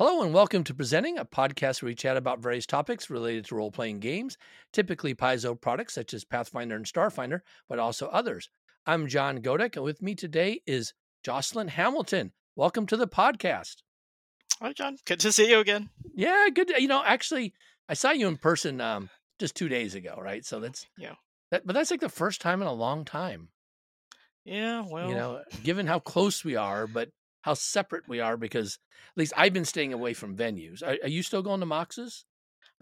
Hello 0.00 0.22
and 0.22 0.32
welcome 0.32 0.64
to 0.64 0.72
Presenting, 0.72 1.18
a 1.18 1.26
podcast 1.26 1.82
where 1.82 1.88
we 1.88 1.94
chat 1.94 2.16
about 2.16 2.38
various 2.38 2.64
topics 2.64 3.10
related 3.10 3.44
to 3.44 3.54
role 3.54 3.70
playing 3.70 4.00
games, 4.00 4.38
typically 4.72 5.14
Paizo 5.14 5.60
products 5.60 5.92
such 5.92 6.14
as 6.14 6.24
Pathfinder 6.24 6.74
and 6.74 6.86
Starfinder, 6.86 7.40
but 7.68 7.78
also 7.78 8.06
others. 8.06 8.48
I'm 8.86 9.08
John 9.08 9.42
Godek, 9.42 9.76
and 9.76 9.84
with 9.84 10.00
me 10.00 10.14
today 10.14 10.62
is 10.66 10.94
Jocelyn 11.22 11.68
Hamilton. 11.68 12.32
Welcome 12.56 12.86
to 12.86 12.96
the 12.96 13.06
podcast. 13.06 13.82
Hi, 14.62 14.72
John. 14.72 14.96
Good 15.04 15.20
to 15.20 15.32
see 15.32 15.50
you 15.50 15.58
again. 15.58 15.90
Yeah, 16.14 16.48
good. 16.48 16.68
To, 16.68 16.80
you 16.80 16.88
know, 16.88 17.02
actually, 17.04 17.52
I 17.86 17.92
saw 17.92 18.10
you 18.10 18.26
in 18.26 18.38
person 18.38 18.80
um, 18.80 19.10
just 19.38 19.54
two 19.54 19.68
days 19.68 19.94
ago, 19.94 20.18
right? 20.18 20.46
So 20.46 20.60
that's 20.60 20.86
Yeah. 20.96 21.16
that, 21.50 21.66
but 21.66 21.74
that's 21.74 21.90
like 21.90 22.00
the 22.00 22.08
first 22.08 22.40
time 22.40 22.62
in 22.62 22.68
a 22.68 22.72
long 22.72 23.04
time. 23.04 23.50
Yeah, 24.46 24.82
well, 24.90 25.10
You 25.10 25.14
know, 25.14 25.42
given 25.62 25.86
how 25.86 25.98
close 25.98 26.42
we 26.42 26.56
are, 26.56 26.86
but 26.86 27.10
how 27.42 27.54
separate 27.54 28.08
we 28.08 28.20
are, 28.20 28.36
because 28.36 28.78
at 29.14 29.18
least 29.18 29.32
I've 29.36 29.52
been 29.52 29.64
staying 29.64 29.92
away 29.92 30.14
from 30.14 30.36
venues. 30.36 30.82
Are, 30.82 30.96
are 31.02 31.08
you 31.08 31.22
still 31.22 31.42
going 31.42 31.60
to 31.60 31.66
Moxes? 31.66 32.24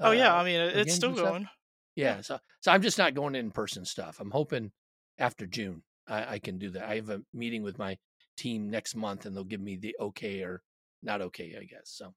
oh 0.01 0.13
yeah, 0.13 0.35
Uh, 0.35 0.41
I 0.41 0.45
mean, 0.45 0.61
it's 0.61 0.95
still 0.95 1.13
going. 1.13 1.49
Yeah, 1.97 2.21
so 2.21 2.39
so 2.61 2.73
I'm 2.73 2.83
just 2.83 2.99
not 2.99 3.15
going 3.15 3.35
in 3.35 3.51
person 3.51 3.85
stuff. 3.85 4.19
I'm 4.21 4.31
hoping 4.31 4.71
after 5.19 5.47
June 5.47 5.83
I, 6.09 6.35
I 6.35 6.39
can 6.39 6.59
do 6.59 6.71
that. 6.71 6.89
I 6.89 6.97
have 6.97 7.11
a 7.11 7.23
meeting 7.33 7.63
with 7.63 7.79
my 7.79 7.99
team 8.37 8.71
next 8.71 8.95
month, 8.95 9.27
and 9.27 9.37
they'll 9.37 9.45
give 9.45 9.61
me 9.61 9.77
the 9.77 9.97
okay 10.01 10.43
or 10.43 10.63
not 11.03 11.21
okay, 11.21 11.57
I 11.61 11.65
guess. 11.65 11.85
So 11.87 12.15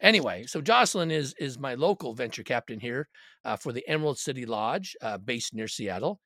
anyway, 0.00 0.44
so 0.46 0.60
Jocelyn 0.60 1.10
is 1.10 1.34
is 1.38 1.58
my 1.58 1.74
local 1.74 2.14
venture 2.14 2.42
captain 2.42 2.80
here 2.80 3.08
uh, 3.44 3.56
for 3.56 3.72
the 3.72 3.86
Emerald 3.88 4.18
City 4.18 4.46
Lodge, 4.46 4.96
uh, 5.02 5.18
based 5.18 5.54
near 5.54 5.68
Seattle, 5.68 6.20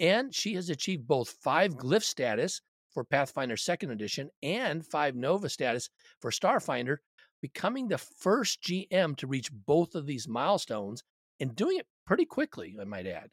and 0.00 0.34
she 0.34 0.54
has 0.54 0.70
achieved 0.70 1.06
both 1.06 1.30
five 1.42 1.74
glyph 1.74 2.02
status 2.04 2.60
for 2.96 3.04
Pathfinder 3.04 3.58
Second 3.58 3.90
Edition 3.90 4.30
and 4.42 4.86
five 4.86 5.14
Nova 5.14 5.50
status 5.50 5.90
for 6.22 6.30
Starfinder, 6.30 6.96
becoming 7.42 7.88
the 7.88 7.98
first 7.98 8.62
GM 8.62 9.14
to 9.18 9.26
reach 9.26 9.50
both 9.52 9.94
of 9.94 10.06
these 10.06 10.26
milestones 10.26 11.02
and 11.38 11.54
doing 11.54 11.76
it 11.76 11.86
pretty 12.06 12.24
quickly, 12.24 12.74
I 12.80 12.84
might 12.84 13.06
add. 13.06 13.28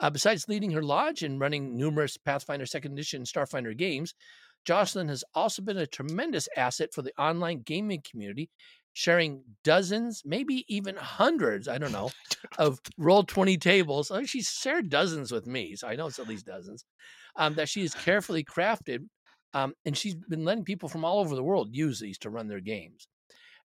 Uh, 0.00 0.08
besides 0.08 0.48
leading 0.48 0.70
her 0.70 0.82
lodge 0.82 1.22
and 1.22 1.38
running 1.38 1.76
numerous 1.76 2.16
Pathfinder 2.16 2.64
Second 2.64 2.92
Edition 2.92 3.18
and 3.18 3.26
Starfinder 3.26 3.76
games, 3.76 4.14
Jocelyn 4.64 5.08
has 5.08 5.24
also 5.34 5.60
been 5.60 5.76
a 5.76 5.86
tremendous 5.86 6.48
asset 6.56 6.94
for 6.94 7.02
the 7.02 7.12
online 7.18 7.60
gaming 7.66 8.00
community, 8.10 8.48
sharing 8.94 9.42
dozens, 9.62 10.22
maybe 10.24 10.64
even 10.68 10.96
hundreds, 10.96 11.68
I 11.68 11.76
don't 11.76 11.92
know, 11.92 12.12
of 12.58 12.80
Roll20 12.98 13.60
tables. 13.60 14.10
Oh, 14.10 14.24
she's 14.24 14.48
shared 14.48 14.88
dozens 14.88 15.30
with 15.30 15.46
me, 15.46 15.76
so 15.76 15.86
I 15.86 15.96
know 15.96 16.06
it's 16.06 16.18
at 16.18 16.28
least 16.28 16.46
dozens, 16.46 16.86
um, 17.36 17.54
that 17.54 17.68
she 17.68 17.82
has 17.82 17.94
carefully 17.94 18.44
crafted. 18.44 19.06
Um, 19.54 19.74
and 19.84 19.96
she's 19.96 20.14
been 20.14 20.44
letting 20.44 20.64
people 20.64 20.88
from 20.88 21.04
all 21.04 21.20
over 21.20 21.34
the 21.34 21.42
world 21.42 21.68
use 21.72 21.98
these 21.98 22.18
to 22.18 22.30
run 22.30 22.48
their 22.48 22.60
games. 22.60 23.08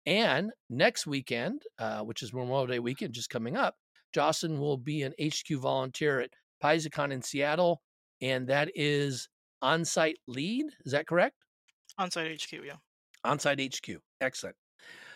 And 0.06 0.50
next 0.68 1.06
weekend, 1.06 1.62
uh, 1.78 2.00
which 2.00 2.22
is 2.22 2.32
Memorial 2.32 2.66
Day 2.66 2.78
weekend 2.78 3.14
just 3.14 3.30
coming 3.30 3.56
up, 3.56 3.74
Jocelyn 4.14 4.58
will 4.58 4.76
be 4.76 5.02
an 5.02 5.12
HQ 5.22 5.58
volunteer 5.60 6.20
at 6.20 6.30
PaizoCon 6.62 7.12
in 7.12 7.22
Seattle, 7.22 7.82
and 8.20 8.46
that 8.48 8.70
is 8.74 9.28
on-site 9.62 10.18
lead. 10.26 10.66
Is 10.84 10.92
that 10.92 11.06
correct? 11.06 11.36
On-site 11.98 12.42
HQ, 12.42 12.52
yeah. 12.64 12.76
On-site 13.24 13.60
HQ. 13.60 13.96
Excellent. 14.20 14.56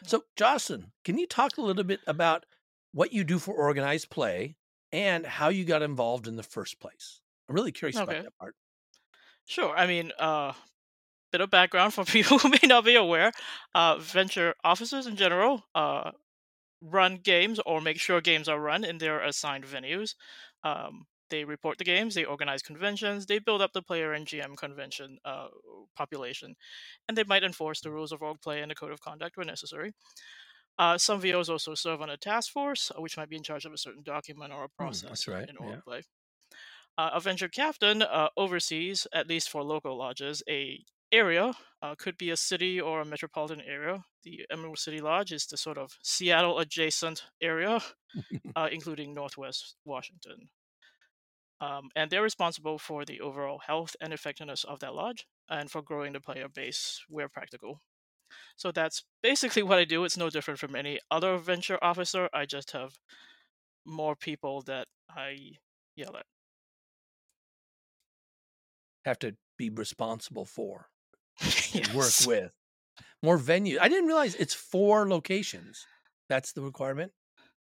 So, 0.05 0.25
Jocelyn, 0.37 0.92
can 1.05 1.19
you 1.19 1.27
talk 1.27 1.56
a 1.56 1.62
little 1.62 1.84
bit 1.84 2.00
about 2.06 2.44
what 2.92 3.12
you 3.12 3.25
do 3.25 3.39
for 3.39 3.55
organized 3.55 4.11
play 4.11 4.56
and 4.91 5.25
how 5.25 5.48
you 5.48 5.64
got 5.64 5.83
involved 5.83 6.27
in 6.27 6.37
the 6.37 6.42
first 6.42 6.81
place? 6.81 7.20
I'm 7.48 7.55
really 7.55 7.73
curious 7.73 8.01
Okay. 8.01 8.23
about 8.23 8.25
that 8.25 8.37
part. 8.39 8.57
Sure. 9.47 9.77
I 9.77 9.87
mean, 9.87 10.12
uh, 10.19 10.53
bit 11.33 11.41
of 11.41 11.51
background 11.51 11.95
for 11.95 12.05
people 12.07 12.39
who 12.39 12.51
may 12.51 12.61
not 12.65 12.84
be 12.84 12.95
aware. 12.97 13.33
Uh, 13.75 13.99
venture 13.99 14.55
officers 14.65 15.07
in 15.07 15.17
general 15.17 15.65
uh, 15.75 16.12
run 16.83 17.17
games 17.17 17.61
or 17.67 17.81
make 17.81 18.01
sure 18.01 18.21
games 18.21 18.49
are 18.49 18.61
run 18.61 18.84
in 18.84 18.99
their 18.99 19.21
assigned 19.23 19.65
venues. 19.65 20.15
Um, 20.65 21.07
they 21.31 21.45
report 21.45 21.79
the 21.79 21.84
games, 21.84 22.15
they 22.15 22.25
organize 22.25 22.62
conventions, 22.62 23.27
they 23.27 23.39
build 23.39 23.62
up 23.62 23.72
the 23.72 23.83
player 23.83 24.12
and 24.12 24.27
GM 24.27 24.56
convention 24.56 25.19
uh, 25.25 25.49
population, 25.97 26.56
and 27.09 27.16
they 27.19 27.25
might 27.25 27.45
enforce 27.45 27.81
the 27.81 27.91
rules 27.93 28.12
of 28.12 28.21
roleplay 28.21 28.62
and 28.62 28.71
the 28.71 28.77
code 28.77 28.93
of 28.93 29.00
conduct 29.00 29.37
where 29.37 29.47
necessary. 29.47 29.93
Uh, 30.78 30.99
some 30.99 31.21
VOs 31.21 31.49
also 31.50 31.75
serve 31.75 32.00
on 32.03 32.11
a 32.11 32.16
task 32.16 32.53
force, 32.53 32.91
uh, 32.91 33.00
which 33.00 33.16
might 33.16 33.28
be 33.28 33.37
in 33.37 33.43
charge 33.43 33.65
of 33.65 33.72
a 33.72 33.78
certain 33.78 34.03
document 34.03 34.53
or 34.53 34.65
a 34.65 34.69
Hmm, 34.78 34.99
process 34.99 35.09
that's 35.09 35.28
right, 35.28 35.49
in 35.49 35.56
yeah. 35.59 35.81
roleplay. 35.87 36.03
Uh, 36.98 37.10
a 37.14 37.20
venture 37.20 37.48
captain 37.48 38.03
uh, 38.03 38.28
oversees, 38.36 39.06
at 39.12 39.28
least 39.28 39.48
for 39.48 39.62
local 39.62 39.97
lodges, 39.97 40.42
a 40.48 40.84
area. 41.10 41.53
Uh, 41.82 41.94
could 41.97 42.16
be 42.16 42.30
a 42.30 42.36
city 42.36 42.80
or 42.80 43.00
a 43.00 43.04
metropolitan 43.04 43.60
area. 43.66 44.04
The 44.22 44.47
Emerald 44.50 44.78
City 44.78 45.00
Lodge 45.00 45.32
is 45.32 45.47
the 45.47 45.56
sort 45.56 45.78
of 45.78 45.98
Seattle 46.03 46.58
adjacent 46.60 47.25
area, 47.41 47.80
uh, 48.56 48.69
including 48.70 49.14
Northwest 49.14 49.76
Washington. 49.84 50.48
Um, 51.60 51.91
and 51.94 52.10
they're 52.10 52.22
responsible 52.22 52.78
for 52.78 53.04
the 53.04 53.20
overall 53.20 53.60
health 53.66 53.94
and 54.00 54.12
effectiveness 54.12 54.64
of 54.64 54.80
that 54.80 54.94
lodge 54.94 55.26
and 55.48 55.70
for 55.70 55.82
growing 55.82 56.12
the 56.12 56.20
player 56.20 56.48
base 56.48 57.00
where 57.09 57.28
practical. 57.28 57.80
So 58.56 58.72
that's 58.72 59.04
basically 59.22 59.62
what 59.62 59.78
I 59.78 59.84
do. 59.84 60.04
It's 60.04 60.16
no 60.16 60.30
different 60.30 60.59
from 60.59 60.74
any 60.74 60.98
other 61.10 61.36
venture 61.36 61.78
officer. 61.82 62.28
I 62.32 62.47
just 62.47 62.72
have 62.72 62.98
more 63.84 64.16
people 64.16 64.62
that 64.62 64.88
I 65.10 65.53
yell 65.94 66.16
at. 66.16 66.26
Have 69.05 69.19
to 69.21 69.37
be 69.59 69.71
responsible 69.71 70.45
for 70.45 70.91
Yes. 71.75 71.93
work 71.93 72.21
with 72.21 72.57
more 73.23 73.39
venues. 73.39 73.79
I 73.81 73.89
didn't 73.89 74.07
realize 74.09 74.35
it's 74.37 74.55
four 74.55 75.09
locations. 75.09 75.87
That's 76.29 76.53
the 76.53 76.63
requirement 76.63 77.13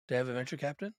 to 0.10 0.16
have 0.16 0.28
a 0.30 0.34
venture 0.34 0.58
captain. 0.58 0.96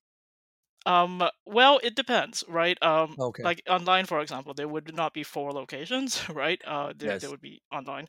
Um, 0.84 1.28
well, 1.44 1.80
it 1.82 1.96
depends, 1.96 2.44
right? 2.48 2.80
Um, 2.82 3.18
Okay. 3.18 3.42
like 3.42 3.60
online, 3.68 4.06
for 4.06 4.20
example, 4.20 4.54
there 4.54 4.68
would 4.68 4.94
not 4.94 5.12
be 5.14 5.24
four 5.24 5.52
locations, 5.52 6.28
right? 6.30 6.60
Uh, 6.64 6.92
there, 6.94 7.16
Yes. 7.16 7.18
there 7.18 7.30
would 7.30 7.40
be 7.40 7.62
online, 7.72 8.06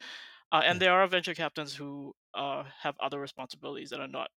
uh, 0.52 0.62
and 0.66 0.82
there 0.82 0.94
are 0.94 1.08
venture 1.08 1.36
captains 1.36 1.76
who 1.76 2.16
uh 2.36 2.64
have 2.82 2.98
other 3.00 3.20
responsibilities 3.20 3.92
that 3.92 4.02
are 4.02 4.08
not 4.08 4.32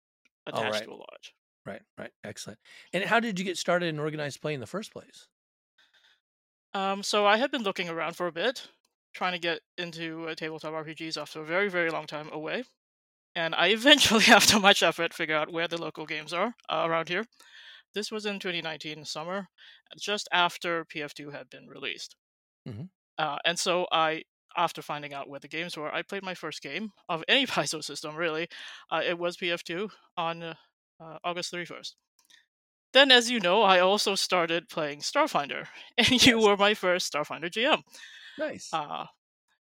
attached 0.47 0.85
right. 0.85 0.87
to 0.87 0.93
a 0.93 0.97
lodge. 0.97 1.35
Right, 1.67 1.83
right. 1.99 2.13
Excellent. 2.25 2.61
And 2.93 3.05
how 3.05 3.21
did 3.21 3.39
you 3.39 3.45
get 3.47 3.59
started 3.59 3.87
in 3.89 3.99
organized 4.01 4.41
play 4.43 4.55
in 4.55 4.61
the 4.61 4.67
first 4.67 4.93
place? 4.93 5.29
Um, 6.79 7.03
so 7.03 7.27
I 7.27 7.39
had 7.39 7.51
been 7.51 7.65
looking 7.65 7.89
around 7.89 8.15
for 8.15 8.29
a 8.29 8.33
bit, 8.33 8.69
trying 9.13 9.33
to 9.33 9.39
get 9.41 9.61
into 9.79 10.29
uh, 10.29 10.35
tabletop 10.37 10.73
RPGs 10.75 11.21
after 11.21 11.41
a 11.41 11.45
very, 11.45 11.69
very 11.69 11.91
long 11.91 12.07
time 12.07 12.29
away, 12.33 12.63
and 13.35 13.53
I 13.55 13.69
eventually, 13.79 14.27
after 14.29 14.61
much 14.61 14.83
effort, 14.83 15.13
figured 15.13 15.37
out 15.37 15.53
where 15.53 15.67
the 15.67 15.81
local 15.81 16.07
games 16.07 16.33
are 16.33 16.55
uh, 16.69 16.85
around 16.87 17.09
here. 17.09 17.25
This 17.95 18.13
was 18.13 18.27
in 18.27 18.39
2019 18.39 19.05
summer, 19.05 19.49
just 19.99 20.29
after 20.33 20.85
PF2 20.85 21.33
had 21.33 21.51
been 21.51 21.67
released. 21.67 22.15
Mhm. 22.69 22.91
Uh, 23.19 23.39
and 23.45 23.59
so 23.59 23.89
I, 23.91 24.23
after 24.57 24.81
finding 24.81 25.13
out 25.13 25.29
where 25.29 25.41
the 25.41 25.49
games 25.49 25.77
were, 25.77 25.93
I 25.93 26.03
played 26.03 26.23
my 26.23 26.35
first 26.35 26.63
game 26.63 26.93
of 27.09 27.25
any 27.27 27.47
Paizo 27.55 27.83
system. 27.83 28.15
Really, 28.15 28.47
uh, 28.93 29.03
it 29.05 29.19
was 29.19 29.37
PF2 29.37 29.91
on 30.17 30.43
uh, 30.45 30.55
August 31.25 31.53
31st. 31.53 31.97
Then, 32.93 33.11
as 33.11 33.31
you 33.31 33.41
know, 33.41 33.63
I 33.63 33.79
also 33.81 34.15
started 34.15 34.69
playing 34.69 35.01
Starfinder, 35.01 35.69
and 35.99 36.25
you 36.25 36.39
were 36.41 36.57
my 36.57 36.75
first 36.75 37.13
Starfinder 37.13 37.51
GM. 37.51 37.83
Nice. 38.39 38.75
Uh, 38.75 39.07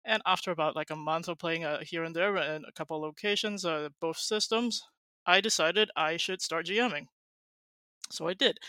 and 0.06 0.22
after 0.26 0.52
about 0.52 0.76
like 0.76 0.90
a 0.92 0.96
month 0.96 1.28
of 1.30 1.40
playing 1.40 1.66
uh, 1.66 1.82
here 1.84 2.04
and 2.04 2.16
there 2.16 2.36
in 2.38 2.66
a 2.66 2.72
couple 2.74 3.00
locations, 3.02 3.66
uh, 3.66 3.90
both 4.00 4.18
systems, 4.18 4.84
I 5.26 5.42
decided 5.42 5.92
I 5.96 6.18
should 6.18 6.42
start 6.42 6.66
GMing. 6.68 7.08
So 8.12 8.28
I 8.28 8.34
did. 8.34 8.60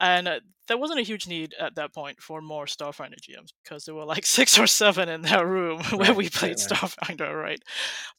And 0.00 0.28
uh, 0.28 0.40
there 0.68 0.78
wasn't 0.78 1.00
a 1.00 1.04
huge 1.04 1.28
need 1.28 1.54
at 1.60 1.76
that 1.76 1.94
point 1.94 2.20
for 2.22 2.40
more 2.40 2.66
Starfinder 2.66 3.20
GMs 3.20 3.50
because 3.62 3.84
there 3.84 3.94
were 3.94 4.04
like 4.04 4.26
six 4.38 4.58
or 4.58 4.66
seven 4.66 5.08
in 5.08 5.22
that 5.22 5.46
room 5.46 5.82
where 5.94 6.14
Right, 6.14 6.14
we 6.14 6.28
right, 6.30 6.30
played 6.30 6.58
right. 6.58 6.58
Starfinder, 6.58 7.40
right? 7.40 7.62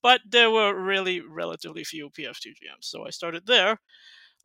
But 0.01 0.21
there 0.25 0.51
were 0.51 0.75
really 0.75 1.21
relatively 1.21 1.83
few 1.83 2.09
PF2 2.09 2.51
GMs. 2.51 2.85
So 2.85 3.05
I 3.05 3.11
started 3.11 3.47
there. 3.47 3.79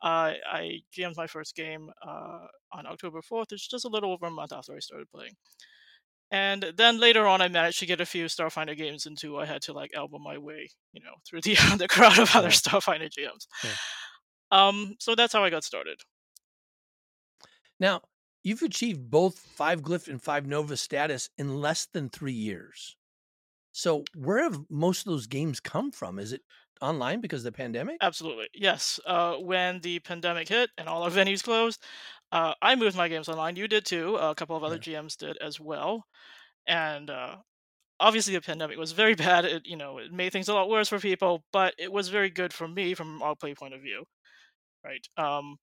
Uh, 0.01 0.33
I 0.49 0.79
GM'd 0.97 1.17
my 1.17 1.27
first 1.27 1.55
game 1.55 1.89
uh, 2.05 2.47
on 2.71 2.85
October 2.85 3.19
4th. 3.21 3.51
It's 3.51 3.67
just 3.67 3.85
a 3.85 3.89
little 3.89 4.13
over 4.13 4.27
a 4.27 4.31
month 4.31 4.53
after 4.53 4.75
I 4.75 4.79
started 4.79 5.09
playing. 5.11 5.35
And 6.31 6.73
then 6.77 6.99
later 6.99 7.25
on, 7.27 7.41
I 7.41 7.47
managed 7.47 7.79
to 7.79 7.85
get 7.87 8.01
a 8.01 8.05
few 8.05 8.25
Starfinder 8.25 8.77
games 8.77 9.05
into. 9.07 9.37
I 9.37 9.45
had 9.45 9.63
to 9.63 9.73
like 9.73 9.91
elbow 9.95 10.19
my 10.19 10.37
way, 10.37 10.69
you 10.93 11.01
know, 11.03 11.15
through 11.27 11.41
the 11.41 11.55
the 11.77 11.87
crowd 11.87 12.19
of 12.19 12.35
other 12.35 12.49
Yeah. 12.49 12.53
Starfinder 12.53 13.09
GMs. 13.09 13.47
Yeah. 13.63 13.75
Um, 14.51 14.95
so 14.99 15.15
that's 15.15 15.33
how 15.33 15.43
I 15.43 15.49
got 15.49 15.63
started. 15.63 16.01
Now, 17.79 18.01
you've 18.43 18.61
achieved 18.61 19.09
both 19.09 19.39
five 19.39 19.81
glyph 19.81 20.07
and 20.07 20.21
five 20.21 20.45
nova 20.45 20.77
status 20.77 21.29
in 21.37 21.61
less 21.61 21.85
than 21.85 22.09
three 22.09 22.33
years. 22.33 22.95
So, 23.71 24.03
where 24.15 24.43
have 24.43 24.61
most 24.69 25.05
of 25.05 25.11
those 25.11 25.27
games 25.27 25.59
come 25.59 25.91
from? 25.91 26.19
Is 26.19 26.33
it 26.33 26.41
online 26.81 27.21
because 27.21 27.41
of 27.41 27.53
the 27.53 27.57
pandemic? 27.57 28.01
Absolutely, 28.01 28.47
yes. 28.53 28.99
Uh, 29.05 29.35
when 29.37 29.81
the 29.81 29.99
pandemic 29.99 30.47
hit 30.47 30.69
and 30.77 30.87
all 30.87 31.03
our 31.03 31.09
venues 31.09 31.43
closed, 31.43 31.83
uh, 32.31 32.53
I 32.61 32.75
moved 32.75 32.95
my 32.95 33.09
games 33.09 33.27
online. 33.27 33.57
You 33.57 33.67
did 33.67 33.85
too. 33.85 34.15
A 34.15 34.33
couple 34.35 34.55
of 34.55 34.63
other 34.63 34.79
GMs 34.79 35.17
did 35.17 35.37
as 35.37 35.59
well, 35.59 36.05
and 36.67 37.09
uh, 37.09 37.37
obviously 37.99 38.33
the 38.35 38.41
pandemic 38.41 38.77
was 38.77 38.93
very 38.93 39.15
bad. 39.27 39.45
It 39.45 39.67
you 39.67 39.77
know 39.77 39.99
it 39.99 40.13
made 40.13 40.33
things 40.33 40.49
a 40.49 40.55
lot 40.55 40.69
worse 40.69 40.89
for 40.89 40.99
people, 40.99 41.45
but 41.53 41.75
it 41.79 41.91
was 41.91 42.09
very 42.09 42.29
good 42.31 42.53
for 42.53 42.67
me 42.67 42.93
from 42.95 43.21
our 43.23 43.35
play 43.35 43.55
point 43.55 43.73
of 43.75 43.81
view, 43.81 44.05
right? 44.83 45.07
Um, 45.17 45.57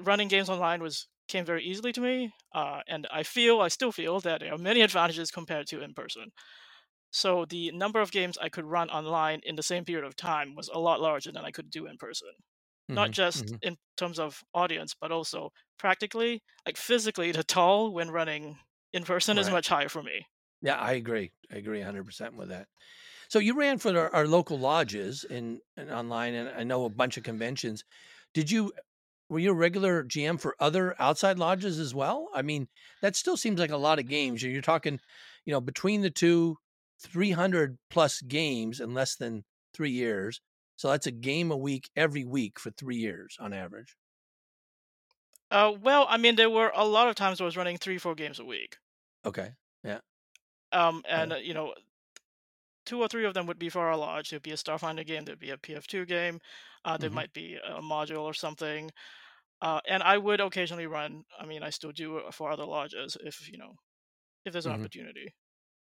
running 0.00 0.28
games 0.28 0.48
online 0.48 0.82
was 0.82 1.08
came 1.28 1.44
very 1.44 1.64
easily 1.64 1.92
to 1.92 2.00
me, 2.00 2.32
uh, 2.54 2.82
and 2.88 3.06
I 3.10 3.22
feel 3.22 3.60
I 3.60 3.68
still 3.68 3.92
feel 3.92 4.20
that 4.20 4.40
there 4.40 4.52
are 4.52 4.58
many 4.58 4.80
advantages 4.82 5.30
compared 5.30 5.66
to 5.68 5.80
in 5.82 5.94
person. 5.94 6.26
So 7.12 7.44
the 7.44 7.72
number 7.72 8.00
of 8.00 8.12
games 8.12 8.38
I 8.38 8.48
could 8.48 8.64
run 8.66 8.90
online 8.90 9.40
in 9.44 9.56
the 9.56 9.62
same 9.62 9.84
period 9.84 10.06
of 10.06 10.16
time 10.16 10.54
was 10.54 10.68
a 10.68 10.78
lot 10.78 11.00
larger 11.00 11.32
than 11.32 11.44
I 11.44 11.50
could 11.50 11.70
do 11.70 11.86
in 11.86 11.98
person. 11.98 12.32
Not 12.94 13.10
hmm 13.10 13.12
just 13.12 13.52
hmm 13.52 13.60
in 13.62 13.78
terms 13.96 14.18
of 14.18 14.44
audience, 14.54 14.94
but 15.00 15.12
also 15.12 15.52
practically, 15.78 16.42
like 16.66 16.76
physically, 16.76 17.32
the 17.32 17.44
toll 17.44 17.92
when 17.92 18.10
running 18.10 18.60
in 18.92 19.04
person 19.04 19.38
is 19.38 19.50
much 19.50 19.68
higher 19.68 19.88
for 19.88 20.02
me. 20.02 20.26
Yeah, 20.62 20.76
I 20.76 20.92
agree. 20.92 21.32
I 21.50 21.56
agree 21.56 21.78
100% 21.78 22.34
with 22.36 22.48
that. 22.48 22.68
So 23.28 23.38
you 23.38 23.54
ran 23.58 23.78
for 23.78 23.96
our, 23.98 24.10
our 24.14 24.26
local 24.28 24.58
lodges 24.58 25.24
in, 25.24 25.60
in 25.76 25.90
online, 25.90 26.34
and 26.34 26.48
I 26.50 26.64
know 26.64 26.84
a 26.84 26.90
bunch 26.90 27.16
of 27.16 27.24
conventions. 27.24 27.84
Did 28.34 28.50
you 28.50 28.72
were 29.30 29.40
you 29.40 29.52
a 29.52 29.54
regular 29.54 30.04
GM 30.04 30.38
for 30.38 30.56
other 30.60 31.00
outside 31.00 31.38
lodges 31.38 31.78
as 31.80 31.94
well? 31.94 32.30
I 32.34 32.42
mean, 32.42 32.68
that 33.02 33.16
still 33.16 33.36
seems 33.38 33.60
like 33.60 33.70
a 33.70 33.76
lot 33.78 33.98
of 34.00 34.08
games. 34.08 34.42
You're 34.42 34.62
talking, 34.62 35.00
you 35.46 35.52
know, 35.52 35.60
between 35.62 36.02
the 36.02 36.10
two, 36.10 36.58
300 37.00 37.78
plus 37.90 38.20
games 38.22 38.80
in 38.80 38.94
less 38.94 39.16
than 39.16 39.44
three 39.74 39.90
years. 39.92 40.40
So 40.76 40.90
that's 40.90 41.06
a 41.06 41.12
game 41.12 41.50
a 41.50 41.56
week 41.56 41.90
every 41.96 42.24
week 42.24 42.58
for 42.60 42.70
three 42.70 42.96
years 42.98 43.36
on 43.40 43.52
average. 43.52 43.96
Uh, 45.50 45.72
well, 45.80 46.06
I 46.08 46.16
mean, 46.16 46.34
there 46.36 46.50
were 46.50 46.72
a 46.74 46.84
lot 46.84 47.06
of 47.08 47.14
times 47.14 47.40
I 47.40 47.44
was 47.44 47.56
running 47.56 47.78
three, 47.78 47.98
four 47.98 48.14
games 48.16 48.38
a 48.40 48.44
week. 48.44 48.78
Okay. 49.24 49.54
Yeah. 49.82 50.00
Um, 50.72 51.02
Uh, 51.14 51.26
and 51.28 51.32
uh, 51.32 51.36
you 51.36 51.54
know, 51.54 51.74
two 52.84 53.00
or 53.00 53.08
three 53.08 53.24
of 53.24 53.34
them 53.34 53.46
would 53.46 53.58
be 53.58 53.68
for 53.68 53.86
our 53.86 53.96
lodge. 53.96 54.30
There'd 54.30 54.42
be 54.42 54.50
a 54.52 54.56
Starfinder 54.56 55.06
game. 55.06 55.24
There'd 55.24 55.38
be 55.38 55.50
a 55.50 55.58
PF2 55.58 56.06
game. 56.06 56.40
Uh, 56.84 56.96
there 56.96 57.10
mhm, 57.10 57.10
might 57.10 57.32
be 57.32 57.56
a 57.56 57.80
module 57.80 58.22
or 58.22 58.34
something. 58.34 58.90
Uh, 59.62 59.80
and 59.88 60.02
I 60.02 60.18
would 60.18 60.40
occasionally 60.40 60.86
run. 60.86 61.24
I 61.38 61.46
mean, 61.46 61.62
I 61.62 61.70
still 61.70 61.92
do 61.92 62.22
for 62.32 62.50
other 62.50 62.66
lodges 62.66 63.16
if 63.22 63.48
you 63.50 63.58
know 63.58 63.74
if 64.44 64.52
there's 64.52 64.66
an 64.66 64.72
mhm, 64.72 64.72
opportunity. 64.72 65.34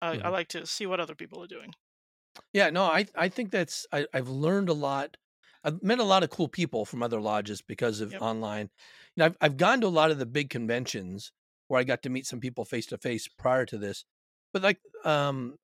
I, 0.02 0.20
I 0.24 0.30
mhm. 0.30 0.30
like 0.30 0.50
to 0.50 0.66
see 0.66 0.86
what 0.86 1.00
other 1.00 1.16
people 1.16 1.44
are 1.44 1.48
doing. 1.48 1.74
Yeah, 2.54 2.70
no, 2.70 2.84
I 2.84 3.06
I 3.16 3.30
think 3.30 3.52
that's 3.52 3.86
I, 3.92 4.08
I've 4.14 4.30
learned 4.30 4.70
a 4.70 4.74
lot. 4.74 5.18
I've 5.64 5.82
met 5.82 6.00
a 6.00 6.04
lot 6.04 6.24
of 6.24 6.30
cool 6.30 6.48
people 6.48 6.86
from 6.86 7.02
other 7.04 7.20
lodges 7.22 7.62
because 7.62 8.02
of 8.02 8.16
Yep. 8.16 8.22
online. 8.22 8.70
You 9.16 9.22
know, 9.22 9.26
I've 9.26 9.38
I've 9.42 9.58
gone 9.58 9.82
to 9.82 9.88
a 9.88 9.90
lot 9.90 10.12
of 10.12 10.20
the 10.20 10.26
big 10.26 10.50
conventions 10.50 11.32
where 11.68 11.80
I 11.80 11.84
got 11.84 12.04
to 12.04 12.10
meet 12.10 12.26
some 12.28 12.40
people 12.40 12.66
face 12.66 12.86
to 12.88 12.98
face 12.98 13.28
prior 13.28 13.66
to 13.68 13.78
this. 13.78 14.06
But 14.54 14.62
like 14.64 14.82
um 15.04 15.58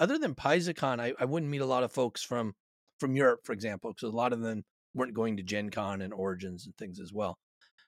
other 0.00 0.18
than 0.18 0.34
PaizoCon, 0.34 1.00
I, 1.00 1.14
I 1.20 1.26
wouldn't 1.26 1.50
meet 1.52 1.62
a 1.62 1.66
lot 1.66 1.84
of 1.84 1.92
folks 1.92 2.22
from 2.22 2.54
from 3.00 3.16
Europe, 3.16 3.42
for 3.44 3.52
example, 3.54 3.92
because 3.92 4.12
a 4.12 4.16
lot 4.16 4.32
of 4.34 4.40
them 4.42 4.64
weren't 4.94 5.14
going 5.14 5.36
to 5.38 5.44
Gen 5.44 5.70
Con 5.70 6.02
and 6.02 6.14
Origins 6.14 6.66
and 6.66 6.76
things 6.78 7.00
as 7.00 7.12
well. 7.12 7.38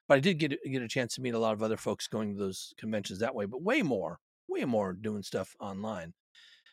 But 0.07 0.17
I 0.17 0.21
did 0.21 0.39
get 0.39 0.53
get 0.65 0.81
a 0.81 0.87
chance 0.87 1.15
to 1.15 1.21
meet 1.21 1.33
a 1.33 1.39
lot 1.39 1.53
of 1.53 1.63
other 1.63 1.77
folks 1.77 2.07
going 2.07 2.33
to 2.33 2.39
those 2.39 2.73
conventions 2.77 3.19
that 3.19 3.35
way, 3.35 3.45
but 3.45 3.61
way 3.61 3.81
more, 3.81 4.19
way 4.49 4.65
more 4.65 4.93
doing 4.93 5.23
stuff 5.23 5.55
online. 5.59 6.13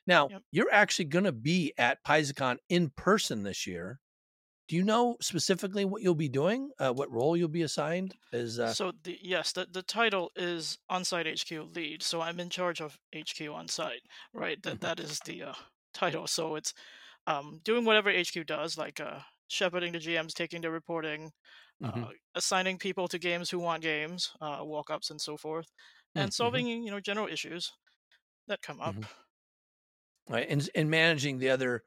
Now, 0.06 0.30
Yep. 0.30 0.42
you're 0.52 0.72
actually 0.72 1.06
going 1.06 1.24
to 1.26 1.32
be 1.32 1.74
at 1.78 2.04
PaizoCon 2.04 2.58
in 2.68 2.90
person 2.90 3.42
this 3.44 3.66
year. 3.66 4.00
Do 4.68 4.76
you 4.76 4.84
know 4.84 5.16
specifically 5.20 5.84
what 5.84 6.02
you'll 6.02 6.14
be 6.16 6.28
doing? 6.30 6.72
Uh, 6.78 6.92
what 6.92 7.10
role 7.12 7.36
you'll 7.36 7.48
be 7.48 7.62
assigned? 7.62 8.16
Is 8.32 8.58
uh, 8.60 8.74
So 8.74 8.92
the 8.92 9.18
yes, 9.22 9.52
the, 9.52 9.64
the 9.66 9.82
title 9.82 10.30
is 10.36 10.78
on-site 10.88 11.26
HQ 11.26 11.62
lead. 11.64 12.02
So 12.02 12.20
I'm 12.20 12.40
in 12.40 12.50
charge 12.50 12.80
of 12.80 12.98
HQ 13.12 13.48
on 13.48 13.68
site, 13.68 14.02
right? 14.32 14.62
That 14.62 14.80
that 14.80 14.98
is 15.00 15.20
the 15.20 15.42
uh, 15.44 15.54
title. 15.94 16.26
So 16.26 16.56
it's 16.56 16.74
um, 17.26 17.60
doing 17.64 17.84
whatever 17.84 18.10
HQ 18.10 18.44
does, 18.44 18.78
like 18.78 19.00
uh, 19.00 19.20
shepherding 19.48 19.92
the 19.92 20.00
GMs, 20.00 20.34
taking 20.34 20.62
the 20.62 20.70
reporting, 20.70 21.32
mhm, 21.80 22.04
uh, 22.04 22.12
assigning 22.34 22.78
people 22.78 23.08
to 23.08 23.18
games 23.20 23.50
who 23.50 23.58
want 23.60 23.82
games, 23.82 24.32
uh, 24.40 24.60
walk-ups, 24.62 25.10
and 25.10 25.20
so 25.20 25.36
forth, 25.36 25.68
and 26.16 26.32
mhm, 26.32 26.32
solving 26.34 26.66
you 26.68 26.90
know 26.90 27.00
general 27.00 27.28
issues 27.28 27.72
that 28.48 28.62
come 28.62 28.80
up. 28.80 28.96
mhm. 28.96 29.06
right, 30.28 30.46
and 30.48 30.68
and 30.74 30.90
managing 30.90 31.38
the 31.38 31.50
other 31.50 31.84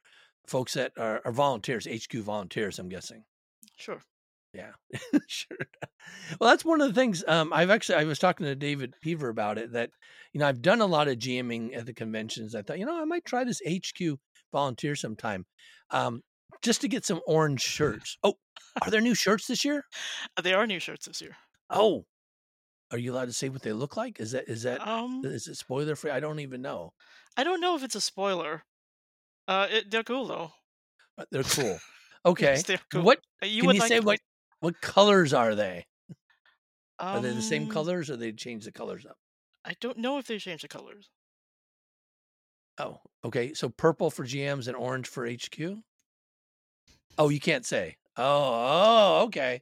folks 0.48 0.74
that 0.74 0.94
are, 0.98 1.22
are 1.26 1.32
volunteers, 1.32 1.88
HQ 1.88 2.22
volunteers. 2.22 2.80
I'm 2.80 2.90
guessing. 2.90 3.26
Sure. 3.76 4.04
Yeah, 4.54 4.72
sure. 5.28 5.58
Well, 6.40 6.50
that's 6.50 6.66
one 6.66 6.82
of 6.82 6.88
the 6.88 6.94
things. 6.94 7.24
Um, 7.28 7.54
I've 7.54 7.70
actually 7.70 7.96
I 7.98 8.04
was 8.06 8.18
talking 8.18 8.46
to 8.46 8.56
David 8.56 8.96
Peaver 9.02 9.30
about 9.30 9.58
it. 9.60 9.74
That 9.74 9.92
you 10.34 10.40
know 10.40 10.48
I've 10.48 10.62
done 10.62 10.82
a 10.82 10.88
lot 10.88 11.08
of 11.08 11.18
GMing 11.20 11.76
at 11.76 11.86
the 11.86 11.94
conventions. 11.94 12.56
I 12.56 12.64
thought 12.64 12.80
you 12.80 12.86
know 12.86 13.00
I 13.00 13.06
might 13.06 13.26
try 13.26 13.44
this 13.44 13.62
HQ 13.66 14.20
volunteer 14.52 14.96
sometime, 14.96 15.46
um, 15.92 16.24
just 16.64 16.82
to 16.82 16.88
get 16.88 17.06
some 17.06 17.22
orange 17.28 17.62
shirts. 17.62 18.18
Oh, 18.24 18.36
are 18.82 18.90
there 18.90 19.02
new 19.02 19.16
shirts 19.16 19.46
this 19.48 19.64
year? 19.64 19.86
Uh, 20.38 20.42
There 20.42 20.58
are 20.58 20.66
new 20.68 20.80
shirts 20.80 21.06
this 21.06 21.22
year. 21.22 21.38
Oh, 21.72 22.06
are 22.92 22.98
you 22.98 23.14
allowed 23.14 23.26
to 23.26 23.34
say 23.34 23.50
what 23.50 23.62
they 23.64 23.74
look 23.74 23.98
like? 23.98 24.20
Is 24.20 24.32
that 24.32 24.48
is 24.50 24.64
that 24.64 24.82
Um, 24.82 25.24
is 25.24 25.48
it 25.48 25.56
spoiler 25.56 25.96
free? 25.96 26.12
I 26.12 26.20
don't 26.20 26.40
even 26.40 26.62
know. 26.62 26.94
I 27.36 27.44
don't 27.44 27.60
know 27.60 27.76
if 27.76 27.82
it's 27.84 27.96
a 27.96 28.02
spoiler. 28.02 28.66
Uh, 29.48 29.68
it, 29.72 29.92
they're 29.92 30.04
cool 30.04 30.28
though. 30.28 30.54
But 31.16 31.28
they're 31.32 31.44
cool. 31.44 31.80
Okay, 32.26 32.54
Yes, 32.54 32.64
they're 32.64 32.82
cool. 32.92 33.06
what 33.06 33.22
Uh, 33.42 33.46
You 33.46 33.64
can 33.64 33.66
would 33.66 33.76
you 33.76 33.80
like 33.80 33.94
say? 33.94 34.00
What 34.02 34.20
what 34.60 34.82
colors 34.82 35.34
are 35.34 35.56
they? 35.56 35.86
Are 37.12 37.20
they 37.20 37.34
the 37.34 37.44
same 37.44 37.68
Um, 37.68 37.68
colors, 37.68 38.10
or 38.10 38.18
they 38.18 38.32
change 38.34 38.66
the 38.66 38.72
colors 38.72 39.06
up? 39.06 39.20
I 39.64 39.76
don't 39.76 39.98
know 40.00 40.18
if 40.18 40.28
they 40.28 40.38
change 40.38 40.64
the 40.64 40.68
colors. 40.68 41.12
Oh, 42.80 43.02
okay. 43.24 43.54
So 43.54 43.70
purple 43.70 44.10
for 44.10 44.26
GMs 44.26 44.68
and 44.68 44.76
orange 44.76 45.08
for 45.08 45.26
HQ. 45.26 45.84
Oh, 47.18 47.30
you 47.30 47.40
can't 47.40 47.66
say. 47.66 47.98
Oh, 48.18 48.24
oh, 49.22 49.24
okay. 49.26 49.62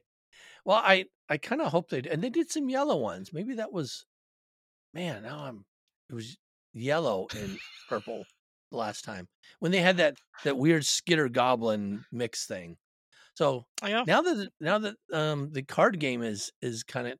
Well, 0.68 0.82
I 0.84 1.06
I 1.30 1.38
kind 1.38 1.62
of 1.62 1.72
hope 1.72 1.88
they 1.88 2.02
did. 2.02 2.12
and 2.12 2.22
they 2.22 2.28
did 2.28 2.50
some 2.50 2.68
yellow 2.68 2.98
ones. 2.98 3.32
Maybe 3.32 3.54
that 3.54 3.72
was 3.72 4.04
man. 4.92 5.22
Now 5.22 5.38
I'm 5.44 5.64
it 6.10 6.14
was 6.14 6.36
yellow 6.74 7.26
and 7.34 7.58
purple 7.88 8.24
the 8.70 8.76
last 8.76 9.02
time 9.02 9.28
when 9.60 9.72
they 9.72 9.80
had 9.80 9.96
that 9.96 10.18
that 10.44 10.58
weird 10.58 10.84
Skitter 10.84 11.30
Goblin 11.30 12.04
mix 12.12 12.44
thing. 12.46 12.76
So 13.34 13.64
Oh 13.82 13.86
yeah. 13.86 14.04
now 14.06 14.20
that 14.20 14.48
now 14.60 14.78
that 14.78 14.96
um 15.10 15.48
the 15.52 15.62
card 15.62 15.98
game 15.98 16.22
is 16.22 16.52
is 16.60 16.82
kind 16.82 17.08
of 17.08 17.14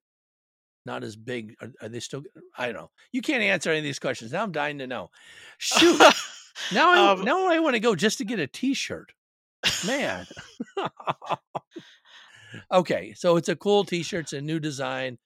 not 0.85 1.03
as 1.03 1.17
big, 1.17 1.55
are, 1.63 1.71
are 1.81 1.89
they 1.89 2.01
still? 2.01 2.25
I 2.57 2.67
don't 2.67 2.75
know. 2.75 2.91
You 3.13 3.23
can't 3.23 3.43
answer 3.43 3.71
any 3.71 3.79
of 3.79 3.85
these 3.85 3.99
questions. 3.99 4.33
Now 4.33 4.43
I'm 4.43 4.53
dying 4.53 4.79
to 4.79 4.87
know. 4.87 5.09
Shoot. 5.57 6.01
Now 6.73 6.91
I 6.93 7.13
Um, 7.13 7.25
now 7.25 7.47
I 7.51 7.61
want 7.61 7.77
to 7.77 7.81
go 7.81 7.95
just 7.95 8.19
to 8.19 8.25
get 8.27 8.41
a 8.41 8.47
T-shirt. 8.47 9.13
Man. 9.87 10.27
okay, 12.73 13.15
so 13.17 13.37
it's 13.37 13.49
a 13.49 13.57
cool 13.57 13.85
T-shirt. 13.85 14.25
It's 14.25 14.33
a 14.33 14.41
new 14.41 14.59
design. 14.61 15.19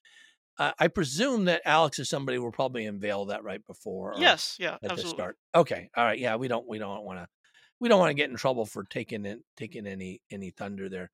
Uh, 0.59 0.71
I 0.77 0.87
presume 0.87 1.45
that 1.45 1.61
Alex 1.65 1.97
is 1.99 2.09
somebody 2.09 2.37
will 2.37 2.51
probably 2.51 2.85
unveil 2.85 3.25
that 3.25 3.43
right 3.43 3.65
before. 3.65 4.13
yes. 4.17 4.55
Yeah. 4.59 4.77
At 4.83 4.95
the 4.95 5.01
start. 5.03 5.37
Okay. 5.55 5.89
All 5.97 6.03
right. 6.03 6.19
Yeah. 6.19 6.35
We 6.35 6.47
don't. 6.47 6.67
We 6.67 6.77
don't 6.77 7.03
want 7.03 7.19
to. 7.19 7.27
We 7.79 7.89
don't 7.89 7.99
want 7.99 8.11
to 8.11 8.13
get 8.13 8.29
in 8.29 8.35
trouble 8.35 8.65
for 8.65 8.83
taking 8.83 9.25
in 9.25 9.41
taking 9.57 9.87
any 9.87 10.21
any 10.31 10.51
thunder 10.51 10.89
there. 10.89 11.09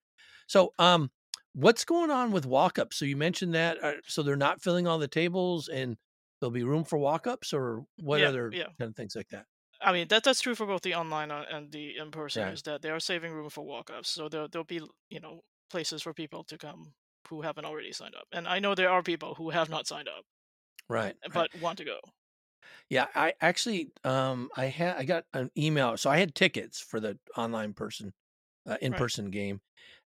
So, 0.47 0.73
um, 0.77 1.09
what's 1.53 1.85
going 1.85 2.11
on 2.11 2.31
with 2.31 2.45
walk-ups? 2.45 2.97
So 2.97 3.05
you 3.05 3.15
mentioned 3.15 3.55
that. 3.55 3.81
Uh, 3.83 3.93
so 4.05 4.23
they're 4.23 4.35
not 4.35 4.61
filling 4.61 4.87
all 4.87 4.99
the 4.99 5.07
tables, 5.07 5.69
and 5.69 5.95
there'll 6.41 6.51
be 6.51 6.63
room 6.63 6.83
for 6.83 6.97
walk-ups, 6.99 7.53
or 7.53 7.85
what 7.97 8.19
Yeah. 8.19 8.27
other 8.27 8.51
Yeah. 8.53 8.67
kind 8.77 8.89
of 8.89 8.95
things 8.95 9.15
like 9.15 9.29
that? 9.29 9.45
I 9.81 9.93
mean 9.93 10.09
that 10.09 10.25
that's 10.25 10.41
true 10.41 10.55
for 10.55 10.65
both 10.65 10.81
the 10.81 10.95
online 10.95 11.31
uh, 11.31 11.45
and 11.49 11.71
the 11.71 11.95
in 11.97 12.11
person. 12.11 12.45
Yeah. 12.45 12.51
Is 12.51 12.63
that 12.63 12.81
they 12.81 12.89
are 12.89 12.99
saving 12.99 13.31
room 13.31 13.49
for 13.49 13.65
walk-ups, 13.65 14.09
so 14.09 14.27
there 14.27 14.49
there'll 14.49 14.65
be 14.65 14.81
you 15.09 15.21
know 15.21 15.39
places 15.69 16.01
for 16.01 16.13
people 16.13 16.43
to 16.45 16.57
come 16.57 16.93
who 17.29 17.41
haven't 17.41 17.65
already 17.65 17.91
signed 17.91 18.15
up. 18.15 18.27
And 18.31 18.47
I 18.47 18.59
know 18.59 18.73
there 18.75 18.89
are 18.89 19.03
people 19.03 19.35
who 19.35 19.49
have 19.51 19.69
not 19.69 19.87
signed 19.87 20.07
up 20.07 20.23
Right. 20.87 21.15
right. 21.23 21.33
but 21.33 21.61
want 21.61 21.77
to 21.77 21.85
go. 21.85 21.99
Yeah, 22.89 23.05
I 23.15 23.33
actually 23.41 23.91
um 24.03 24.49
I 24.57 24.65
had 24.65 24.97
I 24.97 25.03
got 25.03 25.25
an 25.33 25.51
email. 25.57 25.95
So 25.97 26.09
I 26.09 26.17
had 26.17 26.33
tickets 26.33 26.79
for 26.81 26.99
the 26.99 27.17
online 27.37 27.73
person 27.73 28.13
uh, 28.67 28.77
in-person 28.81 29.29
game 29.29 29.61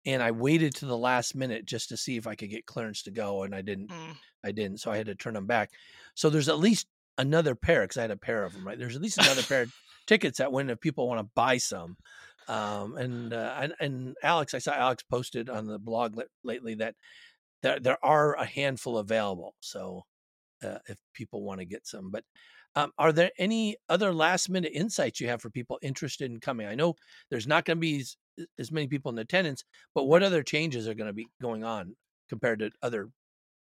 and 0.06 0.24
I 0.24 0.32
waited 0.32 0.76
to 0.76 0.86
the 0.86 0.98
last 0.98 1.36
minute 1.36 1.66
just 1.66 1.90
to 1.90 1.98
see 1.98 2.18
if 2.18 2.26
I 2.26 2.36
could 2.36 2.50
get 2.50 2.66
clearance 2.66 3.04
to 3.04 3.12
go 3.12 3.44
and 3.44 3.54
I 3.54 3.62
didn't 3.62 3.90
Mm. 3.90 4.16
I 4.44 4.52
didn't. 4.54 4.80
So 4.80 4.90
I 4.90 4.98
had 4.98 5.08
to 5.08 5.16
turn 5.16 5.34
them 5.34 5.48
back. 5.48 5.72
So 6.16 6.30
there's 6.30 6.48
at 6.48 6.60
least 6.60 6.88
another 7.18 7.56
pair 7.56 7.86
cuz 7.86 7.98
I 7.98 8.02
had 8.02 8.12
a 8.12 8.18
pair 8.18 8.46
of 8.46 8.54
them, 8.54 8.66
right? 8.66 8.80
There's 8.80 8.96
at 8.96 9.02
least 9.02 9.18
another 9.18 9.44
pair 9.44 9.64
of 9.64 9.74
tickets 10.08 10.38
that 10.38 10.52
when 10.52 10.70
if 10.70 10.80
people 10.80 11.08
want 11.08 11.20
to 11.20 11.32
buy 11.36 11.58
some. 11.58 11.98
Um 12.50 12.98
and 12.98 13.34
uh, 13.34 13.56
and 13.62 13.74
and 13.80 14.16
Alex, 14.24 14.54
I 14.54 14.60
saw 14.60 14.74
Alex 14.74 15.04
posted 15.04 15.50
on 15.50 15.68
the 15.68 15.80
blog 15.80 16.18
lat- 16.18 16.28
lately 16.44 16.76
that 16.76 16.96
there 17.64 17.80
there 17.80 18.04
are 18.04 18.34
a 18.36 18.46
handful 18.46 18.98
available. 18.98 19.56
So 19.62 20.04
uh, 20.64 20.80
if 20.88 20.98
people 21.14 21.44
want 21.44 21.60
to 21.60 21.66
get 21.66 21.88
some. 21.88 22.12
But 22.12 22.24
um, 22.76 22.92
are 22.98 23.12
there 23.12 23.32
any 23.38 23.78
other 23.90 24.14
last 24.14 24.50
minute 24.50 24.72
insights 24.74 25.20
you 25.20 25.28
have 25.28 25.42
for 25.42 25.50
people 25.50 25.80
interested 25.82 26.32
in 26.32 26.40
coming? 26.40 26.68
I 26.68 26.76
know 26.76 26.96
there's 27.30 27.48
not 27.48 27.66
going 27.66 27.78
to 27.78 27.82
be 27.82 28.00
as, 28.00 28.18
as 28.58 28.72
many 28.72 28.88
people 28.88 29.12
in 29.12 29.18
attendance, 29.18 29.64
but 29.96 30.06
what 30.06 30.24
other 30.24 30.44
changes 30.44 30.88
are 30.88 30.94
going 30.94 31.08
to 31.08 31.14
be 31.14 31.28
going 31.42 31.64
on 31.64 31.96
compared 32.30 32.60
to 32.60 32.72
other 32.82 33.10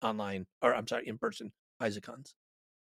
online 0.03 0.47
or 0.61 0.75
I'm 0.75 0.87
sorry, 0.87 1.09
in 1.09 1.19
person 1.19 1.53
PaizoCons? 1.81 2.35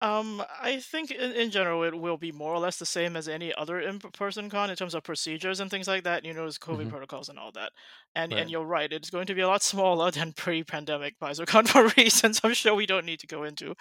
Um, 0.03 0.43
I 0.59 0.81
think 0.81 1.11
in, 1.11 1.33
in 1.33 1.51
general 1.51 1.83
it 1.85 1.95
will 1.99 2.17
be 2.17 2.33
more 2.33 2.55
or 2.55 2.59
less 2.59 2.79
the 2.79 2.87
same 2.87 3.17
as 3.17 3.29
any 3.29 3.53
other 3.55 3.79
in-person 3.79 4.49
con 4.49 4.71
in 4.71 4.77
terms 4.77 4.95
of 4.95 5.03
procedures 5.03 5.61
and 5.61 5.71
things 5.71 5.87
like 5.87 6.05
that. 6.05 6.25
You 6.25 6.33
know, 6.33 6.41
there's 6.43 6.59
COVID 6.59 6.89
hmm 6.89 6.91
protocols 6.91 7.29
and 7.29 7.39
all 7.39 7.53
that. 7.53 7.73
And 8.15 8.33
and 8.33 8.51
you're 8.51 8.65
right, 8.65 8.91
it's 8.91 9.11
going 9.11 9.27
to 9.27 9.35
be 9.35 9.43
a 9.43 9.49
lot 9.49 9.63
smaller 9.73 10.11
than 10.11 10.33
pre-pandemic 10.33 11.19
PaizoCon 11.19 11.69
for 11.69 11.89
reasons 12.03 12.41
I'm 12.43 12.55
sure 12.55 12.75
we 12.75 12.87
don't 12.87 13.05
need 13.07 13.21
to 13.21 13.27
go 13.27 13.45
into. 13.45 13.75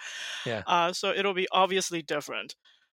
Yeah. 0.44 0.64
Uh, 0.66 0.92
so 0.92 1.10
it'll 1.12 1.34
be 1.34 1.48
obviously 1.52 2.02
different. 2.02 2.56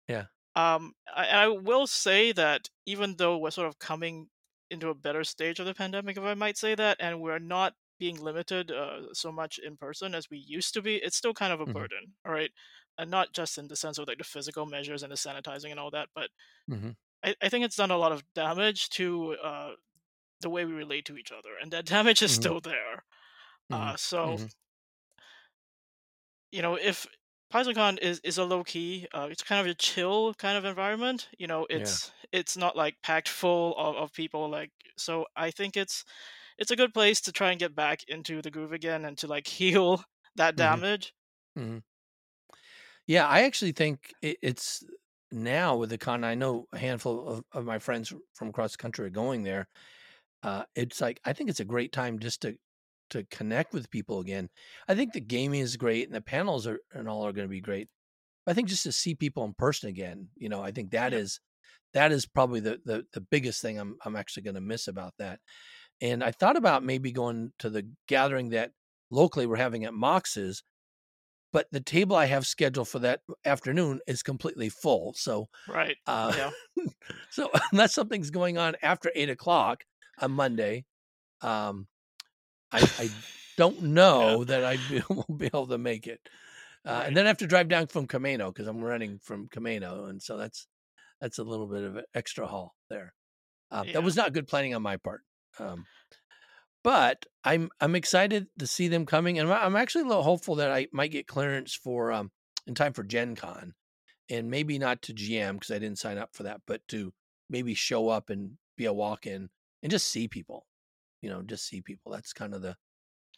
Yeah. 0.08 0.28
Um, 0.56 0.94
I, 1.14 1.28
I 1.28 1.48
will 1.48 1.88
say 1.88 2.32
that 2.34 2.70
even 2.86 3.16
though 3.18 3.38
we're 3.38 3.52
sort 3.52 3.68
of 3.68 3.80
coming 3.80 4.30
into 4.70 4.90
a 4.90 4.96
better 4.96 5.24
stage 5.24 5.60
of 5.60 5.66
the 5.66 5.74
pandemic, 5.74 6.18
if 6.18 6.24
I 6.24 6.34
might 6.34 6.58
say 6.58 6.76
that, 6.76 6.98
and 7.00 7.22
we're 7.22 7.40
not 7.40 7.76
being 8.00 8.20
limited 8.20 8.72
uh, 8.72 9.14
so 9.14 9.32
much 9.32 9.60
in 9.60 9.78
person 9.78 10.14
as 10.16 10.30
we 10.30 10.38
used 10.38 10.74
to 10.74 10.82
be, 10.82 10.96
it's 10.98 11.16
still 11.18 11.34
kind 11.34 11.54
of 11.54 11.62
a 11.62 11.66
hmm 11.66 11.86
burden, 11.86 12.16
all 12.26 12.32
right? 12.34 12.52
And 13.02 13.12
not 13.12 13.34
just 13.34 13.58
in 13.58 13.68
the 13.68 13.76
sense 13.78 13.98
of 14.00 14.08
like 14.08 14.20
the 14.20 14.26
physical 14.26 14.66
measures 14.68 15.04
and 15.04 15.12
the 15.12 15.18
sanitizing 15.18 15.72
and 15.72 15.80
all 15.80 15.92
that, 15.92 16.10
but 16.16 16.32
hmm 16.68 16.92
I, 17.24 17.36
I 17.42 17.50
think 17.50 17.66
it's 17.66 17.76
done 17.76 17.92
a 17.92 17.98
lot 17.98 18.12
of 18.12 18.24
damage 18.34 18.90
to 18.92 19.34
uh, 19.36 19.76
the 20.42 20.50
way 20.50 20.66
we 20.66 20.74
relate 20.74 21.06
to 21.08 21.18
each 21.18 21.32
other, 21.32 21.58
and 21.62 21.72
that 21.72 21.86
damage 21.98 22.22
is 22.24 22.32
hmm 22.32 22.52
still 22.52 22.62
there. 22.62 23.06
hmm 23.70 23.92
Uh, 23.92 23.96
so 23.98 24.40
hmm 24.40 24.48
you 26.52 26.62
know, 26.62 26.76
if 26.76 27.06
PaizoCon 27.54 27.98
is 28.00 28.20
is 28.24 28.38
a 28.38 28.46
low 28.46 28.64
key, 28.64 29.08
uh, 29.14 29.28
it's 29.32 29.44
kind 29.44 29.66
of 29.66 29.72
a 29.72 29.76
chill 29.76 30.34
kind 30.36 30.58
of 30.58 30.66
environment. 30.66 31.30
You 31.38 31.48
know, 31.48 31.66
Yeah. 31.72 31.98
it's 32.00 32.12
it's 32.32 32.58
not 32.58 32.76
like 32.76 33.02
packed 33.04 33.30
full 33.30 33.76
of, 33.78 33.96
of 33.96 34.14
people. 34.14 34.50
Like, 34.50 34.72
so 34.98 35.26
I 35.36 35.52
think 35.52 35.78
it's 35.78 36.04
it's 36.60 36.72
a 36.72 36.76
good 36.78 36.94
place 36.94 37.22
to 37.22 37.32
try 37.34 37.52
and 37.52 37.60
get 37.60 37.76
back 37.76 38.04
into 38.08 38.42
the 38.42 38.52
groove 38.52 38.74
again 38.74 39.06
and 39.06 39.18
to 39.20 39.28
like 39.28 39.48
heal 39.50 40.04
that 40.36 40.56
hmm 40.56 40.80
damage. 40.80 41.14
hmm 41.56 41.80
Yeah, 43.08 43.28
I 43.28 43.42
actually 43.42 43.72
think 43.74 44.14
it, 44.22 44.38
it's 44.42 44.84
now 45.32 45.76
with 45.78 45.90
the 45.90 45.98
con. 45.98 46.24
I 46.24 46.36
know 46.36 46.68
a 46.74 46.78
handful 46.78 47.28
of, 47.28 47.44
of 47.52 47.66
my 47.66 47.80
friends 47.80 48.14
from 48.34 48.50
across 48.50 48.74
the 48.74 48.78
country 48.78 49.06
are 49.06 49.10
going 49.10 49.44
there. 49.44 49.68
Uh, 50.44 50.64
it's 50.76 51.02
like 51.02 51.20
I 51.26 51.34
think 51.34 51.50
it's 51.50 51.60
a 51.60 51.66
great 51.66 51.92
time 51.92 52.20
just 52.20 52.42
to 52.44 52.56
to 53.12 53.26
connect 53.26 53.74
with 53.74 53.92
people 53.92 54.20
again. 54.22 54.50
I 54.88 54.96
think 54.96 55.14
the 55.14 55.22
gaming 55.22 55.62
is 55.62 55.78
great 55.78 56.08
and 56.08 56.16
the 56.16 56.22
panels 56.22 56.68
are 56.68 56.80
and 56.94 57.10
all 57.10 57.26
are 57.26 57.34
going 57.34 57.48
to 57.48 57.52
be 57.52 57.62
great. 57.62 57.90
I 58.48 58.54
think 58.54 58.70
just 58.70 58.84
to 58.84 58.92
see 58.92 59.16
people 59.16 59.46
in 59.46 59.54
person 59.56 59.90
again, 59.90 60.30
you 60.38 60.50
know, 60.50 60.62
I 60.64 60.72
think 60.72 60.92
that 60.92 61.14
is 61.14 61.40
that 61.94 62.12
is 62.12 62.26
probably 62.26 62.62
the 62.62 62.80
the, 62.86 63.06
the 63.14 63.22
biggest 63.22 63.62
thing 63.62 63.80
I'm 63.80 63.98
I'm 64.06 64.16
actually 64.18 64.44
going 64.44 64.56
to 64.56 64.62
miss 64.62 64.88
about 64.88 65.14
that. 65.20 65.40
And 66.02 66.24
I 66.24 66.32
thought 66.32 66.58
about 66.58 66.84
maybe 66.84 67.12
going 67.12 67.54
to 67.60 67.70
the 67.70 67.88
gathering 68.08 68.50
that 68.50 68.72
locally 69.12 69.46
we're 69.46 69.58
having 69.58 69.86
at 69.86 69.94
Mox's, 69.94 70.64
but 71.52 71.68
the 71.72 71.82
table 71.82 72.16
I 72.16 72.26
have 72.26 72.48
scheduled 72.48 72.88
for 72.90 73.00
that 73.00 73.22
afternoon 73.46 74.02
is 74.08 74.24
completely 74.24 74.70
full. 74.70 75.14
So, 75.14 75.50
Right. 75.66 75.98
uh, 76.08 76.34
Yeah. 76.36 76.52
so 77.30 77.52
unless 77.72 77.94
something's 77.94 78.32
going 78.32 78.58
on 78.58 78.76
after 78.82 79.12
eight 79.16 79.30
o'clock 79.30 79.86
on 80.20 80.32
Monday, 80.32 80.86
um, 81.42 81.88
I 82.72 82.88
I 82.98 83.12
don't 83.58 83.82
Yeah. 84.20 84.36
know 84.36 84.44
that 84.46 84.64
I 84.64 84.78
be, 84.78 85.02
will 85.10 85.36
be 85.38 85.48
able 85.48 85.68
to 85.68 85.78
make 85.78 86.08
it. 86.08 86.30
Uh, 86.86 87.04
Right. 87.04 87.08
and 87.08 87.18
then 87.18 87.26
I 87.26 87.30
have 87.30 87.38
to 87.40 87.48
drive 87.48 87.68
down 87.70 87.88
from 87.88 88.08
Camino 88.08 88.52
because 88.52 88.68
I'm 88.68 88.84
running 88.84 89.20
from 89.20 89.48
Camino, 89.50 90.06
and 90.06 90.22
so 90.22 90.38
that's 90.38 90.68
that's 91.22 91.40
a 91.40 91.44
little 91.44 91.68
bit 91.68 91.84
of 91.84 91.98
an 91.98 92.06
extra 92.16 92.48
haul 92.48 92.76
there. 92.90 93.14
Um, 93.72 93.90
that 93.94 94.04
was 94.04 94.16
not 94.18 94.34
good 94.34 94.48
planning 94.48 94.76
on 94.76 94.82
my 94.84 94.98
part. 94.98 95.24
Um, 95.60 95.88
but 96.84 97.26
I'm 97.44 97.70
I'm 97.80 97.96
excited 97.96 98.48
to 98.60 98.68
see 98.68 98.88
them 98.88 99.06
coming, 99.06 99.40
and 99.40 99.52
I'm 99.52 99.76
actually 99.76 100.04
a 100.04 100.08
little 100.08 100.24
hopeful 100.24 100.56
that 100.56 100.72
I 100.72 100.88
might 100.92 101.12
get 101.12 101.28
clearance 101.28 101.74
for 101.74 102.12
um 102.12 102.32
in 102.68 102.76
time 102.76 102.94
for 102.94 103.04
Gen 103.04 103.36
Con, 103.36 103.74
and 104.30 104.50
maybe 104.50 104.78
not 104.80 105.02
to 105.04 105.14
GM 105.14 105.54
because 105.54 105.72
I 105.72 105.80
didn't 105.80 106.00
sign 106.00 106.18
up 106.18 106.30
for 106.34 106.44
that, 106.44 106.62
but 106.68 106.82
to 106.90 107.14
maybe 107.50 107.74
show 107.74 108.10
up 108.10 108.30
and 108.30 108.52
be 108.78 108.86
a 108.86 108.94
walk-in 108.94 109.50
and 109.84 109.92
just 109.92 110.08
see 110.08 110.28
people. 110.28 110.66
You 111.22 111.30
know, 111.30 111.42
just 111.42 111.68
see 111.68 111.82
people. 111.82 112.12
That's 112.12 112.34
kind 112.34 112.54
of 112.54 112.62
the 112.62 112.76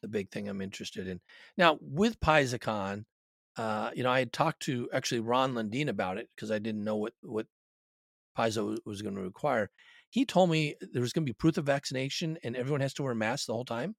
the 0.02 0.08
big 0.08 0.30
thing 0.32 0.48
I'm 0.48 0.62
interested 0.62 1.08
in. 1.08 1.20
Now 1.58 1.78
with 1.82 2.20
PaizoCon, 2.20 3.06
uh, 3.58 3.92
you 3.96 4.04
know, 4.04 4.12
I 4.12 4.20
had 4.20 4.34
talked 4.34 4.62
to 4.64 4.90
actually 4.94 5.22
Ron 5.22 5.54
Lundeen 5.54 5.88
about 5.88 6.18
it 6.18 6.30
because 6.36 6.52
I 6.52 6.60
didn't 6.60 6.84
know 6.84 6.98
what 6.98 7.14
what 7.22 7.48
Paizo 8.38 8.78
was 8.86 9.02
going 9.02 9.16
to 9.16 9.22
require. 9.22 9.70
He 10.14 10.26
told 10.26 10.52
me 10.52 10.76
there 10.82 11.02
was 11.02 11.12
going 11.14 11.26
to 11.26 11.30
be 11.30 11.34
proof 11.36 11.58
of 11.58 11.66
vaccination 11.66 12.38
and 12.44 12.56
everyone 12.56 12.82
has 12.82 12.94
to 12.96 13.04
wear 13.04 13.16
masks 13.16 13.48
the 13.48 13.54
whole 13.54 13.66
time 13.66 13.96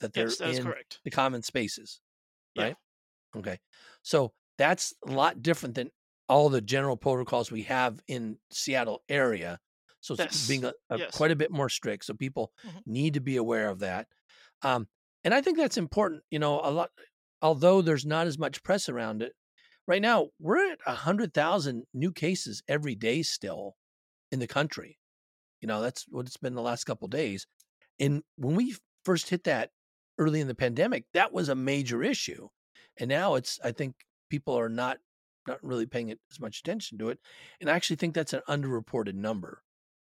that 0.00 0.14
they're 0.14 0.30
Yes, 0.30 0.38
that 0.38 0.50
is 0.50 0.58
in 0.58 0.64
correct. 0.64 1.00
the 1.04 1.10
common 1.10 1.42
spaces, 1.42 2.00
Yeah. 2.54 2.64
right? 2.64 2.76
Okay. 3.36 3.60
So 4.02 4.34
that's 4.58 4.94
a 5.06 5.12
lot 5.12 5.42
different 5.42 5.74
than 5.76 5.90
all 6.28 6.48
the 6.48 6.60
general 6.62 6.96
protocols 6.96 7.50
we 7.50 7.64
have 7.64 8.00
in 8.08 8.38
Seattle 8.50 9.02
area. 9.08 9.60
So 10.00 10.14
it's 10.14 10.24
Yes. 10.24 10.46
being 10.46 10.64
a, 10.64 10.74
a, 10.90 11.00
Yes. 11.00 11.12
quite 11.12 11.32
a 11.32 11.36
bit 11.36 11.50
more 11.52 11.68
strict. 11.68 12.04
So 12.06 12.14
people 12.14 12.52
Mhm. 12.62 12.84
need 12.86 13.14
to 13.14 13.20
be 13.20 13.36
aware 13.36 13.68
of 13.70 13.80
that. 13.80 14.08
Um, 14.62 14.88
and 15.24 15.34
I 15.34 15.42
think 15.42 15.58
that's 15.58 15.76
important. 15.78 16.24
You 16.30 16.38
know, 16.40 16.60
a 16.62 16.70
lot, 16.70 16.90
although 17.42 17.82
there's 17.82 18.06
not 18.06 18.26
as 18.26 18.38
much 18.38 18.62
press 18.62 18.88
around 18.88 19.22
it 19.22 19.34
right 19.86 20.02
now, 20.02 20.30
we're 20.40 20.72
at 20.72 20.80
a 20.86 20.94
hundred 20.94 21.34
thousand 21.34 21.86
new 21.94 22.12
cases 22.12 22.62
every 22.68 22.94
day 22.94 23.22
still 23.22 23.76
in 24.32 24.40
the 24.40 24.48
country. 24.48 24.98
You 25.60 25.68
know, 25.68 25.80
that's 25.80 26.04
what 26.08 26.26
it's 26.26 26.36
been 26.36 26.54
the 26.54 26.62
last 26.62 26.84
couple 26.84 27.08
days. 27.08 27.46
And 27.98 28.22
when 28.36 28.54
we 28.54 28.76
first 29.04 29.30
hit 29.30 29.44
that 29.44 29.70
early 30.18 30.40
in 30.40 30.48
the 30.48 30.54
pandemic, 30.54 31.04
that 31.14 31.32
was 31.32 31.48
a 31.48 31.54
major 31.54 32.02
issue. 32.02 32.48
And 32.98 33.08
now 33.08 33.34
it's 33.34 33.58
I 33.64 33.72
think 33.72 33.94
people 34.30 34.58
are 34.58 34.68
not 34.68 34.98
not 35.46 35.62
really 35.62 35.86
paying 35.86 36.10
it 36.10 36.20
as 36.30 36.40
much 36.40 36.60
attention 36.60 36.98
to 36.98 37.08
it. 37.08 37.18
And 37.60 37.70
I 37.70 37.74
actually 37.74 37.96
think 37.96 38.14
that's 38.14 38.34
an 38.34 38.42
underreported 38.48 39.14
number, 39.14 39.62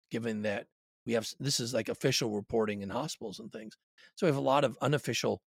given 0.09 0.43
that 0.43 0.67
we 1.05 1.13
have 1.13 1.27
this 1.39 1.59
is 1.59 1.73
like 1.73 1.89
official 1.89 2.31
reporting 2.31 2.81
in 2.81 2.89
hospitals 2.89 3.39
and 3.39 3.51
things. 3.51 3.75
So 4.15 4.25
we 4.25 4.29
have 4.29 4.37
a 4.37 4.41
lot 4.41 4.63
of 4.63 4.77
unofficial, 4.81 5.41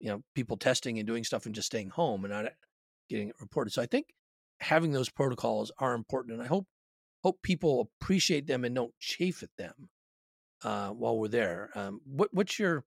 you 0.00 0.10
know, 0.10 0.22
people 0.34 0.56
testing 0.56 0.98
and 0.98 1.06
doing 1.06 1.24
stuff 1.24 1.46
and 1.46 1.54
just 1.54 1.66
staying 1.66 1.90
home 1.90 2.24
and 2.24 2.32
not 2.32 2.52
getting 3.08 3.30
it 3.30 3.36
reported. 3.40 3.72
So 3.72 3.82
I 3.82 3.86
think 3.86 4.06
having 4.60 4.92
those 4.92 5.08
protocols 5.08 5.72
are 5.78 5.94
important, 5.94 6.34
and 6.34 6.42
I 6.42 6.46
hope 6.46 6.66
hope 7.28 7.42
people 7.42 7.90
appreciate 8.02 8.46
them 8.46 8.64
and 8.64 8.74
don't 8.74 8.94
chafe 8.98 9.42
at 9.42 9.50
them 9.58 9.88
uh, 10.64 10.90
while 10.90 11.18
we're 11.18 11.28
there. 11.28 11.70
Um, 11.74 12.00
what 12.04 12.30
what's 12.32 12.58
your 12.58 12.84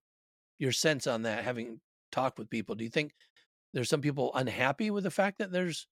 your 0.58 0.72
sense 0.72 1.06
on 1.06 1.22
that? 1.22 1.44
Having 1.44 1.80
talked 2.12 2.38
with 2.38 2.50
people, 2.50 2.74
do 2.74 2.84
you 2.84 2.90
think 2.90 3.12
there's 3.74 3.88
some 3.88 4.02
people 4.02 4.32
unhappy 4.34 4.90
with 4.90 5.04
the 5.04 5.10
fact 5.10 5.38
that 5.38 5.52
there's 5.52 5.88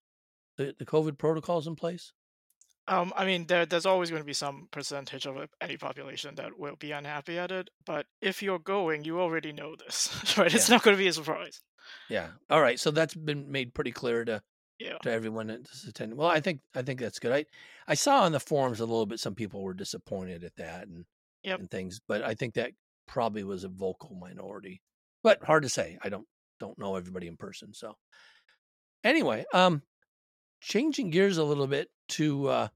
the, 0.59 0.75
the 0.79 0.87
COVID 0.87 1.19
protocols 1.19 1.67
in 1.67 1.77
place? 1.77 2.13
Um, 2.87 3.13
I 3.17 3.25
mean, 3.25 3.47
there 3.47 3.65
there's 3.67 3.87
always 3.87 4.11
going 4.11 4.21
to 4.23 4.27
be 4.27 4.33
some 4.35 4.69
percentage 4.71 5.27
of 5.27 5.49
any 5.61 5.77
population 5.77 6.35
that 6.37 6.59
will 6.59 6.77
be 6.77 6.93
unhappy 6.93 7.39
at 7.39 7.51
it. 7.53 7.71
But 7.87 8.07
if 8.21 8.43
you're 8.43 8.59
going, 8.59 9.05
you 9.05 9.21
already 9.21 9.53
know 9.53 9.77
this, 9.77 10.11
right? 10.39 10.53
It's 10.53 10.69
Yeah, 10.69 10.69
not 10.69 10.83
going 10.83 10.97
to 10.97 11.03
be 11.03 11.07
a 11.09 11.13
surprise. 11.13 11.63
yeah. 12.09 12.33
All 12.49 12.61
right, 12.61 12.79
so 12.79 12.91
that's 12.91 13.15
been 13.15 13.51
made 13.51 13.75
pretty 13.75 13.93
clear 13.93 14.25
to 14.25 14.43
Yeah. 14.81 14.97
to 15.03 15.11
everyone 15.13 15.49
that's 15.49 15.85
attending. 15.85 16.17
Well, 16.19 16.29
I 16.29 16.41
think 16.41 16.61
I 16.75 16.83
think 16.83 16.99
that's 17.01 17.19
good. 17.21 17.33
I 17.33 17.45
I 17.87 17.95
saw 17.95 18.23
on 18.23 18.33
the 18.33 18.41
forums 18.41 18.81
a 18.81 18.87
little 18.87 19.07
bit 19.07 19.21
some 19.21 19.35
people 19.35 19.63
were 19.63 19.75
disappointed 19.75 20.43
at 20.45 20.57
that 20.57 20.89
and 20.89 21.05
Yep. 21.45 21.61
and 21.61 21.71
things, 21.71 22.01
but 22.07 22.23
I 22.23 22.35
think 22.35 22.55
that 22.55 22.73
probably 23.07 23.45
was 23.45 23.65
a 23.65 23.69
vocal 23.69 24.15
minority. 24.15 24.83
But 25.23 25.43
hard 25.45 25.63
to 25.63 25.69
say. 25.69 25.99
I 26.03 26.09
don't 26.09 26.27
don't 26.59 26.79
know 26.79 26.97
everybody 26.97 27.27
in 27.29 27.37
person. 27.37 27.73
So 27.75 27.97
anyway, 29.05 29.45
um, 29.55 29.83
changing 30.61 31.11
gears 31.11 31.39
a 31.39 31.45
little 31.45 31.67
bit 31.67 31.89
to 32.11 32.49
uh, 32.49 32.69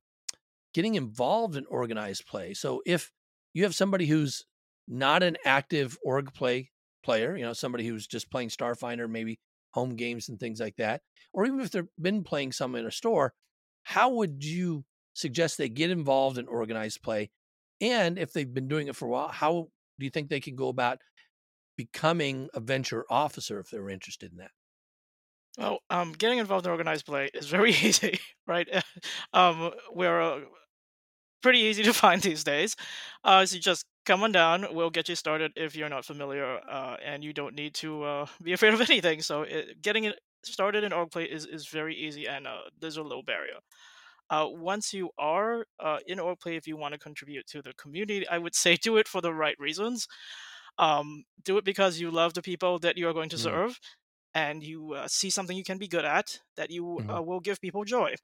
getting 0.73 0.95
involved 0.95 1.57
in 1.57 1.67
organized 1.67 2.27
play. 2.27 2.55
So 2.55 2.83
if 2.87 3.13
you 3.53 3.63
have 3.65 3.75
somebody 3.75 4.07
who's 4.07 4.45
not 4.89 5.23
an 5.23 5.37
active 5.45 5.99
org 6.05 6.33
play 6.35 6.71
player, 7.03 7.37
you 7.37 7.45
know, 7.45 7.53
somebody 7.53 7.87
who's 7.87 8.07
just 8.07 8.31
playing 8.31 8.49
Starfinder, 8.49 9.09
maybe 9.09 9.39
home 9.75 9.97
games 9.97 10.29
and 10.29 10.39
things 10.41 10.61
like 10.61 10.77
that, 10.77 11.03
or 11.33 11.45
even 11.47 11.61
if 11.61 11.71
they've 11.71 11.89
been 12.01 12.25
playing 12.25 12.53
some 12.53 12.75
in 12.77 12.87
a 12.87 12.91
store, 12.91 13.35
how 13.83 14.09
would 14.11 14.45
you 14.45 14.85
suggest 15.15 15.59
they 15.59 15.69
get 15.69 15.91
involved 15.91 16.39
in 16.39 16.47
organized 16.47 17.03
play? 17.03 17.31
And 17.81 18.19
if 18.19 18.33
they've 18.33 18.53
been 18.53 18.69
doing 18.69 18.89
it 18.89 18.97
for 18.97 19.07
a 19.07 19.11
while, 19.11 19.29
how 19.29 19.69
do 19.99 20.05
you 20.05 20.11
think 20.11 20.29
they 20.29 20.41
can 20.41 20.57
go 20.57 20.69
about 20.69 21.01
becoming 21.77 22.49
a 22.55 22.61
venture 22.61 23.05
officer 23.11 23.61
if 23.61 23.71
they're 23.71 23.91
interested 23.91 24.33
in 24.33 24.39
that? 24.39 24.53
Well, 25.59 25.81
um, 25.91 26.13
getting 26.13 26.39
involved 26.39 26.67
in 26.67 26.73
organized 26.73 27.07
play 27.07 27.31
is 27.33 27.49
very 27.49 27.71
easy, 27.83 28.19
right? 28.47 28.69
um, 29.33 29.73
we're 29.91 30.21
uh, 30.21 30.41
pretty 31.45 31.61
easy 31.61 31.85
to 31.85 31.95
find 32.05 32.23
these 32.23 32.45
days. 32.45 32.77
Uh, 33.25 33.47
so 33.47 33.59
just 33.59 33.87
come 34.07 34.25
on 34.25 34.33
down. 34.33 34.67
We'll 34.73 34.91
get 34.91 35.09
you 35.11 35.17
started 35.17 35.53
if 35.57 35.77
you're 35.77 35.91
not 35.91 36.07
familiar, 36.07 36.61
uh, 36.71 36.97
and 37.05 37.25
you 37.25 37.35
don't 37.35 37.57
need 37.57 37.75
to 37.77 38.05
uh, 38.05 38.27
be 38.43 38.55
afraid 38.55 38.75
of 38.75 38.83
anything. 38.83 39.23
So 39.23 39.43
it, 39.45 39.83
getting 39.83 40.05
it 40.05 40.21
started 40.45 40.85
in 40.85 40.93
org 40.93 41.13
play 41.13 41.25
is, 41.25 41.47
is 41.47 41.69
very 41.69 41.97
easy, 41.97 42.29
and 42.29 42.47
uh, 42.49 42.63
there's 42.81 42.99
a 42.99 43.05
low 43.05 43.23
barrier. 43.23 43.59
Uh, 44.31 44.47
once 44.51 44.93
you 44.95 45.11
are 45.19 45.67
uh, 45.81 45.99
in 46.07 46.21
org 46.21 46.41
play, 46.41 46.57
if 46.57 46.67
you 46.67 46.77
want 46.77 46.95
to 46.95 46.99
contribute 46.99 47.47
to 47.49 47.63
the 47.63 47.75
community, 47.75 48.27
I 48.29 48.39
would 48.39 48.55
say 48.57 48.77
do 48.83 48.97
it 48.99 49.09
for 49.09 49.21
the 49.23 49.35
right 49.35 49.57
reasons. 49.59 50.09
Um, 50.79 51.25
do 51.45 51.59
it 51.59 51.65
because 51.65 52.01
you 52.01 52.11
love 52.11 52.35
the 52.35 52.43
people 52.43 52.79
that 52.81 52.99
you 52.99 53.09
are 53.09 53.15
going 53.15 53.31
to 53.31 53.39
Mm, 53.39 53.39
serve 53.39 53.79
and 54.35 54.63
you 54.63 54.93
uh, 54.95 55.09
see 55.09 55.31
something 55.31 55.57
you 55.57 55.65
can 55.65 55.79
be 55.79 55.89
good 55.89 56.05
at 56.05 56.41
that 56.57 56.71
you 56.71 57.01
Mhm. 57.01 57.15
uh, 57.15 57.23
will 57.23 57.41
give 57.41 57.61
people 57.61 57.85
joy. 57.85 58.15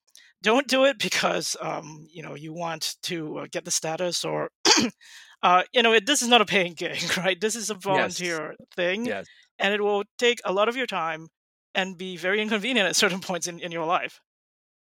Don't 0.43 0.69
do 0.69 0.85
it 0.85 0.99
because 0.99 1.57
um, 1.61 2.07
you 2.11 2.23
know 2.23 2.35
you 2.35 2.53
want 2.53 2.97
to 3.03 3.39
uh, 3.39 3.47
get 3.51 3.65
the 3.65 3.71
status 3.71 4.25
or 4.25 4.51
uh, 5.43 5.63
you 5.73 5.83
know 5.83 5.93
it, 5.93 6.07
this 6.07 6.23
is 6.23 6.29
not 6.29 6.41
a 6.41 6.47
paying 6.47 6.75
gig, 6.77 7.17
right? 7.19 7.41
This 7.41 7.57
is 7.57 7.71
a 7.71 7.75
Yes. 7.87 8.33
volunteer 8.33 8.57
thing, 8.77 9.13
Yes. 9.13 9.29
and 9.59 9.75
it 9.75 9.83
will 9.83 10.05
take 10.19 10.41
a 10.45 10.53
lot 10.53 10.69
of 10.69 10.77
your 10.77 10.87
time 10.87 11.29
and 11.75 11.97
be 11.99 12.17
very 12.17 12.41
inconvenient 12.43 12.89
at 12.89 12.97
certain 12.97 13.21
points 13.21 13.47
in, 13.47 13.61
in 13.61 13.73
your 13.73 13.87
life. 13.87 14.21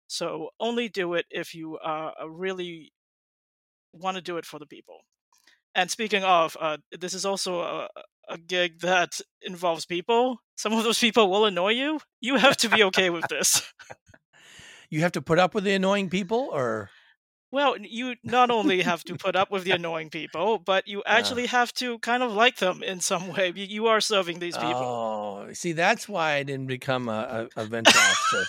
So 0.08 0.50
only 0.60 0.88
do 0.88 1.14
it 1.14 1.26
if 1.30 1.54
you 1.54 1.76
uh, 1.78 2.12
uh, 2.20 2.28
really 2.30 2.92
want 3.92 4.16
to 4.16 4.22
do 4.22 4.36
it 4.36 4.44
for 4.44 4.58
the 4.58 4.66
people. 4.66 5.00
And 5.74 5.90
speaking 5.90 6.24
of, 6.24 6.56
uh, 6.60 6.78
this 6.98 7.14
is 7.14 7.24
also 7.26 7.60
a, 7.60 7.88
a 8.30 8.38
gig 8.38 8.80
that 8.80 9.20
involves 9.42 9.84
people. 9.86 10.38
Some 10.56 10.72
of 10.72 10.84
those 10.84 10.98
people 10.98 11.30
will 11.30 11.44
annoy 11.44 11.70
you. 11.72 12.00
You 12.20 12.36
have 12.36 12.56
to 12.58 12.68
be 12.68 12.82
okay 12.84 13.10
with 13.10 13.26
this. 13.28 13.62
You 14.92 15.02
have 15.02 15.12
to 15.12 15.22
put 15.22 15.38
up 15.38 15.54
with 15.54 15.62
the 15.62 15.72
annoying 15.74 16.10
people, 16.10 16.48
or 16.52 16.90
Well, 17.52 17.76
you 17.78 18.16
not 18.24 18.50
only 18.50 18.82
have 18.82 19.04
to 19.04 19.14
put 19.14 19.36
up 19.36 19.48
with 19.48 19.62
the 19.62 19.70
annoying 19.78 20.10
people, 20.10 20.58
but 20.58 20.88
you 20.88 20.98
uh, 21.02 21.04
actually 21.06 21.46
have 21.46 21.72
to 21.74 22.00
kind 22.00 22.24
of 22.24 22.32
like 22.32 22.56
them 22.56 22.82
in 22.82 22.98
some 22.98 23.28
way. 23.28 23.52
You 23.54 23.86
are 23.86 24.00
serving 24.00 24.40
these 24.40 24.56
people. 24.56 24.82
oh, 24.82 25.52
see, 25.52 25.70
that's 25.70 26.08
why 26.08 26.32
I 26.34 26.42
didn't 26.42 26.66
become 26.66 27.08
a, 27.08 27.48
a, 27.56 27.62
a 27.62 27.64
venture 27.70 27.96
officer. 27.96 28.44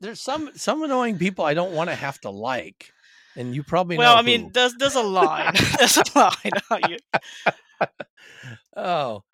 There's 0.00 0.22
some 0.22 0.50
some 0.54 0.82
annoying 0.82 1.18
people 1.18 1.44
I 1.44 1.52
don't 1.52 1.72
want 1.74 1.90
to 1.90 1.96
have 1.96 2.18
to 2.22 2.30
like, 2.30 2.90
and 3.36 3.54
you 3.54 3.62
probably 3.62 3.98
Well, 3.98 4.16
I 4.16 4.22
mean, 4.22 4.44
who. 4.44 4.50
there's 4.52 4.74
there's 4.78 4.94
a 4.96 5.02
line. 5.02 5.52
there's 5.78 5.98
a 5.98 6.04
line. 6.18 6.96
Oh, 8.76 9.24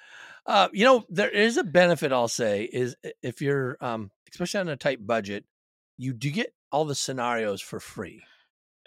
uh, 0.47 0.69
you 0.73 0.85
know, 0.85 1.05
there 1.09 1.31
is 1.31 1.57
a 1.57 1.65
benefit. 1.65 2.13
I'll 2.13 2.29
say 2.29 2.65
is 2.65 2.97
if 3.23 3.43
you're, 3.43 3.77
um, 3.81 4.11
especially 4.33 4.61
on 4.61 4.69
a 4.69 4.77
tight 4.77 5.07
budget, 5.07 5.45
you 5.97 6.13
do 6.13 6.31
get 6.31 6.55
all 6.73 6.85
the 6.85 6.95
scenarios 6.95 7.61
for 7.61 7.81
free. 7.81 8.23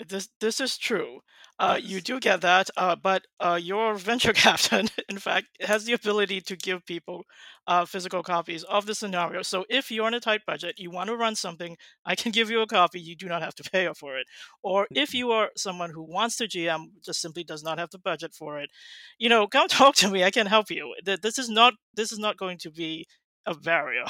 This 0.08 0.30
this 0.40 0.60
is 0.60 0.78
true. 0.78 1.20
Uh, 1.60 1.78
you 1.80 2.02
do 2.02 2.20
get 2.20 2.42
that, 2.42 2.72
uh, 2.76 2.96
but 2.96 3.28
uh, 3.40 3.60
your 3.62 3.94
venture 3.94 4.34
captain, 4.48 4.88
in 5.10 5.20
fact, 5.20 5.46
has 5.62 5.86
the 5.86 5.94
ability 5.94 6.42
to 6.42 6.56
give 6.56 6.84
people 6.88 7.24
uh, 7.68 7.86
physical 7.86 8.24
copies 8.24 8.64
of 8.64 8.88
the 8.88 8.96
scenario. 8.96 9.44
So 9.44 9.66
if 9.70 9.92
you're 9.92 10.08
on 10.08 10.16
a 10.16 10.20
tight 10.20 10.42
budget, 10.48 10.80
you 10.80 10.90
want 10.90 11.10
to 11.10 11.16
run 11.16 11.36
something, 11.36 11.78
I 12.04 12.16
can 12.16 12.32
give 12.32 12.50
you 12.50 12.62
a 12.62 12.66
copy. 12.68 13.00
You 13.00 13.16
do 13.16 13.28
not 13.28 13.44
have 13.44 13.54
to 13.56 13.64
pay 13.72 13.88
for 13.96 14.18
it. 14.18 14.26
Or 14.64 14.88
if 14.96 15.14
you 15.14 15.32
are 15.32 15.50
someone 15.56 15.92
who 15.92 16.02
wants 16.02 16.38
to 16.38 16.48
GM, 16.48 16.86
just 17.06 17.22
simply 17.22 17.44
does 17.44 17.62
not 17.64 17.78
have 17.78 17.92
the 17.92 18.00
budget 18.00 18.34
for 18.34 18.60
it, 18.60 18.72
you 19.20 19.30
know, 19.30 19.46
come 19.46 19.68
talk 19.70 19.94
to 19.98 20.10
me. 20.10 20.24
I 20.24 20.32
can 20.32 20.48
help 20.48 20.72
you. 20.72 20.96
Th- 21.06 21.22
This 21.22 21.38
is 21.38 21.48
not 21.50 21.74
this 21.94 22.12
is 22.12 22.18
not 22.18 22.38
going 22.38 22.58
to 22.60 22.72
be 22.72 23.06
a 23.46 23.54
barrier. 23.54 24.06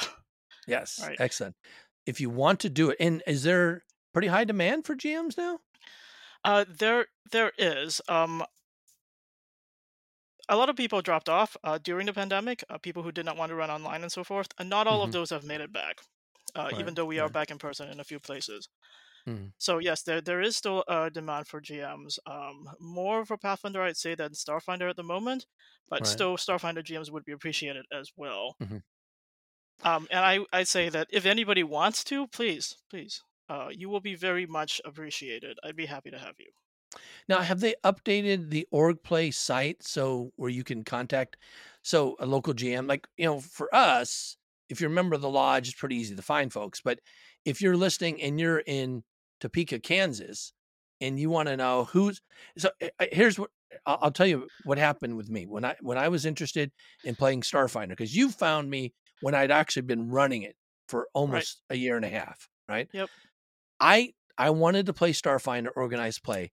Yes, 0.66 1.00
Right. 1.02 1.16
excellent. 1.20 1.56
If 2.06 2.20
you 2.20 2.30
want 2.30 2.60
to 2.60 2.70
do 2.70 2.90
it, 2.90 2.96
and 3.00 3.22
is 3.26 3.42
there 3.42 3.82
pretty 4.14 4.28
high 4.28 4.44
demand 4.44 4.86
for 4.86 4.94
GMs 4.94 5.36
now? 5.36 5.58
Uh, 6.44 6.64
there 6.68 7.06
there 7.30 7.52
is. 7.58 8.00
Um, 8.08 8.44
a 10.48 10.56
lot 10.56 10.68
of 10.68 10.76
people 10.76 11.02
dropped 11.02 11.28
off 11.28 11.56
uh, 11.64 11.78
during 11.78 12.06
the 12.06 12.12
pandemic. 12.12 12.64
Uh, 12.68 12.78
people 12.78 13.02
who 13.02 13.12
did 13.12 13.24
not 13.24 13.36
want 13.36 13.50
to 13.50 13.54
run 13.56 13.70
online 13.70 14.02
and 14.02 14.12
so 14.12 14.24
forth. 14.24 14.48
And 14.58 14.68
not 14.68 14.86
all 14.86 15.02
of 15.02 15.10
Mhm. 15.10 15.12
those 15.12 15.30
have 15.30 15.44
made 15.44 15.60
it 15.60 15.72
back, 15.72 16.00
uh, 16.54 16.70
Right, 16.70 16.74
even 16.74 16.94
though 16.94 17.06
we 17.06 17.18
are 17.18 17.28
right. 17.28 17.30
back 17.30 17.50
in 17.50 17.58
person 17.58 17.88
in 17.88 18.00
a 18.00 18.04
few 18.04 18.20
places. 18.20 18.68
Mhm. 19.26 19.52
So 19.58 19.78
yes, 19.78 20.02
there 20.04 20.20
there 20.22 20.40
is 20.42 20.56
still 20.56 20.84
a 20.88 21.10
demand 21.10 21.48
for 21.48 21.60
GMs. 21.60 22.18
Um, 22.26 22.68
more 22.80 23.26
for 23.26 23.38
Pathfinder, 23.38 23.82
I'd 23.82 23.96
say, 23.98 24.14
than 24.16 24.32
Starfinder 24.32 24.90
at 24.90 24.96
the 24.96 25.04
moment. 25.04 25.46
But 25.88 26.06
Right. 26.06 26.06
still, 26.06 26.36
Starfinder 26.38 26.84
GMs 26.84 27.10
would 27.12 27.24
be 27.24 27.32
appreciated 27.32 27.86
as 27.92 28.12
well. 28.16 28.58
Mhm. 28.60 28.82
Um, 29.80 30.06
and 30.10 30.20
I 30.24 30.40
I 30.52 30.62
say 30.64 30.88
that 30.88 31.08
if 31.10 31.24
anybody 31.26 31.62
wants 31.64 32.04
to, 32.04 32.28
please 32.28 32.76
please, 32.88 33.22
uh, 33.48 33.68
you 33.70 33.88
will 33.88 34.00
be 34.00 34.14
very 34.14 34.46
much 34.46 34.80
appreciated. 34.84 35.58
I'd 35.62 35.76
be 35.76 35.86
happy 35.86 36.10
to 36.10 36.18
have 36.18 36.34
you. 36.38 36.50
Now, 37.28 37.40
have 37.40 37.60
they 37.60 37.74
updated 37.84 38.50
the 38.50 38.66
org 38.70 39.02
play 39.02 39.30
site 39.30 39.82
so 39.82 40.32
where 40.36 40.50
you 40.50 40.64
can 40.64 40.84
contact 40.84 41.36
so 41.82 42.16
a 42.18 42.26
local 42.26 42.54
GM 42.54 42.86
like 42.86 43.08
you 43.16 43.24
know 43.24 43.40
for 43.40 43.74
us 43.74 44.36
if 44.68 44.80
you're 44.80 44.90
a 44.90 44.94
member 44.94 45.14
of 45.14 45.20
the 45.20 45.28
lodge 45.30 45.68
it's 45.68 45.78
pretty 45.78 45.96
easy 45.96 46.14
to 46.14 46.22
find 46.22 46.52
folks 46.52 46.80
but 46.80 47.00
if 47.44 47.60
you're 47.60 47.76
listening 47.76 48.22
and 48.22 48.38
you're 48.38 48.62
in 48.66 49.02
Topeka 49.40 49.80
Kansas 49.80 50.52
and 51.00 51.18
you 51.18 51.28
want 51.28 51.48
to 51.48 51.56
know 51.56 51.84
who's 51.84 52.20
so 52.56 52.70
uh, 52.80 52.88
uh, 53.00 53.06
here's 53.10 53.38
what 53.38 53.50
I'll, 53.86 53.98
I'll 54.02 54.10
tell 54.12 54.26
you 54.26 54.48
what 54.64 54.78
happened 54.78 55.16
with 55.16 55.28
me 55.28 55.46
when 55.46 55.64
I 55.64 55.76
when 55.80 55.98
I 55.98 56.08
was 56.08 56.24
interested 56.24 56.70
in 57.04 57.16
playing 57.16 57.40
Starfinder 57.40 57.90
because 57.90 58.14
you 58.14 58.30
found 58.30 58.70
me 58.70 58.94
when 59.20 59.34
I'd 59.34 59.50
actually 59.50 59.82
been 59.82 60.08
running 60.08 60.42
it 60.42 60.56
for 60.88 61.08
almost 61.14 61.62
a 61.70 61.74
year 61.74 61.96
and 61.96 62.04
a 62.04 62.08
half 62.08 62.48
right 62.68 62.88
Yep. 62.92 63.10
I 63.82 64.14
I 64.38 64.50
wanted 64.50 64.86
to 64.86 64.94
play 64.94 65.12
Starfinder 65.12 65.68
organized 65.76 66.22
play 66.22 66.52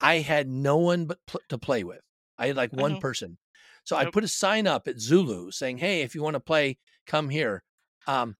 I 0.00 0.18
had 0.18 0.48
no 0.48 0.76
one 0.76 1.06
but 1.06 1.18
pl- 1.26 1.40
to 1.48 1.56
play 1.56 1.82
with. 1.82 2.00
I 2.36 2.48
had 2.48 2.56
like 2.56 2.72
one 2.74 2.94
know. 2.94 3.00
person. 3.00 3.38
So 3.84 3.96
I 3.96 4.10
put 4.10 4.24
a 4.24 4.28
sign 4.28 4.66
up 4.66 4.88
at 4.88 4.98
Zulu 4.98 5.50
saying, 5.50 5.78
"Hey, 5.78 6.02
if 6.02 6.14
you 6.14 6.22
want 6.22 6.34
to 6.34 6.40
play, 6.40 6.78
come 7.06 7.28
here. 7.28 7.62
Um, 8.06 8.36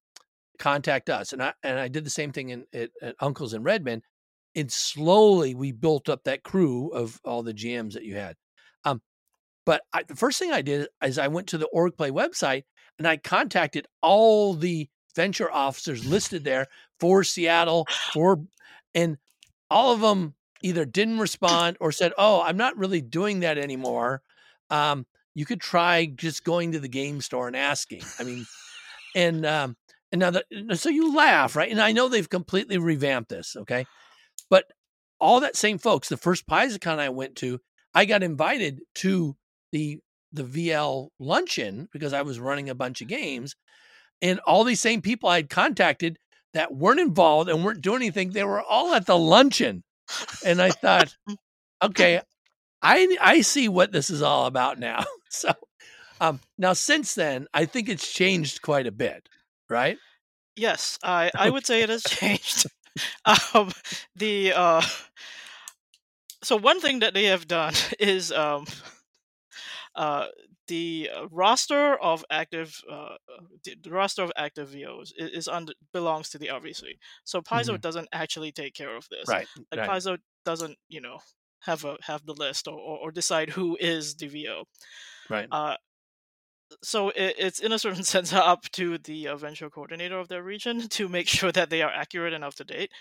contact 0.59 1.09
us." 1.09 1.33
And 1.33 1.42
I 1.42 1.55
and 1.62 1.79
I 1.79 1.88
did 1.88 2.05
the 2.05 2.11
same 2.11 2.33
thing 2.33 2.51
in 2.51 2.66
at, 2.73 2.90
at 3.01 3.16
Uncle's 3.20 3.55
in 3.55 3.62
Redmond. 3.62 4.03
And 4.55 4.70
slowly 4.70 5.55
we 5.55 5.73
built 5.73 6.09
up 6.09 6.25
that 6.25 6.44
crew 6.44 6.88
of 6.90 7.18
all 7.25 7.42
the 7.42 7.55
GMs 7.55 7.94
that 7.94 8.05
you 8.05 8.14
had. 8.14 8.37
Um, 8.85 9.03
but 9.66 9.83
I, 9.92 10.03
the 10.05 10.16
first 10.16 10.38
thing 10.38 10.53
I 10.53 10.62
did 10.62 10.88
is 11.03 11.18
I 11.18 11.29
went 11.29 11.49
to 11.49 11.59
the 11.59 11.66
org 11.66 11.97
play 11.97 12.11
website 12.11 12.62
and 12.99 13.09
I 13.09 13.16
contacted 13.16 13.87
all 14.01 14.55
the 14.55 14.88
venture 15.14 15.50
officers 15.50 16.07
listed 16.07 16.44
there 16.44 16.66
for 16.98 17.24
Seattle 17.24 17.87
for 18.12 18.40
and 18.94 19.18
all 19.70 19.92
of 19.92 20.00
them 20.00 20.35
either 20.62 20.85
didn't 20.85 21.18
respond 21.18 21.77
or 21.81 21.92
said, 21.92 22.12
"Oh, 22.16 22.40
I'm 22.42 22.57
not 22.57 22.77
really 22.77 23.00
doing 23.00 23.40
that 23.40 23.59
anymore." 23.59 24.22
Um, 24.70 25.07
you 25.35 25.44
could 25.44 25.61
try 25.61 26.07
just 26.07 26.44
going 26.44 26.72
to 26.72 26.81
the 26.81 26.88
game 26.88 27.20
store 27.20 27.46
and 27.46 27.57
asking. 27.57 28.03
I 28.18 28.24
mean, 28.24 28.46
and 29.14 29.44
um, 29.44 29.77
and 30.12 30.20
now 30.20 30.74
so 30.74 30.88
you 30.88 31.14
laugh, 31.14 31.57
right? 31.57 31.70
And 31.70 31.81
I 31.81 31.92
know 31.92 32.09
they've 32.09 32.29
completely 32.29 32.79
revamped 32.79 33.31
this, 33.31 33.57
okay? 33.57 33.85
But 34.48 34.66
all 35.20 35.40
that 35.40 35.57
same 35.57 35.79
folks, 35.79 36.09
the 36.09 36.16
first 36.16 36.46
PaizoCon 36.46 36.98
I 36.98 37.09
went 37.09 37.37
to, 37.37 37.61
I 37.94 38.05
got 38.05 38.22
invited 38.22 38.81
to 38.96 39.37
the 39.72 39.98
the 40.33 40.44
VL 40.44 41.09
luncheon 41.18 41.88
because 41.92 42.12
I 42.12 42.22
was 42.22 42.40
running 42.40 42.68
a 42.68 42.74
bunch 42.74 43.00
of 43.00 43.09
games, 43.09 43.55
and 44.24 44.40
all 44.40 44.64
these 44.64 44.80
same 44.80 45.02
people 45.02 45.28
I 45.28 45.37
had 45.37 45.50
contacted 45.50 46.18
that 46.54 46.74
weren't 46.74 46.98
involved 46.98 47.50
and 47.50 47.62
weren't 47.62 47.82
doing 47.82 47.96
anything, 47.96 48.30
they 48.30 48.42
were 48.44 48.62
all 48.62 48.94
at 48.94 49.04
the 49.06 49.18
luncheon, 49.18 49.84
and 50.44 50.62
I 50.62 50.70
thought, 50.70 51.14
okay, 51.82 52.22
I 52.80 53.16
I 53.20 53.42
see 53.42 53.68
what 53.68 53.92
this 53.92 54.08
is 54.08 54.22
all 54.22 54.46
about 54.46 54.80
now. 54.80 55.04
So, 55.34 55.52
um, 56.20 56.38
now 56.58 56.74
since 56.74 57.16
then, 57.16 57.48
I 57.52 57.64
think 57.64 57.88
it's 57.88 58.12
changed 58.12 58.62
quite 58.62 58.87
a 58.87 58.92
bit, 58.92 59.28
right? 59.68 59.98
Yes, 60.54 60.96
I 61.02 61.32
I 61.37 61.50
would 61.50 61.66
say 61.66 61.82
it 61.82 61.88
has 61.88 62.04
changed. 62.04 62.66
um, 63.52 63.72
the 64.14 64.52
uh, 64.54 64.82
so 66.44 66.56
one 66.56 66.80
thing 66.80 67.00
that 67.00 67.14
they 67.14 67.24
have 67.24 67.48
done 67.48 67.74
is 67.98 68.30
um, 68.30 68.64
uh, 69.96 70.26
the 70.66 71.11
uh, 71.14 71.27
roster 71.31 71.96
of 71.96 72.24
active 72.31 72.81
uh, 72.90 73.16
the, 73.64 73.77
the 73.83 73.90
roster 73.90 74.22
of 74.22 74.33
active 74.37 74.68
VOs 74.70 75.12
is, 75.16 75.31
is 75.31 75.48
under 75.48 75.72
belongs 75.92 76.31
to 76.31 76.38
the 76.38 76.50
RVC. 76.50 76.98
So 77.24 77.40
Paizo 77.42 77.79
Mhm. 77.79 77.81
doesn't 77.81 78.09
actually 78.12 78.53
take 78.53 78.74
care 78.74 78.96
of 78.96 79.09
this. 79.11 79.35
Right, 79.35 79.48
Like 79.70 79.83
right. 79.83 79.83
Paizo 79.83 80.18
doesn't 80.44 80.79
you 80.88 81.00
know 81.00 81.20
have 81.61 81.85
a 81.85 81.96
have 82.03 82.27
the 82.27 82.35
list 82.35 82.68
or, 82.68 82.74
or, 82.79 82.98
or 82.98 83.11
decide 83.12 83.50
who 83.50 83.77
is 83.81 84.16
the 84.16 84.29
VO. 84.29 84.64
Right. 85.29 85.50
Uh, 85.50 85.77
so 86.83 87.11
it, 87.11 87.35
it's 87.38 87.61
in 87.61 87.72
a 87.72 87.79
certain 87.79 88.03
sense 88.05 88.33
up 88.33 88.62
to 88.72 88.98
the 88.98 89.29
uh, 89.29 89.37
venture 89.37 89.70
coordinator 89.70 90.18
of 90.18 90.29
their 90.29 90.42
region 90.42 90.88
to 90.88 91.09
make 91.09 91.29
sure 91.29 91.53
that 91.53 91.70
they 91.70 91.83
are 91.83 91.92
accurate 91.92 92.33
and 92.33 92.44
up 92.44 92.55
to 92.55 92.64
date. 92.64 92.92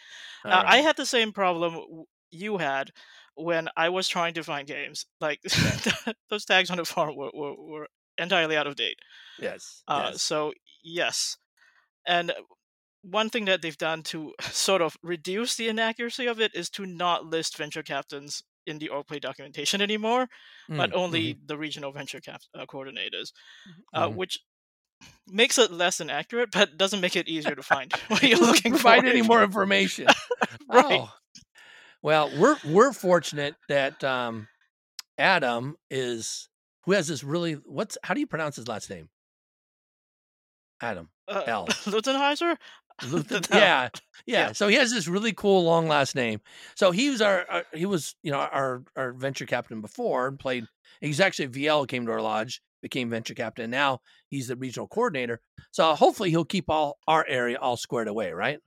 Uh, 0.50 0.64
I 0.66 0.78
had 0.78 0.98
the 0.98 1.06
same 1.06 1.32
problem 1.34 2.06
you 2.32 2.58
had 2.58 2.92
when 3.36 3.70
I 3.78 3.90
was 3.90 4.08
trying 4.08 4.34
to 4.36 4.44
find 4.44 4.68
games. 4.68 5.06
Like 5.22 5.42
those 6.30 6.46
tags 6.46 6.70
on 6.70 6.78
the 6.78 6.86
farm 6.86 7.16
were, 7.16 7.32
were, 7.34 7.56
were 7.58 7.88
entirely 8.18 8.58
out 8.58 8.68
of 8.68 8.76
date. 8.76 8.98
Yes. 9.38 9.84
Uh, 9.88 10.12
yes. 10.12 10.18
So 10.18 10.54
yes, 10.84 11.38
and 12.08 12.34
one 13.04 13.30
thing 13.30 13.46
that 13.46 13.62
they've 13.62 13.78
done 13.78 14.04
to 14.04 14.34
sort 14.42 14.82
of 14.82 14.98
reduce 15.04 15.56
the 15.56 15.70
inaccuracy 15.70 16.28
of 16.28 16.40
it 16.42 16.52
is 16.56 16.70
to 16.72 16.86
not 16.86 17.26
list 17.26 17.58
venture 17.58 17.84
captains 17.84 18.44
in 18.68 18.80
the 18.80 18.90
org 18.90 19.08
play 19.08 19.20
documentation 19.20 19.82
anymore, 19.82 20.28
but 20.76 20.90
Mm, 20.90 20.94
only 20.94 21.36
mhm, 21.36 21.40
the 21.46 21.58
regional 21.58 21.92
venture 21.92 22.22
cap 22.22 22.42
uh, 22.58 22.66
coordinators, 22.66 23.32
uh, 23.94 24.08
mhm. 24.08 24.10
which 24.10 24.40
makes 25.28 25.58
it 25.58 25.72
less 25.72 26.00
inaccurate, 26.00 26.52
but 26.52 26.78
doesn't 26.78 27.02
make 27.02 27.16
it 27.16 27.28
easier 27.28 27.56
to 27.56 27.64
find 27.64 27.94
what 28.08 28.24
you're 28.24 28.40
looking 28.40 28.74
for. 28.74 28.94
provide 28.94 29.06
any 29.06 29.22
more 29.22 29.44
information. 29.44 30.08
Right. 30.68 31.02
Oh. 31.02 31.14
Well, 32.04 32.30
we're 32.38 32.58
we're 32.66 32.92
fortunate 32.92 33.56
that 33.70 34.04
um, 34.04 34.48
Adam 35.18 35.78
is 35.90 36.50
who 36.84 36.92
has 36.92 37.08
this 37.08 37.24
really 37.24 37.54
what's 37.54 37.98
how 38.04 38.14
do 38.14 38.20
you 38.20 38.28
pronounce 38.28 38.58
his 38.58 38.68
last 38.68 38.90
name? 38.90 39.10
Adam. 40.82 41.10
Uh, 41.30 41.44
L. 41.48 41.68
Lutenheiser? 41.86 42.58
Luther, 43.08 43.40
No. 43.52 43.58
yeah, 43.58 43.90
yeah, 44.26 44.48
Yeah. 44.48 44.52
So 44.52 44.68
he 44.68 44.76
has 44.76 44.92
this 44.92 45.08
really 45.08 45.32
cool 45.34 45.64
long 45.64 45.88
last 45.88 46.14
name. 46.14 46.42
So 46.76 46.92
he 46.92 47.10
was 47.10 47.22
our, 47.22 47.46
our 47.50 47.64
he 47.74 47.86
was 47.86 48.16
you 48.22 48.32
know 48.32 48.40
our 48.40 48.84
our 48.98 49.14
venture 49.14 49.46
captain 49.46 49.80
before 49.82 50.28
and 50.28 50.38
played. 50.38 50.66
He's 51.00 51.22
actually 51.22 51.48
VL 51.48 51.88
came 51.88 52.06
to 52.06 52.12
our 52.12 52.22
lodge, 52.22 52.62
became 52.82 53.10
venture 53.10 53.34
captain. 53.34 53.70
Now 53.70 54.02
he's 54.30 54.48
the 54.50 54.58
regional 54.58 54.88
coordinator. 54.88 55.40
So 55.72 55.96
hopefully 55.96 56.30
he'll 56.32 56.46
keep 56.46 56.70
all 56.70 56.98
our 57.08 57.26
area 57.28 57.58
all 57.58 57.78
squared 57.78 58.10
away, 58.10 58.32
right? 58.34 58.60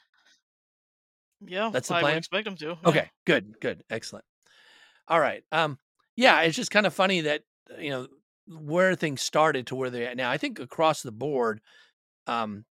Yeah, 1.46 1.72
That's 1.72 1.88
the 1.88 1.94
I 1.94 1.98
plan? 1.98 2.14
would 2.14 2.18
expect 2.18 2.44
them 2.44 2.56
to. 2.56 2.78
yeah. 2.82 2.90
Okay, 2.90 3.10
good, 3.26 3.60
good, 3.60 3.84
excellent. 3.90 4.24
All 5.08 5.20
right. 5.20 5.44
Um, 5.52 5.78
yeah, 6.16 6.42
it's 6.42 6.56
just 6.56 6.70
kind 6.70 6.86
of 6.86 6.94
funny 6.94 7.22
that 7.22 7.44
uh, 7.72 7.78
you 7.78 7.90
know 7.90 8.08
where 8.48 8.94
things 8.94 9.22
started 9.22 9.68
to 9.68 9.76
where 9.76 9.90
they're 9.90 10.08
at 10.10 10.16
now. 10.16 10.30
I 10.30 10.38
think 10.38 10.58
across 10.60 11.02
the 11.02 11.12
board, 11.12 11.60
um, 12.26 12.66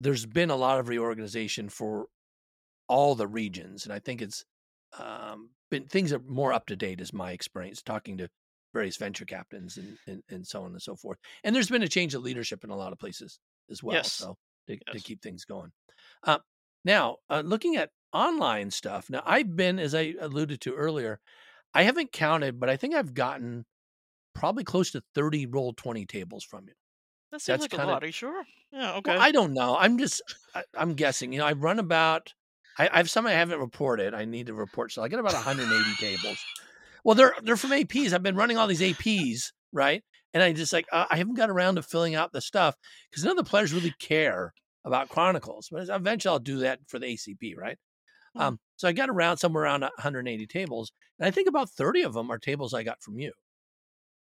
there's 0.00 0.26
been 0.26 0.50
a 0.50 0.56
lot 0.56 0.80
of 0.80 0.88
reorganization 0.88 1.68
for 1.68 2.08
all 2.88 3.14
the 3.14 3.26
regions, 3.26 3.84
and 3.84 3.92
I 3.92 3.98
think 3.98 4.22
it's 4.22 4.44
um, 4.98 5.50
been 5.70 5.86
things 5.88 6.12
are 6.12 6.18
more 6.20 6.52
up 6.52 6.66
to 6.66 6.76
date, 6.76 7.00
is 7.00 7.12
my 7.12 7.32
experience 7.32 7.82
talking 7.82 8.18
to 8.18 8.28
various 8.74 8.96
venture 8.96 9.24
captains 9.24 9.76
and, 9.76 9.98
and 10.06 10.22
and 10.28 10.46
so 10.46 10.62
on 10.64 10.72
and 10.72 10.82
so 10.82 10.96
forth. 10.96 11.18
And 11.44 11.54
there's 11.54 11.68
been 11.70 11.82
a 11.82 11.88
change 11.88 12.14
of 12.14 12.22
leadership 12.22 12.64
in 12.64 12.70
a 12.70 12.76
lot 12.76 12.92
of 12.92 12.98
places 12.98 13.40
as 13.70 13.82
well, 13.82 14.10
Yes. 14.10 14.10
so 14.10 14.36
to, 14.68 14.78
to 14.92 15.00
keep 15.00 15.22
things 15.22 15.44
going. 15.44 15.72
Uh, 16.24 16.38
now, 16.84 17.16
uh, 17.30 17.42
looking 17.44 17.76
at 17.76 17.90
online 18.12 18.70
stuff, 18.70 19.08
now 19.10 19.22
I've 19.24 19.54
been, 19.56 19.78
as 19.78 19.94
I 19.94 20.14
alluded 20.20 20.60
to 20.62 20.74
earlier, 20.74 21.20
I 21.74 21.84
haven't 21.84 22.12
counted, 22.12 22.60
but 22.60 22.68
I 22.68 22.76
think 22.76 22.94
I've 22.94 23.14
gotten 23.14 23.64
probably 24.34 24.64
close 24.64 24.90
to 24.92 25.02
30 25.14 25.46
Roll20 25.46 26.06
tables 26.08 26.44
from 26.44 26.66
you. 26.68 26.74
That 27.30 27.40
seems 27.40 27.60
That's 27.60 27.62
like 27.62 27.72
a 27.72 27.76
kinda- 27.76 27.92
lot. 27.92 28.02
Are 28.02 28.06
you 28.06 28.12
sure? 28.12 28.44
Yeah. 28.72 28.94
Okay. 28.96 29.12
Well, 29.12 29.20
I 29.22 29.32
don't 29.32 29.52
know. 29.54 29.76
I'm 29.78 29.98
just, 29.98 30.22
I, 30.54 30.64
I'm 30.76 30.94
guessing. 30.94 31.32
You 31.32 31.38
know, 31.40 31.46
I've 31.46 31.62
run 31.62 31.78
about, 31.78 32.32
I, 32.78 32.88
I 32.92 32.96
have 32.98 33.10
some 33.10 33.26
I 33.26 33.32
haven't 33.32 33.60
reported. 33.60 34.14
I 34.14 34.24
need 34.24 34.46
to 34.46 34.54
report. 34.54 34.92
So 34.92 35.02
I 35.02 35.08
get 35.08 35.18
about 35.18 35.34
180 35.34 35.94
tables. 35.98 36.38
Well, 37.04 37.14
they're 37.14 37.34
they're 37.42 37.56
from 37.56 37.70
APs. 37.70 38.12
I've 38.12 38.22
been 38.22 38.36
running 38.36 38.56
all 38.56 38.66
these 38.66 38.80
APs, 38.80 39.52
right? 39.72 40.02
And 40.32 40.42
I 40.42 40.52
just 40.52 40.72
like 40.72 40.86
uh, 40.92 41.04
I 41.10 41.16
haven't 41.16 41.34
got 41.34 41.50
around 41.50 41.74
to 41.74 41.82
filling 41.82 42.14
out 42.14 42.32
the 42.32 42.40
stuff 42.40 42.76
because 43.10 43.24
none 43.24 43.36
of 43.36 43.44
the 43.44 43.50
players 43.50 43.74
really 43.74 43.92
care 43.98 44.54
about 44.84 45.08
Chronicles. 45.08 45.68
But 45.70 45.88
eventually, 45.88 46.32
I'll 46.32 46.38
do 46.40 46.58
that 46.58 46.80
for 46.88 46.98
the 46.98 47.06
ACP, 47.06 47.54
right? 47.56 47.78
Mhm. 48.34 48.48
Um, 48.48 48.60
so 48.76 48.88
I 48.88 48.92
got 48.92 49.10
around 49.10 49.38
somewhere 49.38 49.64
around 49.64 49.82
180 49.82 50.46
tables, 50.46 50.92
and 51.18 51.26
I 51.26 51.32
think 51.32 51.48
about 51.48 51.70
30 51.70 52.02
of 52.02 52.14
them 52.14 52.30
are 52.30 52.38
tables 52.38 52.74
I 52.74 52.82
got 52.84 53.02
from 53.02 53.18
you. 53.18 53.32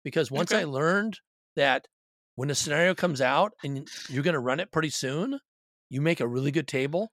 Because 0.04 0.30
once 0.30 0.52
Okay. 0.52 0.54
I 0.54 0.64
learned 0.64 1.20
that 1.56 1.88
when 2.34 2.50
a 2.50 2.54
scenario 2.54 2.94
comes 2.94 3.20
out 3.20 3.52
and 3.62 3.88
you're 4.08 4.22
going 4.22 4.34
to 4.34 4.40
run 4.40 4.60
it 4.60 4.72
pretty 4.72 4.90
soon, 4.90 5.40
you 5.88 6.00
make 6.00 6.20
a 6.20 6.28
really 6.28 6.50
good 6.50 6.68
table. 6.68 7.12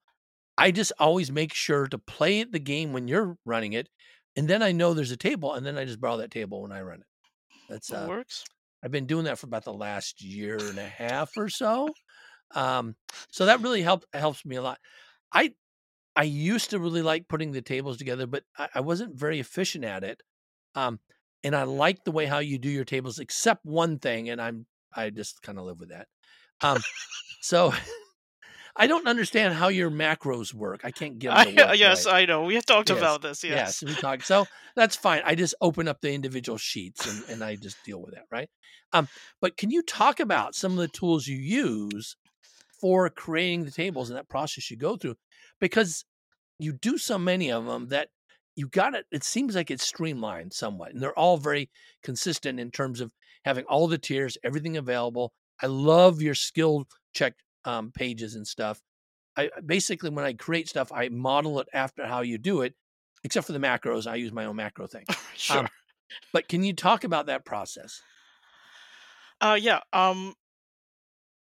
I 0.58 0.71
just 0.71 0.93
always 0.99 1.32
make 1.32 1.53
sure 1.53 1.88
to 1.88 1.97
play 1.99 2.43
the 2.43 2.60
game 2.60 2.93
when 2.93 3.08
you're 3.08 3.38
running 3.45 3.73
it, 3.73 3.89
and 4.36 4.49
then 4.49 4.63
I 4.63 4.71
know 4.73 4.93
there's 4.93 5.12
a 5.12 5.17
table, 5.17 5.53
and 5.53 5.65
then 5.65 5.77
I 5.77 5.86
just 5.86 6.01
borrow 6.01 6.17
that 6.17 6.32
table 6.32 6.62
when 6.63 6.71
I 6.73 6.82
run 6.82 7.01
it. 7.01 7.08
That's 7.67 7.91
That 7.91 8.01
uh, 8.01 8.12
works. 8.12 8.49
I've 8.84 8.91
been 8.91 9.08
doing 9.08 9.25
that 9.25 9.39
for 9.39 9.47
about 9.47 9.65
the 9.65 9.73
last 9.73 10.21
year 10.21 10.69
and 10.69 10.79
a 10.79 10.88
half 10.89 11.38
or 11.38 11.49
so. 11.49 11.97
Um, 12.56 12.96
so 13.32 13.46
that 13.46 13.62
really 13.62 13.82
helped 13.82 14.06
helps 14.13 14.46
me 14.46 14.56
a 14.58 14.62
lot. 14.62 14.80
I 15.34 15.56
I 16.16 16.24
used 16.24 16.72
to 16.72 16.80
really 16.80 17.02
like 17.02 17.28
putting 17.28 17.52
the 17.52 17.62
tables 17.62 17.98
together, 17.98 18.28
but 18.28 18.46
I, 18.58 18.70
I 18.76 18.82
wasn't 18.82 19.16
very 19.16 19.39
efficient 19.39 19.86
at 19.86 20.04
it. 20.04 20.22
Um, 20.76 21.00
and 21.44 21.56
I 21.56 21.63
like 21.63 22.04
the 22.06 22.12
way 22.12 22.26
how 22.28 22.39
you 22.39 22.60
do 22.60 22.70
your 22.70 22.86
tables, 22.86 23.20
except 23.20 23.66
one 23.66 24.00
thing, 24.00 24.30
and 24.30 24.42
I'm 24.42 24.68
I 24.96 25.10
just 25.12 25.42
kind 25.44 25.60
of 25.60 25.66
live 25.66 25.80
with 25.80 25.89
that. 25.89 26.08
Um, 26.62 26.86
so 27.42 27.74
I 28.76 28.88
don't 28.88 29.08
understand 29.08 29.54
how 29.56 29.68
your 29.70 29.92
macros 29.92 30.54
work. 30.54 30.82
I 30.84 30.92
can't 30.92 31.20
get 31.20 31.30
them 31.32 31.44
to 31.44 31.52
I, 31.56 31.74
work 31.74 31.76
yes, 31.76 32.06
right. 32.06 32.06
I 32.06 32.26
know. 32.26 32.44
We 32.46 32.56
have 32.56 32.66
talked 32.66 32.89
Yes, 32.89 32.89
about 32.89 33.22
this. 33.22 33.44
Yes, 33.48 33.82
Yes. 33.84 33.84
we 33.84 33.96
talked. 33.96 34.26
So 34.26 34.50
that's 34.76 34.96
fine. 34.96 35.22
I 35.26 35.36
just 35.36 35.56
open 35.62 35.88
up 35.88 36.02
the 36.02 36.13
individual 36.13 36.58
sheets 36.58 37.06
and, 37.08 37.24
and 37.28 37.44
I 37.44 37.56
just 37.58 37.82
deal 37.84 38.02
with 38.02 38.13
that, 38.16 38.26
right? 38.32 38.50
Um, 38.94 39.10
but 39.42 39.58
can 39.58 39.72
you 39.72 39.84
talk 39.84 40.20
about 40.20 40.56
some 40.56 40.74
of 40.74 40.78
the 40.80 40.88
tools 40.89 41.28
you 41.28 41.38
use 41.38 42.18
for 42.84 43.10
creating 43.10 43.63
the 43.63 43.72
tables 43.72 44.10
and 44.10 44.17
that 44.17 44.28
process 44.28 44.69
you 44.69 44.76
go 44.76 44.98
through? 44.98 45.15
Because 45.62 46.04
you 46.60 46.74
do 46.74 46.98
so 46.98 47.17
many 47.17 47.50
of 47.50 47.65
them 47.65 47.88
that 47.88 48.10
you 48.58 48.67
got 48.67 48.93
it. 48.93 49.06
It 49.10 49.24
seems 49.24 49.56
like 49.56 49.72
it's 49.72 49.88
streamlined 49.88 50.52
somewhat, 50.52 50.91
and 50.91 51.02
they're 51.02 51.17
all 51.17 51.38
very 51.38 51.69
consistent 52.04 52.60
in 52.60 52.72
terms 52.72 53.00
of 53.00 53.13
having 53.46 53.63
all 53.69 53.88
the 53.88 53.98
tiers, 53.98 54.38
everything 54.43 54.76
available. 54.76 55.32
I 55.62 55.67
love 55.67 56.22
your 56.22 56.36
skill 56.36 56.89
check 57.13 57.36
um, 57.63 57.93
pages 57.93 58.36
and 58.36 58.46
stuff. 58.46 58.82
I 59.38 59.50
basically 59.65 60.10
when 60.10 60.26
I 60.26 60.34
create 60.34 60.67
stuff, 60.67 60.91
I 60.91 61.08
model 61.08 61.62
it 61.62 61.69
after 61.74 62.06
how 62.06 62.19
you 62.19 62.38
do 62.38 62.63
it, 62.63 62.74
except 63.24 63.48
for 63.48 63.54
the 63.54 63.60
macros. 63.60 64.08
I 64.08 64.15
use 64.15 64.34
my 64.34 64.43
own 64.43 64.58
macro 64.58 64.88
thing. 64.88 65.06
sure. 65.38 65.60
Um, 65.60 65.67
But 66.34 66.50
can 66.50 66.63
you 66.63 66.74
talk 66.74 67.06
about 67.06 67.28
that 67.28 67.46
process? 67.46 68.02
Uh, 69.39 69.58
yeah. 69.60 69.80
Um, 69.93 70.36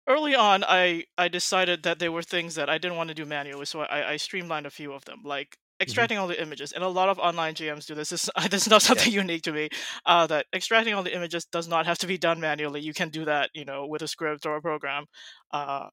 early 0.07 0.35
on, 0.35 0.64
I 0.64 1.05
I 1.19 1.29
decided 1.29 1.83
that 1.85 1.99
there 1.99 2.12
were 2.12 2.23
things 2.23 2.55
that 2.57 2.69
I 2.71 2.79
didn't 2.79 2.97
want 2.97 3.09
to 3.09 3.14
do 3.14 3.25
manually, 3.25 3.66
so 3.66 3.81
I, 3.81 4.12
I 4.12 4.16
streamlined 4.16 4.66
a 4.66 4.71
few 4.71 4.92
of 4.92 5.05
them, 5.05 5.21
like 5.25 5.57
Mm-hmm. 5.79 5.83
extracting 5.83 6.16
all 6.19 6.27
the 6.27 6.40
images. 6.40 6.73
And 6.73 6.83
a 6.83 6.88
lot 6.88 7.11
of 7.11 7.19
online 7.19 7.53
GMs 7.53 7.85
do 7.85 7.95
this. 7.95 8.09
This, 8.09 8.31
this 8.51 8.62
is 8.62 8.71
not 8.71 8.81
something 8.81 9.12
unique 9.12 9.42
to 9.42 9.53
me. 9.53 9.69
Uh, 10.07 10.27
that 10.29 10.47
extracting 10.55 10.95
all 10.95 11.03
the 11.03 11.14
images 11.14 11.45
does 11.45 11.69
not 11.69 11.85
have 11.85 11.99
to 11.99 12.07
be 12.07 12.16
done 12.16 12.40
manually. 12.40 12.81
You 12.81 12.95
can 12.95 13.11
do 13.11 13.27
that, 13.27 13.51
you 13.53 13.66
know, 13.66 13.87
with 13.87 14.01
a 14.01 14.09
script 14.09 14.47
or 14.47 14.57
a 14.57 14.62
program. 14.62 15.05
Uh, 15.53 15.88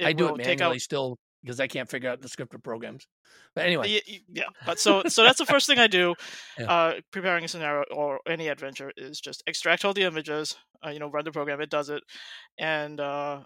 I 0.00 0.12
do 0.12 0.28
it 0.28 0.36
manually 0.36 0.76
out 0.76 0.80
still 0.80 1.18
because 1.42 1.58
I 1.58 1.66
can't 1.66 1.90
figure 1.90 2.10
out 2.10 2.22
the 2.22 2.28
scripted 2.28 2.62
programs. 2.62 3.08
But 3.56 3.66
anyway, 3.66 3.88
Y- 3.94 4.00
y- 4.08 4.20
yeah 4.32 4.48
but 4.64 4.78
so 4.78 5.02
so 5.08 5.24
that's 5.24 5.38
the 5.38 5.46
first 5.46 5.66
thing 5.66 5.78
i 5.80 5.86
do 5.88 6.14
Yeah. 6.58 6.66
uh 6.70 6.92
preparing 7.10 7.44
a 7.44 7.48
scenario 7.48 7.84
or 7.90 8.20
any 8.28 8.46
adventure 8.48 8.92
is 8.96 9.20
just 9.20 9.42
extract 9.48 9.84
all 9.84 9.94
the 9.94 10.02
images 10.02 10.56
uh, 10.84 10.90
you 10.90 10.98
know 11.00 11.08
run 11.10 11.24
the 11.24 11.32
program 11.32 11.60
it 11.60 11.70
does 11.70 11.88
it 11.90 12.02
and 12.58 13.00
uh 13.00 13.40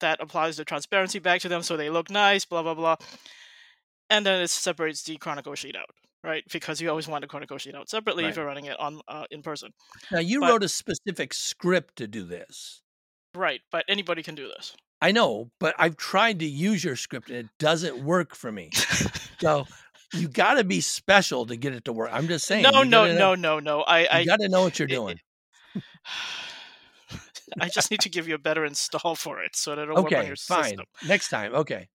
that 0.00 0.20
applies 0.20 0.56
the 0.56 0.64
transparency 0.64 1.18
back 1.18 1.40
to 1.40 1.48
them 1.48 1.62
so 1.62 1.76
they 1.76 1.90
look 1.90 2.10
nice 2.10 2.44
blah 2.44 2.62
blah 2.62 2.74
blah 2.74 2.96
and 4.08 4.26
then 4.26 4.40
it 4.42 4.48
separates 4.50 5.02
the 5.04 5.16
chronicle 5.16 5.54
sheet 5.54 5.76
out 5.76 5.90
right 6.24 6.44
because 6.52 6.80
you 6.80 6.88
always 6.90 7.08
want 7.08 7.22
the 7.22 7.28
chronicle 7.28 7.56
sheet 7.58 7.74
out 7.74 7.88
separately 7.88 8.24
Right. 8.24 8.30
if 8.30 8.36
you're 8.36 8.46
running 8.46 8.66
it 8.66 8.78
on 8.80 9.00
uh, 9.08 9.24
in 9.30 9.42
person 9.42 9.70
now 10.12 10.18
you 10.20 10.40
but- 10.40 10.50
wrote 10.50 10.62
a 10.64 10.68
specific 10.68 11.32
script 11.34 11.96
to 11.96 12.06
do 12.06 12.24
this. 12.24 12.82
right 13.34 13.60
but 13.70 13.84
anybody 13.88 14.22
can 14.22 14.34
do 14.34 14.48
this 14.48 14.74
I 15.02 15.12
know, 15.12 15.50
but 15.58 15.74
I've 15.78 15.96
tried 15.96 16.40
to 16.40 16.44
use 16.44 16.84
your 16.84 16.94
script 16.94 17.30
and 17.30 17.38
it 17.38 17.46
doesn't 17.58 18.04
work 18.04 18.34
for 18.34 18.52
me. 18.52 18.68
So 19.40 19.66
you 20.12 20.28
got 20.28 20.56
to 20.58 20.64
be 20.64 20.82
special 20.82 21.46
to 21.46 21.56
get 21.56 21.72
it 21.72 21.86
to 21.86 21.92
work. 21.94 22.10
I'm 22.12 22.28
just 22.28 22.44
saying. 22.46 22.64
no 22.64 22.82
no 22.82 23.10
no 23.10 23.34
no 23.34 23.60
no 23.60 23.80
i 23.80 24.00
You 24.00 24.06
i 24.10 24.24
got 24.26 24.40
to 24.40 24.50
know 24.50 24.60
what 24.62 24.78
you're 24.78 24.88
it- 24.88 24.90
doing. 24.92 25.18
I 27.60 27.68
just 27.68 27.90
need 27.90 28.00
to 28.00 28.08
give 28.10 28.28
you 28.28 28.34
a 28.34 28.38
better 28.38 28.64
install 28.64 29.14
for 29.16 29.42
it 29.42 29.56
so 29.56 29.74
that 29.74 29.82
it'll 29.82 29.96
work 30.02 30.12
on 30.12 30.18
Okay, 30.18 30.26
your 30.26 30.36
fine. 30.36 30.64
system. 30.64 30.84
Next 31.06 31.28
time. 31.30 31.54
Okay. 31.54 31.88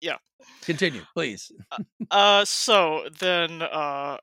Yeah. 0.00 0.16
Continue, 0.62 1.02
please. 1.14 1.50
Uh, 2.10 2.44
so 2.44 3.08
then, 3.18 3.62
uh, 3.62 4.16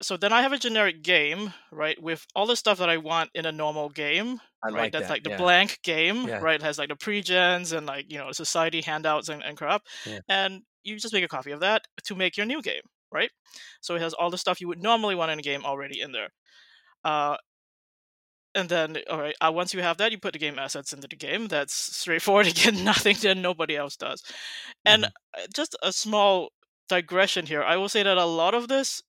so 0.00 0.16
then 0.16 0.32
I 0.32 0.42
have 0.42 0.52
a 0.52 0.58
generic 0.58 1.02
game, 1.02 1.52
right, 1.72 2.00
with 2.00 2.24
all 2.36 2.46
the 2.46 2.54
stuff 2.54 2.78
that 2.78 2.88
I 2.88 2.98
want 2.98 3.30
in 3.34 3.46
a 3.46 3.50
normal 3.52 3.88
game, 3.88 4.40
I 4.62 4.68
right? 4.68 4.74
like 4.82 4.92
That's 4.92 5.06
that. 5.08 5.12
like 5.14 5.24
the 5.24 5.30
yeah. 5.30 5.36
blank 5.38 5.80
game, 5.82 6.28
Yeah. 6.28 6.38
right? 6.38 6.54
It 6.54 6.62
has 6.62 6.78
like 6.78 6.88
the 6.88 6.96
pre-gens 6.96 7.72
and 7.72 7.84
like 7.86 8.10
you 8.12 8.18
know 8.18 8.30
society 8.32 8.80
handouts 8.80 9.28
and, 9.28 9.42
and 9.42 9.56
crap, 9.56 9.82
Yeah. 10.06 10.20
and 10.28 10.62
you 10.84 10.96
just 10.98 11.12
make 11.12 11.24
a 11.24 11.28
copy 11.28 11.50
of 11.50 11.60
that 11.60 11.82
to 12.04 12.14
make 12.14 12.36
your 12.36 12.46
new 12.46 12.62
game, 12.62 12.82
right? 13.10 13.30
So 13.80 13.96
it 13.96 14.00
has 14.02 14.14
all 14.14 14.30
the 14.30 14.38
stuff 14.38 14.60
you 14.60 14.68
would 14.68 14.82
normally 14.82 15.16
want 15.16 15.32
in 15.32 15.38
a 15.40 15.42
game 15.42 15.64
already 15.64 16.00
in 16.00 16.12
there. 16.12 16.28
Uh, 17.04 17.36
and 18.54 18.68
then, 18.68 18.98
all 19.10 19.18
right, 19.20 19.34
uh, 19.40 19.52
once 19.52 19.74
you 19.74 19.80
have 19.82 19.96
that, 19.98 20.12
you 20.12 20.18
put 20.18 20.32
the 20.32 20.38
game 20.38 20.58
assets 20.58 20.92
into 20.92 21.08
the 21.08 21.16
game. 21.16 21.48
That's 21.48 21.74
straightforward. 21.74 22.46
Again, 22.48 22.84
nothing 22.84 23.16
that 23.22 23.36
nobody 23.36 23.76
else 23.76 23.96
does. 23.96 24.22
And 24.84 25.04
Mm-hmm. 25.04 25.42
uh, 25.42 25.46
just 25.54 25.76
a 25.82 25.92
small 25.92 26.50
digression 26.88 27.46
here. 27.46 27.62
I 27.62 27.76
will 27.76 27.88
say 27.88 28.02
that 28.02 28.16
a 28.18 28.24
lot 28.24 28.54
of 28.54 28.68
this 28.68 29.02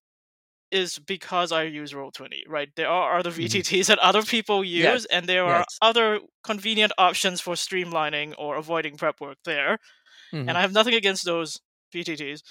is 0.71 0.99
because 0.99 1.52
I 1.52 1.63
use 1.63 1.93
Roll20, 1.93 2.43
right? 2.47 2.69
There 2.75 2.89
are 2.89 3.17
other. 3.19 3.32
VTTs 3.32 3.88
that 3.88 3.99
other 3.99 4.21
people 4.23 4.63
use, 4.63 4.84
Yes, 4.84 5.06
and 5.06 5.25
there 5.28 5.45
are 5.45 5.60
yes. 5.60 5.78
other 5.82 6.19
convenient 6.43 6.91
options 6.97 7.41
for 7.41 7.56
streamlining 7.56 8.36
or 8.38 8.56
avoiding 8.58 8.97
prep 8.97 9.19
work 9.21 9.38
there. 9.45 9.80
Mhm. 10.34 10.47
And 10.49 10.52
I 10.52 10.62
have 10.62 10.73
nothing 10.73 10.93
against 10.95 11.25
those 11.25 11.60
VTTs. 11.93 12.41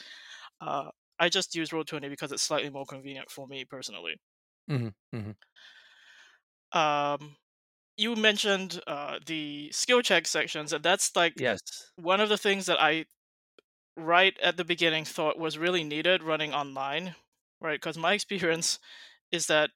Uh, 0.61 0.91
I 1.21 1.29
just 1.29 1.55
use 1.55 1.71
Roll20 1.71 2.09
because 2.09 2.33
it's 2.33 2.43
slightly 2.43 2.71
more 2.71 2.87
convenient 2.87 3.31
for 3.31 3.47
me 3.47 3.65
personally. 3.65 4.17
Um, 6.73 7.37
you 7.97 8.17
mentioned 8.17 8.81
uh, 8.87 9.21
the 9.27 9.71
skill 9.73 10.03
check 10.03 10.27
sections, 10.27 10.73
and 10.73 10.85
that's 10.85 11.17
like 11.17 11.35
Yes. 11.35 11.93
one 11.97 12.21
of 12.21 12.29
the 12.29 12.39
things 12.39 12.67
that 12.67 12.81
I 12.81 13.07
right 13.97 14.39
at 14.41 14.57
the 14.57 14.65
beginning 14.65 15.05
thought 15.05 15.39
was 15.39 15.59
really 15.59 15.85
needed 15.85 16.23
running 16.23 16.55
online, 16.55 17.17
right? 17.61 17.81
Because 17.81 17.99
my 17.99 18.13
experience 18.15 18.79
is 19.33 19.47
that 19.49 19.71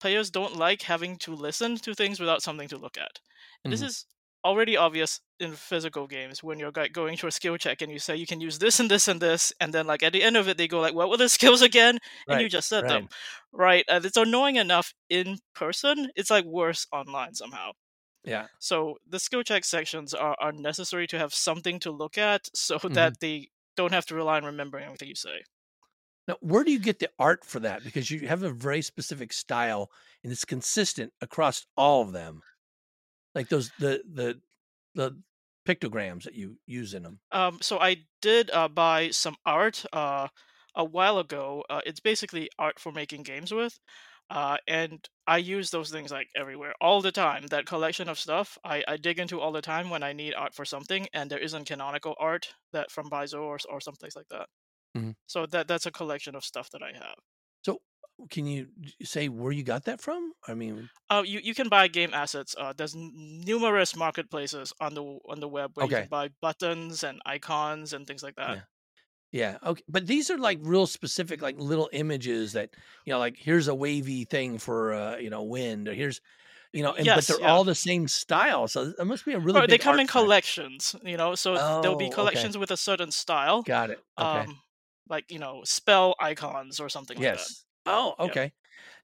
players 0.00 0.30
don't 0.30 0.56
like 0.56 0.82
having 0.82 1.16
to 1.18 1.34
listen 1.34 1.76
to 1.78 1.94
things 1.94 2.20
without 2.20 2.42
something 2.42 2.68
to 2.68 2.78
look 2.78 2.98
at. 2.98 3.20
And 3.64 3.72
Mhm. 3.72 3.74
this 3.74 3.82
is 3.82 4.06
already 4.48 4.76
obvious 4.76 5.20
in 5.40 5.54
physical 5.54 6.06
games 6.08 6.42
when 6.42 6.58
you're 6.58 6.72
like 6.74 6.92
going 6.92 7.16
through 7.16 7.28
a 7.28 7.32
skill 7.32 7.56
check 7.58 7.82
and 7.82 7.92
you 7.92 7.98
say 8.00 8.16
you 8.16 8.26
can 8.26 8.40
use 8.40 8.58
this 8.58 8.80
and 8.80 8.90
this 8.90 9.08
and 9.08 9.20
this, 9.22 9.52
and 9.60 9.72
then 9.74 9.86
like 9.86 10.02
at 10.02 10.12
the 10.12 10.22
end 10.24 10.36
of 10.36 10.48
it 10.48 10.56
they 10.58 10.68
go 10.68 10.80
like, 10.80 10.94
"What 10.94 11.10
were 11.10 11.16
the 11.18 11.28
skills 11.38 11.62
again?" 11.62 11.98
and 12.28 12.40
you 12.40 12.48
just 12.48 12.68
said 12.68 12.86
Right. 12.86 12.88
them, 12.88 13.08
right? 13.52 13.84
And 13.88 14.04
it's 14.04 14.16
annoying 14.16 14.56
enough 14.56 14.94
in 15.10 15.38
person. 15.54 16.10
It's 16.16 16.30
like 16.30 16.44
worse 16.46 16.86
online 16.92 17.34
somehow. 17.34 17.72
Yeah. 18.24 18.48
So 18.60 18.98
the 19.06 19.18
skill 19.20 19.42
check 19.42 19.64
sections 19.64 20.14
are, 20.14 20.36
are 20.40 20.52
necessary 20.52 21.06
to 21.08 21.18
have 21.18 21.34
something 21.34 21.80
to 21.80 21.90
look 21.90 22.18
at 22.18 22.48
so 22.54 22.78
Mhm. 22.88 23.14
that 23.18 23.20
they 23.20 23.50
don't 23.76 23.92
have 23.92 24.06
to 24.06 24.14
rely 24.16 24.36
on 24.38 24.44
remembering 24.44 24.84
everything 24.84 25.08
you 25.08 25.14
say. 25.16 25.42
Now, 26.28 26.36
where 26.40 26.62
do 26.62 26.70
you 26.70 26.78
get 26.78 26.98
the 27.00 27.10
art 27.18 27.44
for 27.44 27.58
that? 27.60 27.82
Because 27.82 28.10
you 28.10 28.28
have 28.28 28.42
a 28.42 28.50
very 28.50 28.82
specific 28.82 29.32
style 29.32 29.90
and 30.22 30.30
it's 30.32 30.44
consistent 30.44 31.12
across 31.20 31.66
all 31.76 32.02
of 32.02 32.12
them. 32.12 32.42
Like 33.38 33.48
those 33.48 33.70
the 33.78 34.02
the 34.12 34.40
the 34.94 35.22
pictograms 35.64 36.24
that 36.24 36.34
you 36.34 36.58
use 36.66 36.92
in 36.92 37.04
them. 37.04 37.20
Um, 37.30 37.58
so 37.62 37.78
I 37.78 38.06
did 38.20 38.50
uh, 38.50 38.68
buy 38.68 39.10
some 39.10 39.36
art 39.46 39.84
uh, 39.92 40.26
a 40.74 40.84
while 40.84 41.18
ago. 41.20 41.64
Uh, 41.70 41.80
it's 41.86 42.00
basically 42.00 42.48
art 42.58 42.80
for 42.80 42.90
making 42.90 43.22
games 43.22 43.52
with. 43.52 43.78
Uh, 44.28 44.56
and 44.66 45.08
I 45.26 45.38
use 45.38 45.70
those 45.70 45.90
things 45.90 46.10
like 46.10 46.28
everywhere, 46.34 46.74
all 46.80 47.00
the 47.00 47.12
time. 47.12 47.46
That 47.46 47.64
collection 47.66 48.08
of 48.08 48.18
stuff 48.18 48.58
I, 48.64 48.82
I 48.88 48.96
dig 48.96 49.20
into 49.20 49.40
all 49.40 49.52
the 49.52 49.62
time 49.62 49.88
when 49.88 50.02
I 50.02 50.12
need 50.12 50.34
art 50.34 50.54
for 50.54 50.64
something, 50.64 51.06
and 51.12 51.30
there 51.30 51.38
isn't 51.38 51.66
canonical 51.66 52.16
art 52.18 52.54
that 52.72 52.90
from 52.90 53.08
Paizo 53.08 53.42
or, 53.42 53.58
or 53.70 53.80
someplace 53.80 54.16
like 54.16 54.28
that. 54.30 54.48
Mhm. 54.94 55.14
So 55.28 55.46
that 55.46 55.68
that's 55.68 55.86
a 55.86 55.92
collection 55.92 56.34
of 56.34 56.44
stuff 56.44 56.70
that 56.72 56.82
I 56.82 56.92
have. 56.92 57.18
So 57.64 57.80
can 58.30 58.46
you 58.46 58.68
say 59.02 59.28
where 59.28 59.52
you 59.52 59.62
got 59.62 59.84
that 59.84 60.00
from? 60.00 60.32
I 60.46 60.54
mean, 60.54 60.90
Uh, 61.10 61.22
you, 61.26 61.40
you 61.42 61.54
can 61.54 61.68
buy 61.68 61.88
game 61.88 62.12
assets. 62.12 62.54
Uh, 62.58 62.72
there's 62.76 62.94
numerous 62.94 63.96
marketplaces 63.96 64.72
on 64.80 64.94
the 64.94 65.02
on 65.02 65.40
the 65.40 65.48
web 65.48 65.72
where 65.74 65.86
you 65.86 65.94
can 65.94 66.06
buy 66.06 66.28
buttons 66.42 67.02
and 67.02 67.20
icons 67.24 67.92
and 67.92 68.06
things 68.06 68.22
like 68.22 68.36
that. 68.36 68.58
Yeah. 68.58 68.62
yeah, 69.32 69.58
okay. 69.64 69.82
But 69.88 70.06
these 70.06 70.30
are 70.30 70.38
like 70.38 70.58
real 70.62 70.86
specific, 70.88 71.42
like 71.42 71.58
little 71.58 71.90
images 71.92 72.52
that 72.54 72.70
you 73.06 73.12
know, 73.12 73.18
like 73.20 73.36
here's 73.38 73.68
a 73.68 73.74
wavy 73.76 74.24
thing 74.26 74.58
for 74.58 74.94
uh, 74.94 75.18
you 75.18 75.30
know, 75.30 75.44
wind, 75.44 75.88
or 75.88 75.94
here's 75.94 76.20
you 76.72 76.82
know, 76.82 76.94
and 76.94 77.14
but 77.14 77.26
they're 77.28 77.40
yeah. 77.40 77.46
all 77.46 77.64
the 77.64 77.74
same 77.76 78.08
style. 78.08 78.68
So 78.68 78.94
it 78.98 79.06
must 79.06 79.24
be 79.26 79.34
a 79.34 79.40
really 79.40 79.62
Or 79.62 79.66
they 79.66 79.78
come 79.78 79.98
in 79.98 80.06
side. 80.06 80.06
collections, 80.06 80.94
you 81.02 81.16
know. 81.16 81.34
So 81.34 81.60
there'll 81.80 81.96
be 81.96 82.08
Oh, 82.08 82.24
okay. 82.24 82.48
collections 82.48 82.56
with 82.58 82.70
a 82.70 82.76
certain 82.76 83.10
style, 83.10 83.64
Got 83.64 83.90
it. 83.90 84.04
Okay. 84.18 84.48
um, 84.48 84.62
like 85.08 85.30
you 85.30 85.38
know, 85.38 85.62
spell 85.64 86.14
icons 86.20 86.80
or 86.80 86.88
something 86.88 87.18
like 87.18 87.30
that. 87.32 87.48
Oh, 87.88 88.14
Yep. 88.22 88.38
okay. 88.38 88.52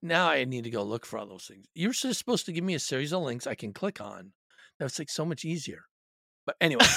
Now 0.03 0.29
I 0.31 0.45
need 0.45 0.65
to 0.65 0.71
go 0.71 0.83
look 0.85 1.07
for 1.07 1.19
all 1.19 1.27
those 1.27 1.47
things. 1.47 1.67
You're 1.75 1.93
just 1.93 2.19
supposed 2.19 2.47
to 2.47 2.53
give 2.53 2.65
me 2.65 2.75
a 2.75 2.81
series 2.81 3.13
of 3.13 3.23
links 3.23 3.47
I 3.47 3.55
can 3.55 3.73
click 3.73 4.01
on. 4.01 4.33
That's 4.79 4.99
like 4.99 5.11
so 5.11 5.25
much 5.25 5.45
easier. 5.45 5.85
But 6.47 6.57
anyway, 6.61 6.95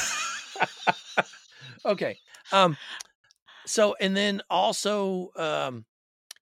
okay. 1.86 2.20
Um, 2.52 2.78
so 3.68 3.96
and 4.02 4.18
then 4.18 4.42
also 4.50 5.32
um 5.38 5.86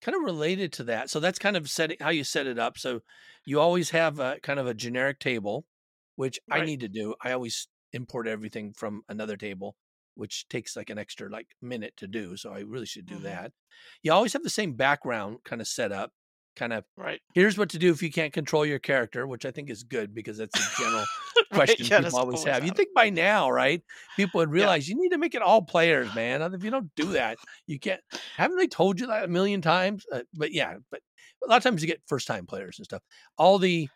kind 0.02 0.16
of 0.18 0.24
related 0.24 0.74
to 0.74 0.86
that. 0.86 1.10
So 1.10 1.20
that's 1.22 1.40
kind 1.40 1.58
of 1.58 1.70
setting 1.70 1.98
how 2.02 2.10
you 2.12 2.24
set 2.24 2.48
it 2.48 2.60
up. 2.60 2.78
So 2.78 3.02
you 3.46 3.60
always 3.60 3.92
have 3.92 4.20
a 4.20 4.40
kind 4.42 4.60
of 4.60 4.68
a 4.68 4.74
generic 4.76 5.20
table, 5.20 5.68
which 6.16 6.40
I 6.52 6.62
Right. 6.62 6.64
need 6.64 6.82
to 6.82 6.90
do. 6.90 7.16
I 7.24 7.34
always 7.34 7.68
import 7.94 8.28
everything 8.28 8.74
from 8.74 9.04
another 9.10 9.38
table, 9.38 9.78
which 10.16 10.48
takes 10.50 10.76
like 10.76 10.90
an 10.90 10.98
extra 10.98 11.30
like 11.30 11.48
minute 11.62 11.96
to 11.98 12.08
do. 12.08 12.38
So 12.38 12.52
I 12.54 12.60
really 12.62 12.86
should 12.86 13.08
do 13.08 13.20
Mhm. 13.20 13.24
that. 13.24 13.52
You 14.04 14.12
always 14.14 14.34
have 14.34 14.44
the 14.44 14.50
same 14.50 14.74
background 14.76 15.40
kind 15.44 15.62
of 15.62 15.68
set 15.68 15.92
up, 15.92 16.14
kind 16.56 16.74
of 16.74 16.86
Right. 16.98 17.22
here's 17.34 17.58
what 17.58 17.70
to 17.72 17.80
do 17.80 17.92
if 17.92 18.02
you 18.02 18.12
can't 18.12 18.34
control 18.34 18.66
your 18.66 18.80
character, 18.80 19.28
which 19.28 19.46
I 19.46 19.52
think 19.52 19.70
is 19.70 19.84
good 19.84 20.14
because 20.14 20.38
that's 20.38 20.58
a 20.58 20.64
general 20.64 21.12
right. 21.52 21.52
question 21.54 21.88
Yeah, 21.90 22.02
people 22.02 22.18
always 22.18 22.44
have. 22.44 22.64
You 22.64 22.72
think 22.72 22.90
by 22.96 23.10
now, 23.10 23.50
right? 23.50 23.84
People 24.16 24.40
would 24.40 24.52
Yeah. 24.54 24.54
realize 24.54 24.88
you 24.88 24.96
need 24.96 25.10
to 25.10 25.18
make 25.18 25.36
it 25.36 25.42
all 25.42 25.62
players, 25.62 26.14
man. 26.14 26.42
If 26.54 26.64
you 26.64 26.72
don't 26.72 26.94
do 26.96 27.12
that, 27.14 27.40
you 27.68 27.80
can't. 27.80 28.02
Haven't 28.38 28.58
they 28.58 28.68
told 28.68 29.00
you 29.00 29.08
that 29.08 29.26
a 29.26 29.28
million 29.28 29.62
times? 29.62 30.06
Uh, 30.12 30.22
but 30.34 30.52
yeah, 30.54 30.76
but 30.92 31.02
a 31.44 31.48
lot 31.50 31.58
of 31.58 31.64
times 31.64 31.82
you 31.82 31.88
get 31.88 32.02
first 32.08 32.28
time 32.28 32.46
players 32.46 32.80
and 32.80 32.86
stuff. 32.86 33.04
All 33.38 33.60
the 33.60 33.90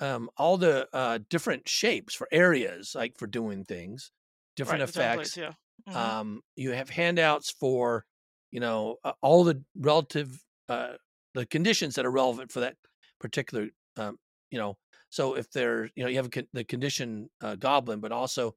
um 0.00 0.30
all 0.36 0.56
the 0.56 0.88
uh 0.92 1.18
different 1.28 1.68
shapes 1.68 2.14
for 2.14 2.28
areas 2.32 2.94
like 2.94 3.18
for 3.18 3.26
doing 3.26 3.64
things 3.64 4.12
different 4.58 4.80
Right. 4.82 4.88
Effects 4.90 5.36
templates. 5.36 5.36
Yeah. 5.42 5.52
Mhm. 5.88 5.96
um 5.96 6.28
you 6.56 6.70
have 6.72 6.90
handouts 6.90 7.50
for 7.60 8.04
you 8.50 8.60
know 8.60 8.96
uh, 9.04 9.12
all 9.22 9.44
the 9.44 9.56
relative 9.90 10.28
uh 10.68 10.94
the 11.34 11.46
conditions 11.46 11.94
that 11.94 12.04
are 12.06 12.10
relevant 12.22 12.50
for 12.52 12.60
that 12.60 12.76
particular 13.20 13.68
um 13.96 14.18
you 14.50 14.58
know 14.58 14.76
so 15.10 15.34
if 15.40 15.46
there 15.56 15.78
you 15.94 16.02
know 16.02 16.08
you 16.12 16.16
have 16.16 16.26
a, 16.26 16.34
con- 16.36 16.48
the 16.52 16.64
condition 16.64 17.30
uh, 17.40 17.54
goblin 17.56 18.00
but 18.00 18.12
also 18.12 18.54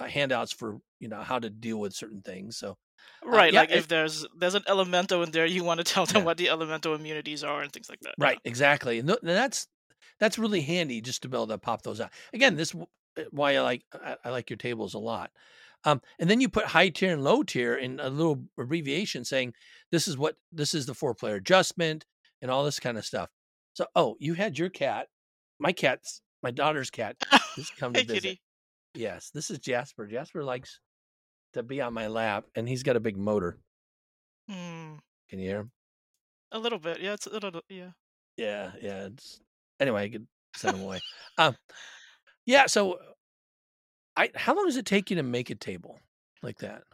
uh, 0.00 0.04
handouts 0.18 0.52
for 0.52 0.78
you 1.00 1.08
know 1.08 1.22
how 1.30 1.38
to 1.38 1.50
deal 1.50 1.78
with 1.78 1.92
certain 1.94 2.22
things 2.22 2.56
so 2.56 2.76
right. 3.24 3.52
yeah, 3.52 3.60
like 3.60 3.70
it- 3.70 3.78
if 3.78 3.86
there's 3.88 4.26
there's 4.40 4.54
an 4.54 4.64
elemental 4.66 5.22
in 5.22 5.30
there, 5.32 5.46
you 5.46 5.62
want 5.64 5.78
to 5.78 5.84
tell 5.94 6.06
them 6.06 6.22
Yeah. 6.22 6.24
what 6.28 6.36
the 6.38 6.48
elemental 6.48 6.94
immunities 6.94 7.44
are 7.44 7.60
and 7.62 7.70
things 7.72 7.88
like 7.90 8.00
that. 8.06 8.14
right 8.18 8.38
exactly 8.44 8.98
and, 8.98 9.08
th- 9.08 9.20
and 9.22 9.30
that's 9.42 9.68
that's 10.20 10.38
really 10.38 10.62
handy 10.62 11.00
just 11.00 11.22
to 11.22 11.28
be 11.28 11.36
able 11.36 11.46
to 11.48 11.58
pop 11.58 11.82
those 11.82 12.00
out 12.00 12.10
again 12.32 12.56
this 12.56 12.74
uh, 12.74 12.84
why 13.30 13.56
i 13.56 13.60
like 13.60 13.82
I, 13.94 14.16
I 14.24 14.30
like 14.30 14.50
your 14.50 14.56
tables 14.56 14.94
a 14.94 14.98
lot 14.98 15.30
um, 15.86 16.00
and 16.18 16.30
then 16.30 16.40
you 16.40 16.48
put 16.48 16.64
high 16.64 16.88
tier 16.88 17.12
and 17.12 17.22
low 17.22 17.42
tier 17.42 17.74
in 17.74 18.00
a 18.00 18.08
little 18.08 18.44
abbreviation 18.58 19.24
saying 19.24 19.52
this 19.92 20.08
is 20.08 20.16
what 20.16 20.36
this 20.52 20.72
is 20.74 20.86
the 20.86 20.94
four 20.94 21.14
player 21.14 21.34
adjustment 21.36 22.06
and 22.42 22.50
all 22.50 22.64
this 22.64 22.80
kind 22.80 22.96
of 22.98 23.04
stuff 23.04 23.28
so 23.74 23.86
oh 23.94 24.16
you 24.18 24.34
had 24.34 24.58
your 24.58 24.68
cat 24.70 25.08
my 25.58 25.72
cat's 25.72 26.20
my 26.42 26.50
daughter's 26.50 26.90
cat 26.90 27.16
has 27.56 27.70
come 27.78 27.92
to 27.92 28.00
Hey, 28.00 28.06
visit 28.06 28.22
kitty. 28.22 28.40
yes 28.94 29.30
this 29.34 29.50
is 29.50 29.58
jasper 29.58 30.06
jasper 30.06 30.42
likes 30.42 30.80
to 31.52 31.62
be 31.62 31.80
on 31.80 31.94
my 31.94 32.06
lap 32.08 32.44
and 32.56 32.68
he's 32.68 32.82
got 32.82 32.96
a 32.96 33.00
big 33.00 33.16
motor 33.16 33.58
Hmm. 34.48 34.96
can 35.30 35.38
you 35.38 35.48
hear 35.48 35.60
him 35.60 35.70
A 36.52 36.58
little 36.58 36.78
bit. 36.78 37.00
Yeah. 37.00 37.14
It's 37.14 37.26
a 37.26 37.30
little. 37.30 37.62
Yeah. 37.68 37.90
Yeah, 38.36 38.72
yeah. 38.80 39.06
It's 39.06 39.40
anyway, 39.80 40.04
I 40.04 40.08
could 40.10 40.26
send 40.54 40.76
him 40.76 40.82
away. 40.84 41.00
um, 41.38 41.56
yeah. 42.46 42.66
So, 42.66 42.98
I 44.16 44.30
how 44.34 44.54
long 44.54 44.66
does 44.66 44.76
it 44.76 44.86
take 44.86 45.10
you 45.10 45.16
to 45.16 45.22
make 45.22 45.50
a 45.50 45.54
table 45.54 46.00
like 46.42 46.58
that? 46.58 46.84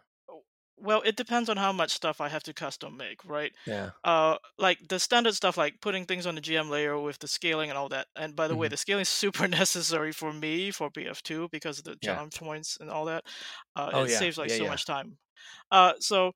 Well, 0.77 1.03
it 1.03 1.17
depends 1.17 1.51
on 1.51 1.59
how 1.59 1.73
much 1.73 1.91
stuff 1.91 2.21
I 2.23 2.29
have 2.31 2.43
to 2.45 2.55
custom 2.55 2.97
make, 2.97 3.25
right? 3.25 3.55
Yeah, 3.65 3.91
uh 4.03 4.39
like 4.57 4.79
the 4.89 4.99
standard 4.99 5.35
stuff 5.35 5.59
like 5.59 5.83
putting 5.83 6.07
things 6.07 6.25
on 6.27 6.35
the 6.35 6.41
GM 6.41 6.71
layer 6.71 6.99
with 6.99 7.19
the 7.19 7.29
scaling 7.29 7.69
and 7.69 7.77
all 7.79 7.91
that. 7.91 8.07
And 8.17 8.35
by 8.35 8.49
the 8.49 8.57
way, 8.57 8.67
Mhm. 8.67 8.69
the 8.69 8.79
scaling 8.79 9.03
is 9.03 9.11
super 9.11 9.47
necessary 9.61 10.11
for 10.13 10.33
me 10.33 10.71
for 10.71 10.91
PF2 10.91 11.49
because 11.53 11.79
of 11.79 11.85
the 11.85 11.97
Yeah. 12.01 12.21
jump 12.21 12.33
points 12.35 12.79
and 12.81 12.89
all 12.91 13.05
that. 13.07 13.25
Uh, 13.77 13.93
Oh, 13.93 14.05
it 14.05 14.07
yeah. 14.07 14.11
saves 14.11 14.39
like 14.39 14.49
Yeah, 14.49 14.57
so 14.57 14.67
much 14.67 14.87
time. 14.87 15.19
Uh, 15.73 15.95
so 16.01 16.33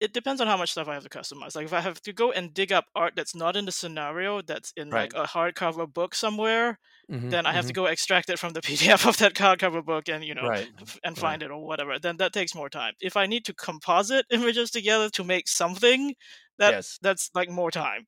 it 0.00 0.12
depends 0.12 0.40
on 0.40 0.46
how 0.48 0.56
much 0.56 0.72
stuff 0.72 0.88
I 0.88 0.94
have 0.94 1.04
to 1.04 1.08
customize. 1.08 1.54
Like 1.54 1.66
if 1.66 1.72
I 1.72 1.80
have 1.80 2.00
to 2.02 2.12
go 2.12 2.32
and 2.32 2.52
dig 2.52 2.72
up 2.72 2.86
art 2.94 3.14
that's 3.16 3.34
not 3.34 3.56
in 3.56 3.66
the 3.66 3.72
scenario, 3.72 4.42
that's 4.42 4.72
in 4.76 4.92
like 4.92 5.12
a 5.14 5.24
hardcover 5.24 5.90
book 5.92 6.14
somewhere, 6.14 6.78
Mhm, 7.08 7.28
then 7.30 7.46
I 7.46 7.52
have 7.52 7.66
to 7.66 7.72
mhm. 7.72 7.74
go 7.74 7.86
extract 7.86 8.30
it 8.30 8.38
from 8.38 8.52
the 8.52 8.62
PDF 8.68 9.06
of 9.06 9.18
that 9.18 9.34
hardcover 9.34 9.84
book 9.84 10.08
and 10.08 10.24
you 10.24 10.34
know 10.34 10.50
right. 10.50 10.68
and 11.04 11.16
right. 11.16 11.18
find 11.18 11.42
it 11.42 11.50
or 11.50 11.64
whatever. 11.66 11.98
Then 11.98 12.16
that 12.18 12.32
takes 12.32 12.54
more 12.54 12.70
time. 12.70 12.94
If 13.00 13.16
I 13.16 13.26
need 13.26 13.44
to 13.46 13.54
composite 13.54 14.26
images 14.30 14.70
together 14.70 15.10
to 15.10 15.24
make 15.24 15.48
something, 15.48 16.14
that 16.58 16.76
yes. 16.76 16.98
that's 17.02 17.30
like 17.34 17.50
more 17.50 17.70
time. 17.70 18.06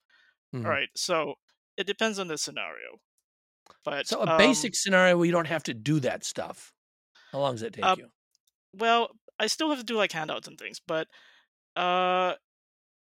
mhm. 0.53 0.65
All 0.65 0.71
right. 0.73 0.89
So 0.97 1.37
it 1.77 1.87
depends 1.87 2.19
on 2.21 2.29
the 2.29 2.39
scenario. 2.39 2.99
But 3.85 4.07
So 4.07 4.21
a 4.21 4.27
um, 4.27 4.69
basic 4.69 4.75
scenario 4.77 5.17
where 5.17 5.27
you 5.27 5.33
don't 5.33 5.47
have 5.47 5.63
to 5.65 5.75
do 5.75 5.99
that 6.01 6.25
stuff. 6.25 6.73
How 7.33 7.41
long 7.41 7.55
does 7.55 7.63
it 7.63 7.73
take 7.73 7.83
Uh, 7.83 7.97
you? 7.97 8.11
well, 8.75 9.11
I 9.41 9.49
still 9.49 9.71
have 9.71 9.79
to 9.81 9.85
do 9.85 9.97
like 9.97 10.13
handouts 10.13 10.49
and 10.49 10.59
things, 10.59 10.81
but 10.87 11.09
uh 11.77 12.37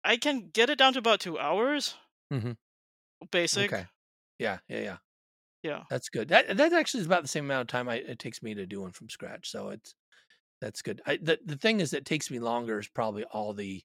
I 0.03 0.17
can 0.17 0.49
get 0.49 0.69
it 0.69 0.77
down 0.79 0.93
to 0.93 0.99
about 0.99 1.21
two 1.21 1.39
hours. 1.39 1.95
Mhm. 2.31 2.57
Basic. 3.31 3.71
Okay. 3.71 3.87
Yeah, 4.39 4.59
yeah, 4.67 4.79
yeah. 4.81 4.97
Yeah. 5.63 5.83
That's 5.89 6.09
good. 6.09 6.29
That 6.29 6.55
that 6.57 6.73
actually 6.73 7.01
is 7.01 7.07
about 7.07 7.23
the 7.23 7.27
same 7.27 7.45
amount 7.45 7.61
of 7.61 7.67
time 7.67 7.89
I, 7.89 7.95
it 7.95 8.19
takes 8.19 8.43
me 8.43 8.53
to 8.53 8.65
do 8.65 8.81
one 8.81 8.91
from 8.91 9.09
scratch. 9.09 9.49
So 9.49 9.69
it's 9.69 9.95
that's 10.61 10.81
good. 10.81 11.01
I, 11.05 11.17
the 11.17 11.39
the 11.45 11.57
thing 11.57 11.81
is 11.81 11.91
that 11.91 12.05
takes 12.05 12.31
me 12.31 12.39
longer 12.39 12.79
is 12.79 12.87
probably 12.89 13.25
all 13.25 13.53
the 13.53 13.83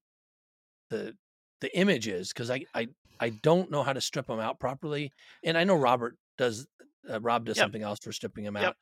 the 0.90 1.16
the 1.60 1.76
images 1.78 2.32
because 2.32 2.50
I 2.50 2.66
I 2.74 2.88
I 3.20 3.30
don't 3.30 3.70
know 3.70 3.82
how 3.82 3.92
to 3.92 4.00
strip 4.00 4.26
them 4.26 4.40
out 4.40 4.60
properly, 4.60 5.12
and 5.44 5.58
I 5.58 5.64
know 5.64 5.76
Robert 5.76 6.16
does. 6.38 6.66
Uh, 7.08 7.20
Rob 7.20 7.46
does 7.46 7.58
Yep. 7.58 7.60
something 7.60 7.82
else 7.82 8.00
for 8.02 8.12
stripping 8.12 8.44
them 8.44 8.56
Yep. 8.58 8.66
out. 8.66 8.76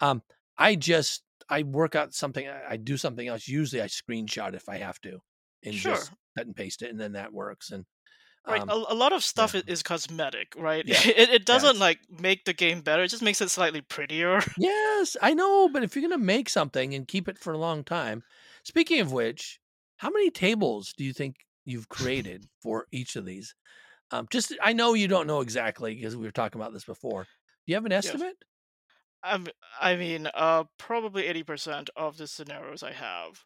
Um, 0.00 0.22
I 0.58 0.76
just 0.76 1.24
I 1.48 1.62
work 1.64 1.94
out 1.94 2.14
something. 2.14 2.48
I 2.48 2.72
I 2.72 2.76
do 2.76 2.96
something 2.96 3.28
else. 3.28 3.48
Usually, 3.48 3.82
I 3.82 3.86
screenshot 3.86 4.54
if 4.54 4.68
I 4.68 4.78
have 4.78 5.00
to, 5.02 5.20
and 5.64 5.78
Sure. 5.78 5.80
just 5.80 6.12
cut 6.36 6.46
and 6.46 6.56
paste 6.56 6.82
it, 6.82 6.90
and 6.90 7.00
then 7.00 7.12
that 7.12 7.32
works. 7.32 7.70
And 7.70 7.86
Right. 8.46 8.62
um, 8.62 8.68
a, 8.68 8.74
a 8.88 8.94
lot 8.94 9.12
of 9.12 9.22
stuff 9.24 9.54
yeah. 9.54 9.62
is 9.66 9.82
cosmetic, 9.82 10.54
right? 10.56 10.84
Yeah. 10.88 11.00
It 11.04 11.28
it 11.30 11.46
doesn't 11.46 11.76
Yes. 11.76 11.80
like 11.80 12.00
make 12.10 12.44
the 12.44 12.52
game 12.52 12.80
better. 12.82 13.02
It 13.04 13.08
just 13.08 13.22
makes 13.22 13.40
it 13.40 13.50
slightly 13.50 13.80
prettier. 13.82 14.40
Yes, 14.56 15.16
I 15.22 15.34
know, 15.34 15.68
but 15.68 15.82
if 15.84 15.94
you're 15.94 16.02
gonna 16.08 16.18
make 16.18 16.48
something 16.48 16.94
and 16.94 17.06
keep 17.08 17.28
it 17.28 17.38
for 17.38 17.52
a 17.52 17.58
long 17.58 17.84
time, 17.84 18.22
speaking 18.64 19.00
of 19.00 19.12
which, 19.12 19.60
how 19.96 20.10
many 20.10 20.30
tables 20.30 20.92
do 20.96 21.04
you 21.04 21.12
think 21.12 21.36
you've 21.64 21.88
created 21.88 22.48
for 22.62 22.86
each 22.92 23.16
of 23.16 23.24
these? 23.24 23.54
Um, 24.10 24.26
just 24.30 24.52
I 24.62 24.72
know 24.72 24.94
you 24.94 25.08
don't 25.08 25.26
know 25.26 25.40
exactly 25.40 25.94
because 25.94 26.16
we 26.16 26.24
were 26.24 26.32
talking 26.32 26.60
about 26.60 26.72
this 26.72 26.84
before. 26.84 27.24
Do 27.24 27.28
you 27.66 27.74
have 27.76 27.86
an 27.86 27.92
estimate? 27.92 28.36
I'm, 29.22 29.46
I 29.80 29.96
mean, 29.96 30.28
uh, 30.34 30.64
probably 30.78 31.26
eighty 31.26 31.42
percent 31.44 31.90
of 31.96 32.16
the 32.18 32.26
scenarios 32.26 32.82
I 32.82 32.92
have. 32.92 33.44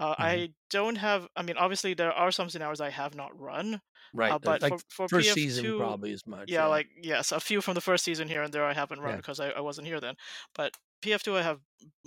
Uh, 0.00 0.16
hmm 0.18 0.24
I 0.24 0.54
don't 0.70 0.96
have. 0.96 1.28
I 1.36 1.42
mean, 1.42 1.56
obviously 1.58 1.94
there 1.94 2.12
are 2.12 2.32
some 2.32 2.50
scenarios 2.50 2.80
I 2.80 2.90
have 2.90 3.14
not 3.14 3.38
run. 3.38 3.74
Uh, 3.76 3.78
Right. 4.12 4.40
The, 4.42 4.58
but 4.58 4.62
like 4.62 4.78
for 4.78 4.78
for 4.90 5.08
first 5.08 5.34
PF2, 5.36 5.76
probably 5.76 6.12
as 6.12 6.26
much. 6.26 6.48
yeah, 6.48 6.62
Yeah. 6.62 6.66
like 6.66 6.88
yes, 7.02 7.32
a 7.32 7.40
few 7.40 7.60
from 7.60 7.74
the 7.74 7.80
first 7.82 8.04
season 8.04 8.28
here 8.28 8.42
and 8.42 8.52
there 8.52 8.64
I 8.64 8.74
haven't 8.74 9.00
run 9.00 9.12
Yeah. 9.12 9.16
because 9.16 9.40
I, 9.40 9.50
I 9.50 9.60
wasn't 9.60 9.86
here 9.88 10.00
then. 10.00 10.16
But 10.54 10.76
PF2 11.02 11.36
I 11.36 11.42
have 11.42 11.60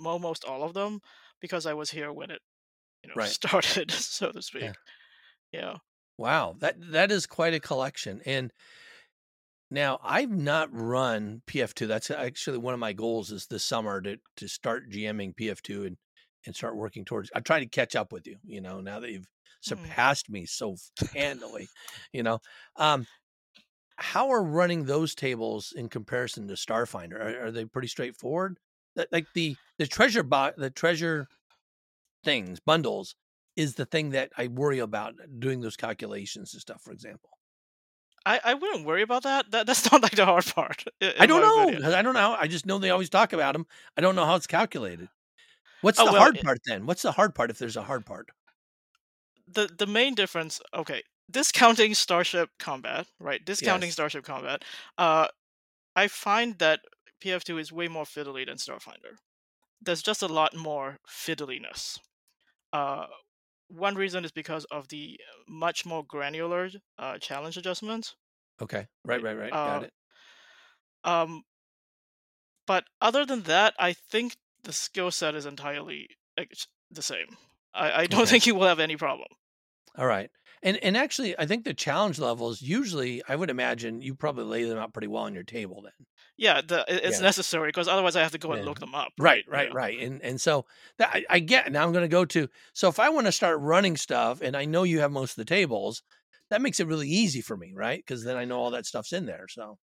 almost 0.04 0.44
all 0.44 0.62
of 0.64 0.74
them 0.74 1.00
because 1.40 1.66
I 1.66 1.74
was 1.74 1.90
here 1.90 2.12
when 2.12 2.30
it 2.30 2.42
you 3.04 3.10
know 3.10 3.16
Right. 3.22 3.36
started, 3.36 3.90
so 3.92 4.32
to 4.32 4.42
Yeah. 4.58 4.72
speak. 4.72 4.78
Yeah. 5.52 5.78
Wow. 6.18 6.56
That 6.60 6.76
that 6.92 7.10
is 7.12 7.26
quite 7.26 7.54
a 7.54 7.60
collection. 7.60 8.20
And 8.26 8.52
now 9.70 9.98
I've 10.02 10.30
not 10.30 10.68
run 10.72 11.42
PF2. 11.46 11.86
That's 11.86 12.10
actually 12.10 12.58
one 12.58 12.74
of 12.74 12.80
my 12.80 12.92
goals 12.92 13.30
is 13.30 13.46
this 13.46 13.64
summer 13.64 14.00
to 14.02 14.18
to 14.36 14.48
start 14.48 14.90
GMing 14.90 15.34
PF2 15.36 15.86
and 15.86 15.96
and 16.46 16.54
start 16.54 16.76
working 16.76 17.04
towards. 17.04 17.30
I 17.34 17.40
try 17.40 17.60
to 17.60 17.66
catch 17.66 17.96
up 17.96 18.12
with 18.12 18.26
you. 18.26 18.38
You 18.44 18.60
know, 18.60 18.80
now 18.80 19.00
that 19.00 19.10
you've 19.10 19.28
Hmm. 19.66 19.76
surpassed 19.76 20.28
me 20.30 20.46
so 20.46 20.76
handily. 21.14 21.68
You 22.12 22.22
know, 22.22 22.40
um, 22.76 23.06
how 23.96 24.30
are 24.30 24.42
running 24.42 24.84
those 24.84 25.14
tables 25.14 25.72
in 25.76 25.88
comparison 25.88 26.48
to 26.48 26.54
Starfinder? 26.54 27.14
Are, 27.20 27.46
are 27.46 27.50
they 27.52 27.64
pretty 27.64 27.88
straightforward? 27.88 28.58
Like 29.12 29.26
the 29.34 29.56
the 29.78 29.86
treasure 29.86 30.22
box, 30.22 30.56
the 30.58 30.70
treasure 30.70 31.28
things 32.24 32.60
bundles 32.60 33.16
is 33.56 33.74
the 33.74 33.86
thing 33.86 34.10
that 34.10 34.32
I 34.36 34.48
worry 34.48 34.78
about 34.78 35.14
doing 35.38 35.60
those 35.60 35.76
calculations 35.76 36.52
and 36.54 36.60
stuff. 36.60 36.82
For 36.82 36.92
example, 36.92 37.30
I, 38.26 38.40
I 38.44 38.54
wouldn't 38.54 38.86
worry 38.86 39.02
about 39.02 39.24
that. 39.24 39.50
That 39.50 39.66
that's 39.66 39.90
not 39.92 40.02
like 40.02 40.16
the 40.16 40.24
hard 40.24 40.46
part. 40.46 40.84
i- 41.02 41.26
don't 41.26 41.40
know 41.80 41.88
I 41.96 42.02
don't 42.02 42.14
know. 42.14 42.36
I 42.38 42.48
just 42.48 42.66
know 42.66 42.78
they 42.78 42.90
always 42.90 43.10
talk 43.10 43.32
about 43.32 43.52
them. 43.52 43.66
I 43.96 44.00
don't 44.00 44.16
know 44.16 44.24
how 44.26 44.36
it's 44.36 44.46
calculated. 44.46 45.08
What's 45.84 46.00
Oh 46.00 46.06
the 46.06 46.12
well, 46.12 46.22
hard 46.22 46.40
it, 46.40 46.42
part 46.42 46.58
then? 46.66 46.84
What's 46.86 47.02
the 47.02 47.12
hard 47.12 47.32
part 47.36 47.48
if 47.50 47.58
there's 47.58 47.76
a 47.76 47.84
hard 47.84 48.04
part? 48.06 48.30
the 49.46 49.66
the 49.78 49.86
main 49.86 50.14
difference. 50.14 50.60
Okay, 50.72 51.02
discounting 51.30 51.94
Starship 51.94 52.50
Combat, 52.58 53.06
right? 53.20 53.44
Discounting 53.44 53.90
Yes. 53.90 53.90
Starship 53.90 54.24
Combat. 54.24 54.64
Uh, 54.98 55.28
I 55.96 56.08
find 56.08 56.58
that 56.60 56.80
PF2 57.20 57.58
is 57.58 57.72
way 57.72 57.88
more 57.88 58.04
fiddly 58.04 58.46
than 58.46 58.56
Starfinder. 58.58 59.18
There's 59.80 60.02
just 60.02 60.22
a 60.22 60.28
lot 60.28 60.56
more 60.56 60.98
fiddliness. 61.08 61.98
Uh, 62.72 63.06
one 63.68 63.96
reason 63.96 64.24
is 64.24 64.32
because 64.32 64.64
of 64.66 64.88
the 64.88 65.20
much 65.48 65.86
more 65.86 66.04
granular 66.04 66.70
uh, 66.98 67.18
challenge 67.18 67.56
adjustments. 67.56 68.16
Okay. 68.60 68.86
Right. 69.04 69.22
Right. 69.22 69.36
Right. 69.36 69.36
Right. 69.36 69.54
Got 69.62 69.82
Uh, 69.82 69.84
it. 69.84 69.92
um, 71.04 71.44
but 72.66 72.84
other 73.00 73.24
than 73.24 73.42
that, 73.44 73.74
I 73.78 73.92
think 73.94 74.36
the 74.64 74.72
skill 74.72 75.10
set 75.10 75.34
is 75.34 75.46
entirely 75.46 76.08
the 76.90 77.02
same. 77.02 77.36
I, 77.74 78.02
I 78.02 78.06
don't 78.06 78.26
Okay. 78.26 78.28
think 78.28 78.46
you 78.46 78.54
will 78.54 78.66
have 78.68 78.80
any 78.80 78.96
problem. 78.96 79.28
All 79.96 80.06
right. 80.06 80.30
And 80.62 80.76
and 80.78 80.96
actually, 80.96 81.36
I 81.38 81.46
think 81.46 81.64
the 81.64 81.74
challenge 81.74 82.18
levels 82.20 82.62
usually, 82.62 83.22
I 83.28 83.34
would 83.36 83.50
imagine, 83.50 84.00
you 84.02 84.14
probably 84.14 84.44
lay 84.44 84.62
them 84.64 84.78
out 84.78 84.92
pretty 84.92 85.08
well 85.08 85.24
on 85.24 85.34
your 85.34 85.42
table 85.44 85.82
then. 85.82 86.06
Yeah, 86.36 86.60
the, 86.60 86.84
it's 86.88 87.18
Yeah. 87.18 87.20
necessary 87.20 87.68
because 87.68 87.88
otherwise 87.88 88.16
I 88.16 88.22
have 88.22 88.32
to 88.32 88.38
go 88.38 88.52
and 88.52 88.62
Yeah. 88.62 88.64
look 88.64 88.80
them 88.80 88.94
up. 88.94 89.12
Right, 89.18 89.44
Right. 89.50 89.70
right, 89.70 89.72
right. 89.72 89.98
And 90.00 90.20
and 90.22 90.40
so 90.40 90.66
that 90.98 91.10
I, 91.14 91.24
I 91.30 91.38
get 91.38 91.70
now 91.70 91.84
I'm 91.84 91.92
going 91.92 92.02
to 92.04 92.08
go 92.08 92.24
to 92.24 92.48
so 92.72 92.88
if 92.88 92.98
I 92.98 93.08
want 93.10 93.26
to 93.26 93.32
start 93.32 93.60
running 93.60 93.96
stuff 93.96 94.40
and 94.42 94.56
I 94.56 94.64
know 94.64 94.82
you 94.82 95.00
have 95.00 95.12
most 95.12 95.32
of 95.32 95.36
the 95.36 95.44
tables, 95.44 96.02
that 96.50 96.60
makes 96.62 96.80
it 96.80 96.88
really 96.88 97.08
easy 97.08 97.40
for 97.40 97.56
me, 97.56 97.72
right? 97.74 97.98
Because 97.98 98.24
then 98.24 98.36
I 98.36 98.44
know 98.44 98.58
all 98.60 98.72
that 98.72 98.86
stuff's 98.86 99.12
in 99.12 99.26
there, 99.26 99.46
so 99.48 99.78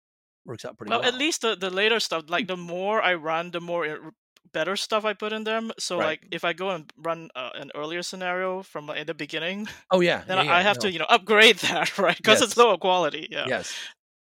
works 0.46 0.65
out 0.65 0.78
pretty 0.78 0.91
Well, 0.91 1.02
well. 1.02 1.04
at 1.04 1.15
least 1.15 1.41
the, 1.41 1.56
the 1.56 1.70
later 1.72 2.00
stuff, 2.00 2.26
like 2.28 2.46
hmm. 2.46 2.48
the 2.48 2.58
more 2.58 3.02
I 3.02 3.15
run, 3.15 3.50
the 3.52 3.62
more 3.62 3.86
it, 3.86 4.00
better 4.54 4.75
stuff 4.75 5.06
I 5.06 5.13
put 5.13 5.34
in 5.34 5.43
them. 5.43 5.71
So 5.80 5.97
Right. 5.97 6.19
like 6.21 6.27
if 6.32 6.43
I 6.43 6.54
go 6.54 6.69
and 6.71 6.91
run 6.97 7.30
uh, 7.36 7.51
an 7.56 7.71
earlier 7.75 8.01
scenario 8.04 8.63
from 8.63 8.88
like, 8.88 8.99
in 8.99 9.08
the 9.08 9.13
beginning, 9.13 9.67
Oh 9.91 9.99
yeah, 10.01 10.23
then 10.27 10.38
yeah, 10.38 10.43
I 10.43 10.45
yeah. 10.45 10.56
I 10.58 10.62
have 10.62 10.77
no. 10.77 10.82
to 10.82 10.91
you 10.91 10.99
know 10.99 11.06
upgrade 11.10 11.58
that 11.69 11.97
right 11.97 12.17
because 12.17 12.41
it's 12.41 12.58
lower 12.58 12.77
quality. 12.77 13.27
Yeah. 13.32 13.45
Yes. 13.47 13.73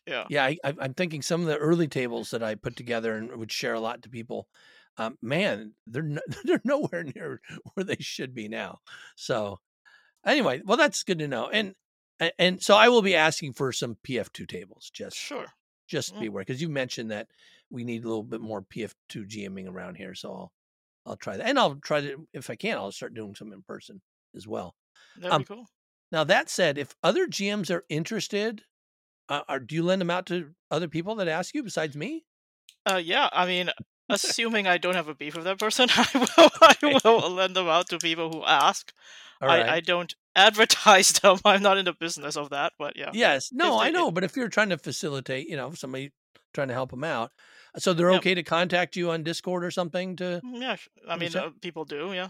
Yeah. 0.06 0.24
Yeah, 0.28 0.44
I, 0.46 0.58
I'm 0.64 0.94
thinking 0.94 1.22
some 1.22 1.42
of 1.42 1.46
the 1.46 1.56
early 1.58 1.86
tables 1.86 2.30
that 2.30 2.42
I 2.42 2.54
put 2.56 2.74
together 2.76 3.14
and 3.16 3.36
would 3.36 3.52
share 3.52 3.74
a 3.74 3.80
lot 3.80 4.02
to 4.02 4.08
people. 4.08 4.48
Um, 4.96 5.16
man, 5.22 5.74
they're 5.86 6.02
no, 6.02 6.20
they're 6.44 6.60
nowhere 6.64 7.04
near 7.04 7.40
where 7.74 7.84
they 7.84 7.96
should 8.00 8.34
be 8.34 8.48
now. 8.48 8.80
So, 9.16 9.60
anyway, 10.26 10.62
well, 10.64 10.76
that's 10.76 11.02
good 11.02 11.18
to 11.20 11.28
know. 11.28 11.48
And 11.48 11.74
and, 12.18 12.32
and 12.38 12.62
so 12.62 12.76
I 12.76 12.88
will 12.88 13.02
be 13.02 13.14
asking 13.14 13.54
for 13.54 13.72
some 13.72 13.96
PF2 14.02 14.46
tables. 14.46 14.90
Just 14.92 15.16
Sure. 15.16 15.46
just 15.86 16.14
Mm. 16.14 16.20
be 16.20 16.26
aware 16.26 16.42
because 16.42 16.62
you 16.62 16.68
mentioned 16.68 17.10
that 17.10 17.28
we 17.70 17.84
need 17.84 18.04
a 18.04 18.08
little 18.08 18.22
bit 18.22 18.40
more 18.40 18.62
PF2 18.62 19.28
GMing 19.28 19.68
around 19.68 19.96
here. 19.96 20.14
So 20.14 20.30
I'll 20.32 20.52
I'll 21.06 21.16
try 21.16 21.36
that, 21.36 21.46
and 21.46 21.58
I'll 21.58 21.76
try 21.76 22.00
to 22.02 22.26
if 22.32 22.50
I 22.50 22.56
can, 22.56 22.76
I'll 22.76 22.92
start 22.92 23.14
doing 23.14 23.34
some 23.34 23.52
in 23.52 23.62
person 23.62 24.00
as 24.36 24.46
well. 24.46 24.74
That'd 25.16 25.32
Um, 25.32 25.42
be 25.42 25.46
cool. 25.46 25.66
Now 26.12 26.24
that 26.24 26.50
said, 26.50 26.76
if 26.78 26.94
other 27.02 27.26
GMs 27.26 27.70
are 27.74 27.84
interested, 27.88 28.62
uh, 29.28 29.42
are 29.48 29.60
do 29.60 29.74
you 29.76 29.82
lend 29.82 30.00
them 30.00 30.10
out 30.10 30.26
to 30.26 30.50
other 30.70 30.88
people 30.88 31.14
that 31.16 31.28
ask 31.28 31.54
you 31.54 31.62
besides 31.62 31.96
me? 31.96 32.24
Uh, 32.84 33.00
yeah. 33.02 33.28
I 33.32 33.46
mean, 33.46 33.70
assuming 34.08 34.66
I 34.66 34.78
don't 34.78 34.94
have 34.96 35.08
a 35.08 35.14
beef 35.14 35.36
with 35.36 35.44
that 35.44 35.58
person, 35.58 35.88
I 35.96 36.06
will 36.14 36.50
I 36.60 37.00
will 37.04 37.30
lend 37.30 37.54
them 37.56 37.68
out 37.68 37.88
to 37.90 37.98
people 37.98 38.30
who 38.30 38.44
ask. 38.44 38.92
All 39.42 39.48
I. 39.48 39.62
I 39.76 39.80
don't 39.80 40.14
advertise 40.36 41.08
them. 41.22 41.38
I'm 41.44 41.62
not 41.62 41.78
in 41.78 41.86
the 41.86 41.94
business 41.94 42.36
of 42.36 42.50
that. 42.50 42.72
But 42.78 42.96
yeah. 42.96 43.10
yes. 43.14 43.50
No, 43.52 43.78
I 43.78 43.86
they- 43.86 43.92
know. 43.92 44.10
But 44.10 44.24
if 44.24 44.36
you're 44.36 44.48
trying 44.48 44.68
to 44.70 44.78
facilitate, 44.78 45.48
you 45.48 45.56
know, 45.56 45.72
somebody 45.72 46.12
trying 46.52 46.68
to 46.68 46.74
help 46.74 46.90
them 46.90 47.04
out, 47.04 47.30
so 47.78 47.92
they're 47.92 48.10
Yeah. 48.10 48.18
okay 48.18 48.34
to 48.34 48.42
contact 48.42 48.96
you 48.96 49.10
on 49.10 49.22
Discord 49.22 49.64
or 49.64 49.70
something 49.70 50.16
to. 50.16 50.40
Mm, 50.44 50.60
Yeah. 50.60 50.76
I 51.08 51.16
mean, 51.16 51.34
uh, 51.36 51.50
people 51.60 51.84
do. 51.84 52.12
Yeah. 52.12 52.28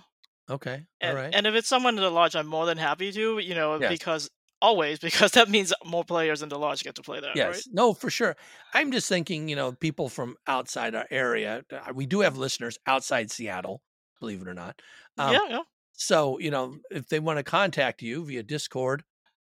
Okay. 0.49 0.87
And, 1.01 1.11
all 1.17 1.23
right. 1.23 1.35
and 1.35 1.47
if 1.47 1.55
it's 1.55 1.69
someone 1.69 1.97
in 1.97 2.03
the 2.03 2.11
lodge, 2.11 2.35
I'm 2.35 2.47
more 2.47 2.67
than 2.67 2.79
happy 2.79 3.13
to, 3.13 3.39
you 3.39 3.55
know, 3.55 3.79
Yes. 3.81 3.91
because 3.91 4.31
always 4.63 4.99
because 5.09 5.33
that 5.33 5.49
means 5.49 5.73
more 5.85 6.05
players 6.05 6.43
in 6.43 6.49
the 6.49 6.59
lodge 6.59 6.83
get 6.83 6.95
to 6.97 7.03
play 7.03 7.21
that, 7.21 7.35
Yes, 7.37 7.55
right? 7.55 7.65
no, 7.73 7.95
for 7.95 8.11
sure. 8.11 8.37
I'm 8.75 8.91
just 8.93 9.09
thinking, 9.09 9.49
you 9.49 9.57
know, 9.57 9.73
people 9.73 10.09
from 10.09 10.37
outside 10.47 10.95
our 10.95 11.07
area. 11.11 11.65
uh, 11.73 11.93
We 11.95 12.07
do 12.07 12.21
have 12.21 12.37
listeners 12.37 12.77
outside 12.87 13.31
Seattle, 13.31 13.81
believe 14.21 14.43
it 14.43 14.49
or 14.49 14.55
not. 14.55 14.81
Um, 15.17 15.33
yeah, 15.33 15.47
yeah. 15.49 15.63
So, 15.93 16.39
you 16.41 16.51
know, 16.51 16.77
if 16.91 17.09
they 17.09 17.21
want 17.21 17.39
to 17.39 17.43
contact 17.43 18.03
you 18.03 18.25
via 18.25 18.43
Discord, 18.43 19.05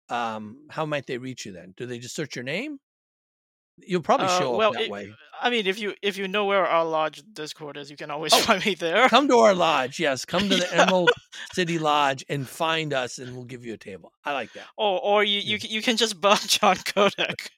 um, 0.08 0.66
how 0.70 0.84
might 0.86 1.06
they 1.06 1.18
reach 1.18 1.46
you 1.46 1.52
then? 1.52 1.74
Do 1.76 1.86
they 1.86 1.98
just 1.98 2.14
search 2.14 2.36
your 2.36 2.42
name? 2.44 2.78
You'll 3.78 4.02
probably 4.02 4.26
Uh, 4.26 4.38
show 4.38 4.52
up 4.52 4.58
well, 4.58 4.72
that 4.72 4.82
it- 4.82 4.90
way. 4.90 5.14
I 5.40 5.50
mean, 5.50 5.66
if 5.66 5.78
you 5.80 5.94
if 6.02 6.16
you 6.16 6.28
know 6.28 6.44
where 6.44 6.64
our 6.66 6.84
lodge 6.84 7.22
Discord 7.32 7.76
is, 7.76 7.90
you 7.90 7.96
can 7.96 8.10
always 8.12 8.32
Oh, 8.34 8.38
find 8.38 8.64
me 8.64 8.74
there. 8.74 9.08
Come 9.08 9.26
to 9.28 9.38
our 9.38 9.54
lodge. 9.54 9.98
Yes, 9.98 10.24
come 10.24 10.42
to 10.48 10.56
the 10.56 10.68
Yeah. 10.72 10.82
Emerald 10.86 11.10
City 11.52 11.78
Lodge 11.80 12.24
and 12.28 12.48
find 12.48 12.92
us, 12.92 13.18
and 13.18 13.34
we'll 13.34 13.44
give 13.46 13.64
you 13.64 13.74
a 13.74 13.78
table. 13.78 14.12
I 14.24 14.34
like 14.34 14.52
that. 14.52 14.66
Or 14.76 15.00
or 15.00 15.24
you 15.24 15.40
you, 15.40 15.58
you 15.60 15.82
can 15.82 15.96
just 15.96 16.20
bug 16.20 16.38
John 16.46 16.76
Kodak. 16.76 17.50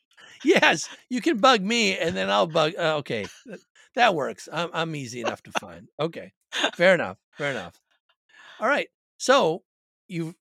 Yes, 0.44 0.88
you 1.10 1.20
can 1.20 1.38
bug 1.38 1.60
me, 1.62 1.98
and 1.98 2.16
then 2.16 2.30
I'll 2.30 2.46
bug. 2.46 2.72
Uh, 2.78 2.96
okay, 2.98 3.26
that 3.94 4.14
works. 4.14 4.48
I'm 4.52 4.70
I'm 4.72 4.94
easy 4.96 5.20
enough 5.20 5.42
to 5.42 5.52
find. 5.60 5.88
Okay, 6.00 6.32
fair 6.74 6.94
enough. 6.94 7.18
Fair 7.36 7.50
enough. 7.50 7.78
All 8.60 8.68
right. 8.68 8.88
So 9.18 9.62
you 10.08 10.34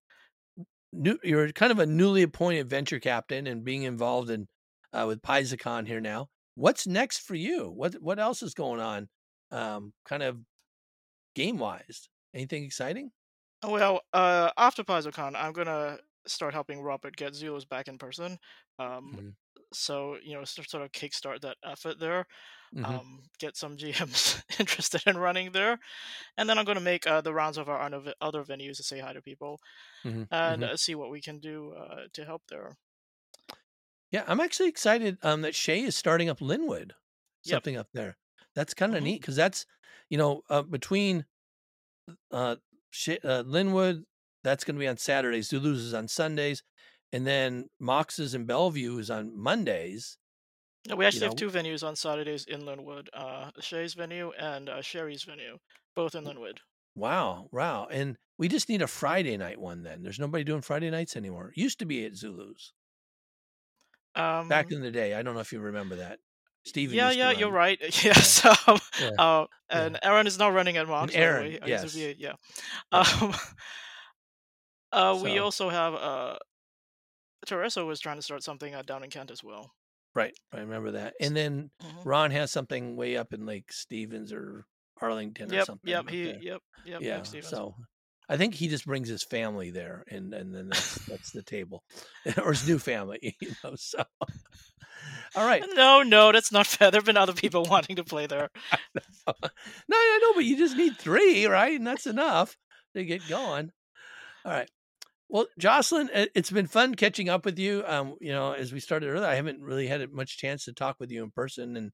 new 0.93 1.17
you're 1.23 1.51
kind 1.51 1.71
of 1.71 1.79
a 1.79 1.85
newly 1.85 2.21
appointed 2.21 2.69
venture 2.69 2.99
captain 2.99 3.47
and 3.47 3.63
being 3.65 3.83
involved 3.83 4.29
in 4.29 4.47
uh, 4.93 5.05
with 5.07 5.21
PaizoCon 5.21 5.87
here 5.87 6.01
now. 6.01 6.29
What's 6.55 6.87
next 6.87 7.19
for 7.19 7.35
you? 7.35 7.69
What 7.71 7.95
what 8.01 8.19
else 8.19 8.43
is 8.43 8.53
going 8.53 8.79
on? 8.81 9.09
Um, 9.51 9.93
kind 10.05 10.23
of 10.23 10.41
game 11.35 11.57
wise. 11.59 12.09
Anything 12.33 12.63
exciting? 12.65 13.11
Well, 13.63 14.01
uh, 14.13 14.51
after 14.57 14.83
PaizoCon, 14.83 15.35
I'm 15.35 15.53
gonna 15.53 15.99
start 16.27 16.53
helping 16.53 16.81
Robert 16.81 17.15
get 17.15 17.33
Zulu's 17.33 17.65
back 17.65 17.87
in 17.87 17.97
person. 17.97 18.37
Um, 18.79 19.19
Mhm. 19.19 19.33
so 19.73 20.17
you 20.23 20.33
know, 20.35 20.43
sort 20.45 20.73
of 20.83 20.91
kickstart 20.91 21.41
that 21.41 21.57
effort 21.63 21.99
there. 21.99 22.25
Mhm. 22.71 22.97
Um, 22.97 23.23
get 23.39 23.57
some 23.57 23.77
GMs 23.77 24.43
interested 24.59 25.03
in 25.07 25.17
running 25.17 25.51
there, 25.53 25.79
and 26.37 26.49
then 26.49 26.57
I'm 26.59 26.65
gonna 26.65 26.81
make 26.81 27.07
uh, 27.07 27.21
the 27.21 27.33
rounds 27.33 27.57
of 27.57 27.69
our 27.69 27.81
other 28.21 28.43
venues 28.45 28.77
to 28.77 28.83
say 28.83 28.99
hi 28.99 29.13
to 29.13 29.21
people 29.23 29.61
Mhm. 30.03 30.29
and 30.31 30.63
Mhm. 30.63 30.65
uh, 30.65 30.77
see 30.77 30.95
what 30.95 31.11
we 31.11 31.21
can 31.21 31.39
do 31.39 31.73
uh, 31.73 32.07
to 32.13 32.25
help 32.25 32.43
there. 32.49 32.77
Yeah, 34.13 34.23
I'm 34.27 34.39
actually 34.39 34.69
excited 34.69 35.17
um, 35.23 35.41
that 35.41 35.55
Shay 35.55 35.81
is 35.81 35.95
starting 35.95 36.29
up 36.29 36.39
Lynnwood, 36.39 36.91
Yep. 37.45 37.55
something 37.55 37.75
up 37.77 37.87
there. 37.93 38.15
That's 38.55 38.73
kind 38.75 38.95
of 38.95 39.01
Mhm. 39.01 39.05
neat 39.05 39.21
because 39.21 39.35
that's, 39.35 39.65
you 40.09 40.17
know, 40.17 40.43
uh, 40.49 40.61
between 40.61 41.25
uh, 42.31 42.57
Shay, 42.91 43.17
uh, 43.23 43.43
Lynnwood, 43.43 44.03
that's 44.43 44.63
going 44.63 44.75
to 44.75 44.79
be 44.79 44.87
on 44.87 44.97
Saturdays. 44.97 45.47
Zulu's 45.49 45.79
is 45.81 45.93
on 45.93 46.07
Sundays, 46.07 46.61
and 47.13 47.25
then 47.25 47.69
Mox's 47.79 48.33
and 48.33 48.45
Bellevue 48.45 48.97
is 48.99 49.09
on 49.09 49.35
Mondays. 49.37 50.17
Yeah, 50.85 50.95
We 50.95 51.05
actually 51.05 51.21
know- 51.21 51.27
have 51.27 51.35
two 51.37 51.49
venues 51.49 51.81
on 51.85 51.95
Saturdays 51.95 52.43
in 52.45 52.61
Lynnwood: 52.63 53.07
uh, 53.13 53.51
Shay's 53.61 53.93
venue 53.93 54.31
and 54.33 54.67
uh, 54.69 54.81
Sherry's 54.81 55.23
venue, 55.23 55.57
both 55.95 56.13
in 56.13 56.25
Lynnwood. 56.25 56.59
Wow, 56.95 57.47
wow, 57.51 57.87
and 57.87 58.17
we 58.37 58.47
just 58.49 58.67
need 58.69 58.81
a 58.81 58.87
Friday 58.87 59.37
night 59.37 59.59
one. 59.59 59.81
Then 59.83 60.03
there's 60.03 60.19
nobody 60.19 60.43
doing 60.43 60.61
Friday 60.61 60.89
nights 60.91 61.15
anymore. 61.15 61.53
Used 61.55 61.79
to 61.79 61.85
be 61.85 62.05
at 62.05 62.15
Zulu's 62.15 62.73
Um, 64.15 64.47
back 64.47 64.71
in 64.71 64.81
the 64.81 64.91
day. 64.91 65.13
I 65.13 65.23
don't 65.23 65.33
know 65.33 65.41
if 65.41 65.51
you 65.51 65.59
remember 65.59 65.97
that. 65.97 66.19
Steven. 66.65 66.95
Yeah, 66.95 67.11
yeah, 67.11 67.31
you're 67.31 67.51
right. 67.51 67.79
Yes. 68.03 68.45
Um, 68.45 68.79
Yeah. 68.99 69.09
uh, 69.17 69.45
Yeah. 69.69 69.85
and 69.85 69.99
Aaron 70.03 70.27
is 70.27 70.37
now 70.37 70.49
running 70.49 70.77
at 70.77 70.87
Mox. 70.87 71.13
Aaron, 71.13 71.43
way. 71.43 71.59
I 71.61 71.65
used 71.67 71.93
to 71.93 71.99
yes. 71.99 72.15
be 72.15 72.21
yeah. 72.21 72.33
Yeah. 72.91 73.05
Um, 73.21 73.33
uh, 74.91 75.19
we 75.21 75.39
also 75.39 75.69
have 75.69 75.93
uh, 75.93 76.37
Teresa 77.45 77.83
was 77.85 77.99
trying 77.99 78.17
to 78.17 78.21
start 78.21 78.43
something 78.43 78.73
uh, 78.73 78.83
down 78.83 79.03
in 79.03 79.09
Kent 79.09 79.31
as 79.31 79.43
well. 79.43 79.71
Right. 80.15 80.33
I 80.53 80.59
remember 80.59 80.91
that. 80.91 81.15
And 81.19 81.35
then 81.35 81.71
Mhm. 81.81 82.05
Ron 82.05 82.31
has 82.31 82.51
something 82.51 82.95
way 82.95 83.17
up 83.17 83.33
in 83.33 83.45
Lake 83.45 83.71
Stevens 83.73 84.31
or 84.31 84.65
Arlington 85.01 85.53
or 85.53 85.65
something. 85.65 85.89
yep, 85.89 86.01
up 86.01 86.09
he, 86.09 86.25
yep, 86.41 86.61
yep. 86.85 87.01
yeah. 87.01 87.23
Stevens. 87.23 87.49
So 87.49 87.75
I 88.29 88.37
think 88.37 88.53
he 88.55 88.67
just 88.67 88.85
brings 88.85 89.09
his 89.09 89.23
family 89.23 89.69
there 89.71 90.03
and, 90.09 90.33
and 90.33 90.53
then 90.55 90.69
that's 90.69 90.95
that's 91.05 91.31
the 91.31 91.43
table. 91.43 91.83
or 92.43 92.51
his 92.53 92.67
new 92.67 92.79
family, 92.79 93.35
you 93.41 93.51
know. 93.63 93.73
So 93.75 94.03
all 95.35 95.45
right. 95.45 95.63
No, 95.73 96.03
no, 96.03 96.31
that's 96.31 96.51
not 96.51 96.67
fair. 96.67 96.91
There 96.91 96.99
have 96.99 97.05
been 97.05 97.17
other 97.17 97.33
people 97.33 97.65
wanting 97.69 97.95
to 97.97 98.03
play 98.03 98.27
there. 98.27 98.49
No, 99.27 99.33
I 99.97 100.19
know, 100.21 100.33
but 100.35 100.45
you 100.45 100.57
just 100.57 100.77
need 100.77 100.97
three, 100.97 101.45
right? 101.45 101.77
And 101.77 101.85
that's 101.87 102.05
enough 102.05 102.55
to 102.95 103.03
get 103.03 103.27
going. 103.27 103.71
All 104.45 104.51
right. 104.51 104.69
Well, 105.29 105.47
Jocelyn, 105.57 106.09
it- 106.13 106.31
it's 106.35 106.51
been 106.51 106.67
fun 106.67 106.95
catching 106.95 107.29
up 107.29 107.45
with 107.45 107.57
you. 107.57 107.83
Um, 107.87 108.15
you 108.21 108.31
know, 108.31 108.53
as 108.53 108.71
we 108.71 108.79
started 108.79 109.07
earlier, 109.09 109.27
I 109.27 109.35
haven't 109.35 109.61
really 109.61 109.87
had 109.87 110.11
much 110.11 110.37
chance 110.37 110.65
to 110.65 110.73
talk 110.73 110.97
with 110.99 111.11
you 111.11 111.23
in 111.23 111.31
person, 111.31 111.75
and 111.75 111.91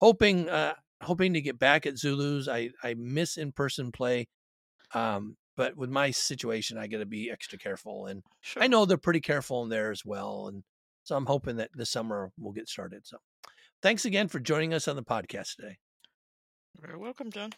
hoping, 0.00 0.48
uh, 0.48 0.74
hoping 1.02 1.34
to 1.34 1.40
get 1.40 1.58
back 1.58 1.86
at 1.86 1.96
Zulus. 1.98 2.48
I 2.48 2.70
I 2.82 2.94
miss 2.94 3.36
in 3.38 3.52
person 3.52 3.92
play, 3.92 4.28
um, 4.94 5.36
but 5.56 5.76
with 5.76 5.90
my 5.90 6.10
situation, 6.10 6.78
I 6.78 6.86
got 6.86 6.98
to 6.98 7.06
be 7.06 7.30
extra 7.30 7.58
careful, 7.58 8.06
and 8.06 8.22
Sure. 8.40 8.62
I 8.62 8.66
know 8.66 8.84
they're 8.84 8.98
pretty 8.98 9.20
careful 9.20 9.62
in 9.62 9.68
there 9.68 9.90
as 9.90 10.04
well, 10.04 10.48
and 10.48 10.62
so 11.04 11.16
I'm 11.16 11.26
hoping 11.26 11.56
that 11.56 11.70
this 11.74 11.90
summer 11.90 12.30
we'll 12.38 12.52
get 12.52 12.68
started. 12.68 13.06
So, 13.06 13.18
thanks 13.82 14.04
again 14.04 14.28
for 14.28 14.40
joining 14.40 14.74
us 14.74 14.88
on 14.88 14.96
the 14.96 15.02
podcast 15.02 15.56
today. 15.56 15.78
You're 16.74 16.88
very 16.88 16.98
welcome, 16.98 17.30
John. 17.30 17.52